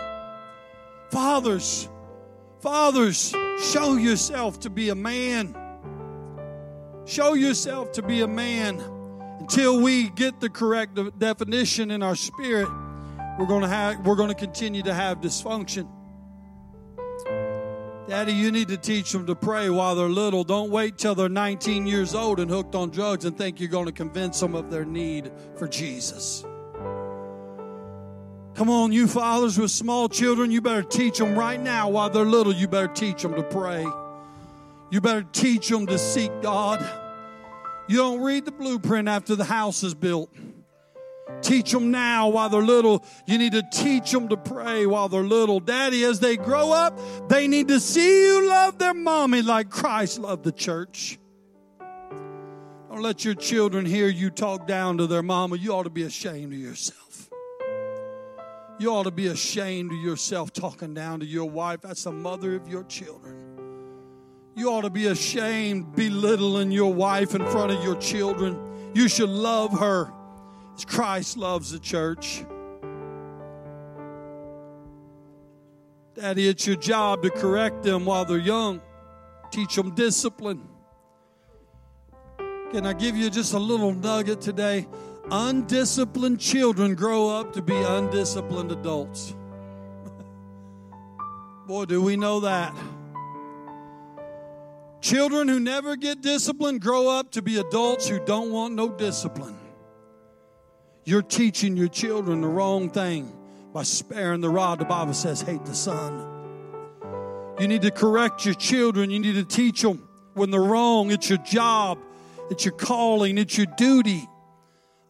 Fathers, 1.10 1.88
fathers, 2.60 3.34
show 3.60 3.96
yourself 3.96 4.60
to 4.60 4.70
be 4.70 4.88
a 4.88 4.94
man. 4.94 5.54
Show 7.04 7.34
yourself 7.34 7.92
to 7.92 8.02
be 8.02 8.22
a 8.22 8.28
man 8.28 8.80
until 9.40 9.80
we 9.80 10.08
get 10.10 10.40
the 10.40 10.48
correct 10.48 10.98
definition 11.18 11.90
in 11.90 12.02
our 12.02 12.14
spirit 12.14 12.68
we're 13.38 13.46
going 13.46 13.62
to 13.62 13.68
have 13.68 14.06
we're 14.06 14.14
going 14.14 14.28
to 14.28 14.34
continue 14.36 14.82
to 14.82 14.94
have 14.94 15.20
dysfunction 15.20 15.88
Daddy, 18.08 18.32
you 18.32 18.50
need 18.50 18.68
to 18.68 18.76
teach 18.76 19.12
them 19.12 19.26
to 19.26 19.34
pray 19.34 19.70
while 19.70 19.94
they're 19.94 20.08
little. 20.08 20.42
Don't 20.42 20.70
wait 20.70 20.98
till 20.98 21.14
they're 21.14 21.28
19 21.28 21.86
years 21.86 22.14
old 22.14 22.40
and 22.40 22.50
hooked 22.50 22.74
on 22.74 22.90
drugs 22.90 23.24
and 23.24 23.38
think 23.38 23.60
you're 23.60 23.70
going 23.70 23.86
to 23.86 23.92
convince 23.92 24.40
them 24.40 24.54
of 24.54 24.70
their 24.70 24.84
need 24.84 25.30
for 25.56 25.68
Jesus. 25.68 26.44
Come 28.54 28.68
on, 28.68 28.92
you 28.92 29.06
fathers 29.06 29.56
with 29.56 29.70
small 29.70 30.08
children, 30.08 30.50
you 30.50 30.60
better 30.60 30.82
teach 30.82 31.16
them 31.16 31.36
right 31.38 31.60
now 31.60 31.88
while 31.88 32.10
they're 32.10 32.26
little. 32.26 32.52
You 32.52 32.68
better 32.68 32.92
teach 32.92 33.22
them 33.22 33.34
to 33.34 33.42
pray. 33.44 33.86
You 34.92 35.00
better 35.00 35.22
teach 35.32 35.70
them 35.70 35.86
to 35.86 35.98
seek 35.98 36.30
God. 36.42 36.86
You 37.88 37.96
don't 37.96 38.20
read 38.20 38.44
the 38.44 38.52
blueprint 38.52 39.08
after 39.08 39.34
the 39.34 39.44
house 39.44 39.82
is 39.82 39.94
built. 39.94 40.28
Teach 41.40 41.72
them 41.72 41.90
now 41.90 42.28
while 42.28 42.50
they're 42.50 42.60
little. 42.60 43.02
You 43.26 43.38
need 43.38 43.52
to 43.52 43.62
teach 43.72 44.10
them 44.10 44.28
to 44.28 44.36
pray 44.36 44.84
while 44.84 45.08
they're 45.08 45.22
little. 45.22 45.60
Daddy, 45.60 46.04
as 46.04 46.20
they 46.20 46.36
grow 46.36 46.72
up, 46.72 47.00
they 47.30 47.48
need 47.48 47.68
to 47.68 47.80
see 47.80 48.26
you 48.26 48.46
love 48.46 48.76
their 48.76 48.92
mommy 48.92 49.40
like 49.40 49.70
Christ 49.70 50.18
loved 50.18 50.44
the 50.44 50.52
church. 50.52 51.18
Don't 52.90 53.00
let 53.00 53.24
your 53.24 53.34
children 53.34 53.86
hear 53.86 54.08
you 54.08 54.28
talk 54.28 54.66
down 54.66 54.98
to 54.98 55.06
their 55.06 55.22
mama. 55.22 55.56
You 55.56 55.72
ought 55.72 55.84
to 55.84 55.90
be 55.90 56.02
ashamed 56.02 56.52
of 56.52 56.58
yourself. 56.58 57.30
You 58.78 58.90
ought 58.90 59.04
to 59.04 59.10
be 59.10 59.28
ashamed 59.28 59.90
of 59.90 59.98
yourself 60.00 60.52
talking 60.52 60.92
down 60.92 61.20
to 61.20 61.26
your 61.26 61.48
wife. 61.48 61.80
That's 61.80 62.04
the 62.04 62.12
mother 62.12 62.54
of 62.54 62.68
your 62.68 62.84
children. 62.84 63.51
You 64.54 64.70
ought 64.70 64.82
to 64.82 64.90
be 64.90 65.06
ashamed 65.06 65.96
belittling 65.96 66.70
your 66.70 66.92
wife 66.92 67.34
in 67.34 67.46
front 67.46 67.72
of 67.72 67.82
your 67.82 67.96
children. 67.96 68.92
You 68.94 69.08
should 69.08 69.30
love 69.30 69.78
her 69.78 70.12
as 70.74 70.84
Christ 70.84 71.38
loves 71.38 71.70
the 71.70 71.78
church. 71.78 72.44
Daddy, 76.14 76.46
it's 76.46 76.66
your 76.66 76.76
job 76.76 77.22
to 77.22 77.30
correct 77.30 77.82
them 77.82 78.04
while 78.04 78.26
they're 78.26 78.36
young, 78.36 78.82
teach 79.50 79.74
them 79.76 79.94
discipline. 79.94 80.68
Can 82.70 82.86
I 82.86 82.92
give 82.92 83.16
you 83.16 83.30
just 83.30 83.54
a 83.54 83.58
little 83.58 83.92
nugget 83.92 84.42
today? 84.42 84.86
Undisciplined 85.30 86.40
children 86.40 86.94
grow 86.94 87.28
up 87.28 87.54
to 87.54 87.62
be 87.62 87.74
undisciplined 87.74 88.72
adults. 88.72 89.34
Boy, 91.66 91.86
do 91.86 92.02
we 92.02 92.16
know 92.16 92.40
that. 92.40 92.74
Children 95.02 95.48
who 95.48 95.58
never 95.58 95.96
get 95.96 96.22
disciplined 96.22 96.80
grow 96.80 97.08
up 97.08 97.32
to 97.32 97.42
be 97.42 97.58
adults 97.58 98.08
who 98.08 98.24
don't 98.24 98.52
want 98.52 98.74
no 98.74 98.88
discipline. 98.88 99.58
You're 101.04 101.22
teaching 101.22 101.76
your 101.76 101.88
children 101.88 102.40
the 102.40 102.46
wrong 102.46 102.88
thing 102.88 103.36
by 103.74 103.82
sparing 103.82 104.40
the 104.40 104.48
rod. 104.48 104.78
The 104.78 104.84
Bible 104.84 105.12
says, 105.12 105.42
hate 105.42 105.64
the 105.64 105.74
son. 105.74 106.28
You 107.58 107.66
need 107.66 107.82
to 107.82 107.90
correct 107.90 108.44
your 108.44 108.54
children. 108.54 109.10
You 109.10 109.18
need 109.18 109.34
to 109.34 109.44
teach 109.44 109.82
them 109.82 110.08
when 110.34 110.52
they're 110.52 110.60
wrong. 110.60 111.10
It's 111.10 111.28
your 111.28 111.38
job, 111.38 111.98
it's 112.48 112.64
your 112.64 112.74
calling, 112.74 113.38
it's 113.38 113.58
your 113.58 113.66
duty. 113.76 114.28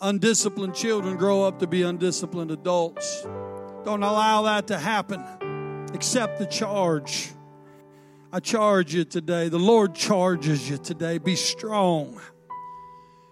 Undisciplined 0.01 0.75
children 0.75 1.19
grow 1.19 1.45
up 1.45 1.59
to 1.59 1.67
be 1.67 1.83
undisciplined 1.83 2.51
adults. 2.51 3.23
Don't 3.85 4.03
allow 4.03 4.43
that 4.43 4.69
to 4.69 4.79
happen. 4.79 5.23
Accept 5.93 6.39
the 6.39 6.47
charge. 6.47 7.29
I 8.35 8.41
charge 8.41 8.95
you 8.95 9.05
today. 9.05 9.51
The 9.51 9.59
Lord 9.59 9.95
charges 9.95 10.71
you 10.71 10.79
today. 10.79 11.19
Be 11.19 11.37
strong. 11.37 12.19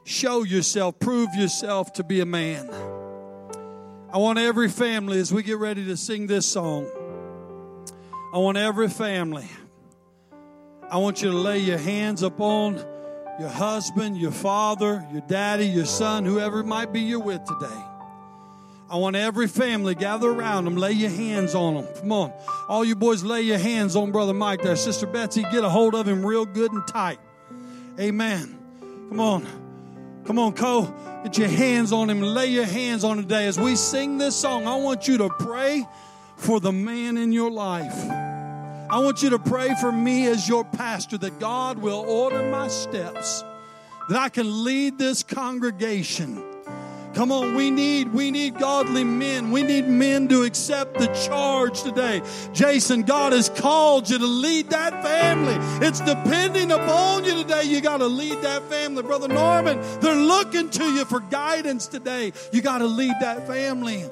Show 0.05 0.45
yourself. 0.45 0.99
Prove 0.99 1.35
yourself 1.35 1.95
to 1.95 2.05
be 2.05 2.21
a 2.21 2.27
man. 2.27 2.69
I 4.13 4.19
want 4.19 4.39
every 4.39 4.69
family, 4.69 5.19
as 5.19 5.33
we 5.33 5.43
get 5.43 5.57
ready 5.57 5.87
to 5.87 5.97
sing 5.97 6.27
this 6.27 6.45
song, 6.45 6.87
I 8.35 8.39
want 8.39 8.59
every 8.59 8.89
family, 8.89 9.49
I 10.91 10.99
want 10.99 11.23
you 11.23 11.31
to 11.31 11.37
lay 11.37 11.59
your 11.61 11.79
hands 11.79 12.23
upon 12.23 12.85
your 13.39 13.49
husband, 13.49 14.19
your 14.19 14.33
father, 14.33 15.07
your 15.13 15.23
daddy, 15.23 15.67
your 15.67 15.87
son, 15.87 16.25
whoever 16.27 16.61
it 16.61 16.67
might 16.67 16.93
be 16.93 17.01
you're 17.01 17.21
with 17.21 17.43
today. 17.45 17.85
I 18.91 18.97
want 18.97 19.15
every 19.15 19.47
family 19.47 19.95
gather 19.95 20.29
around 20.29 20.65
them, 20.65 20.77
lay 20.77 20.91
your 20.91 21.11
hands 21.11 21.55
on 21.55 21.75
them. 21.75 21.87
Come 21.95 22.11
on. 22.11 22.33
All 22.69 22.85
you 22.85 22.97
boys, 22.97 23.23
lay 23.23 23.43
your 23.43 23.59
hands 23.59 23.95
on 23.95 24.11
Brother 24.11 24.35
Mike 24.35 24.63
there. 24.63 24.75
Sister 24.75 25.07
Betsy, 25.07 25.43
get 25.43 25.63
a 25.63 25.69
hold 25.69 25.95
of 25.95 26.09
him 26.09 26.27
real 26.27 26.45
good 26.45 26.73
and 26.73 26.85
tight. 26.89 27.21
Amen. 28.01 28.59
Come 29.09 29.21
on. 29.21 29.47
Come 30.25 30.41
on, 30.41 30.55
Co. 30.55 30.93
Get 31.23 31.39
your 31.39 31.49
hands 31.49 31.93
on 31.93 32.11
him. 32.11 32.21
Lay 32.21 32.49
your 32.49 32.65
hands 32.65 33.05
on 33.05 33.19
him 33.19 33.25
today. 33.25 33.47
As 33.47 33.61
we 33.61 33.77
sing 33.77 34.19
this 34.19 34.35
song, 34.35 34.67
I 34.67 34.75
want 34.75 35.07
you 35.07 35.19
to 35.19 35.29
pray 35.29 35.87
for 36.37 36.59
the 36.59 36.73
man 36.73 37.17
in 37.17 37.31
your 37.31 37.51
life. 37.51 37.95
I 38.91 38.99
want 38.99 39.23
you 39.23 39.31
to 39.31 39.39
pray 39.39 39.73
for 39.81 39.93
me 39.93 40.27
as 40.27 40.49
your 40.49 40.65
pastor 40.65 41.17
that 41.19 41.39
God 41.39 41.79
will 41.79 42.05
order 42.09 42.43
my 42.51 42.67
steps, 42.67 43.45
that 44.09 44.19
I 44.19 44.31
can 44.31 44.65
lead 44.65 44.99
this 44.99 45.23
congregation. 45.23 46.50
Come 47.15 47.33
on, 47.33 47.57
we 47.57 47.73
need 47.73 48.13
we 48.13 48.31
need 48.31 48.59
godly 48.59 49.03
men. 49.03 49.51
We 49.51 49.65
need 49.65 49.89
men 49.89 50.29
to 50.29 50.45
accept 50.45 50.99
the 50.99 51.09
charge 51.09 51.83
today. 51.83 52.23
Jason, 52.53 53.03
God 53.03 53.33
has 53.33 53.49
called 53.49 54.09
you 54.09 54.19
to 54.19 54.27
lead 54.27 54.71
that 54.71 55.03
family. 55.03 55.57
It's 55.85 56.01
depending 56.01 56.71
upon 56.71 57.25
you 57.25 57.43
today. 57.43 57.65
You 57.65 57.81
got 57.81 57.99
to 57.99 58.07
lead 58.07 58.41
that 58.43 58.63
family. 58.71 59.03
Brother 59.03 59.27
Norman, 59.27 59.81
they're 60.01 60.15
looking 60.15 60.71
to 60.71 60.85
you 60.85 61.05
for 61.05 61.19
guidance 61.19 61.89
today. 61.89 62.33
You 62.53 62.63
got 62.63 62.79
to 62.79 62.87
lead 62.87 63.15
that 63.21 63.47
family. 63.47 64.05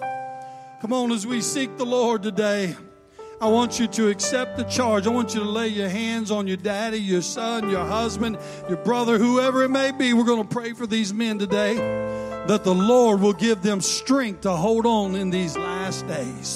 Come 0.81 0.93
on, 0.93 1.13
as 1.13 1.27
we 1.27 1.41
seek 1.41 1.77
the 1.77 1.87
Lord 1.87 2.23
today. 2.23 2.77
I 3.41 3.47
want 3.47 3.79
you 3.79 3.87
to 3.87 4.09
accept 4.09 4.57
the 4.57 4.65
charge. 4.65 5.07
I 5.07 5.11
want 5.11 5.33
you 5.33 5.41
to 5.41 5.49
lay 5.49 5.69
your 5.69 5.89
hands 5.89 6.33
on 6.33 6.49
your 6.49 6.57
daddy, 6.57 6.99
your 6.99 7.23
son, 7.23 7.71
your 7.71 7.85
husband, 7.85 8.37
your 8.69 8.79
brother, 8.79 9.17
whoever 9.17 9.63
it 9.63 9.69
may 9.69 9.93
be. 9.93 10.13
We're 10.13 10.25
going 10.25 10.43
to 10.43 10.49
pray 10.53 10.73
for 10.73 10.89
these 10.89 11.15
men 11.15 11.39
today 11.39 11.77
that 12.49 12.65
the 12.65 12.75
Lord 12.75 13.21
will 13.21 13.35
give 13.35 13.61
them 13.61 13.83
strength 13.83 14.41
to 14.41 14.51
hold 14.51 14.87
on 14.87 15.15
in 15.15 15.29
these 15.29 15.55
last 15.57 16.07
days. 16.09 16.49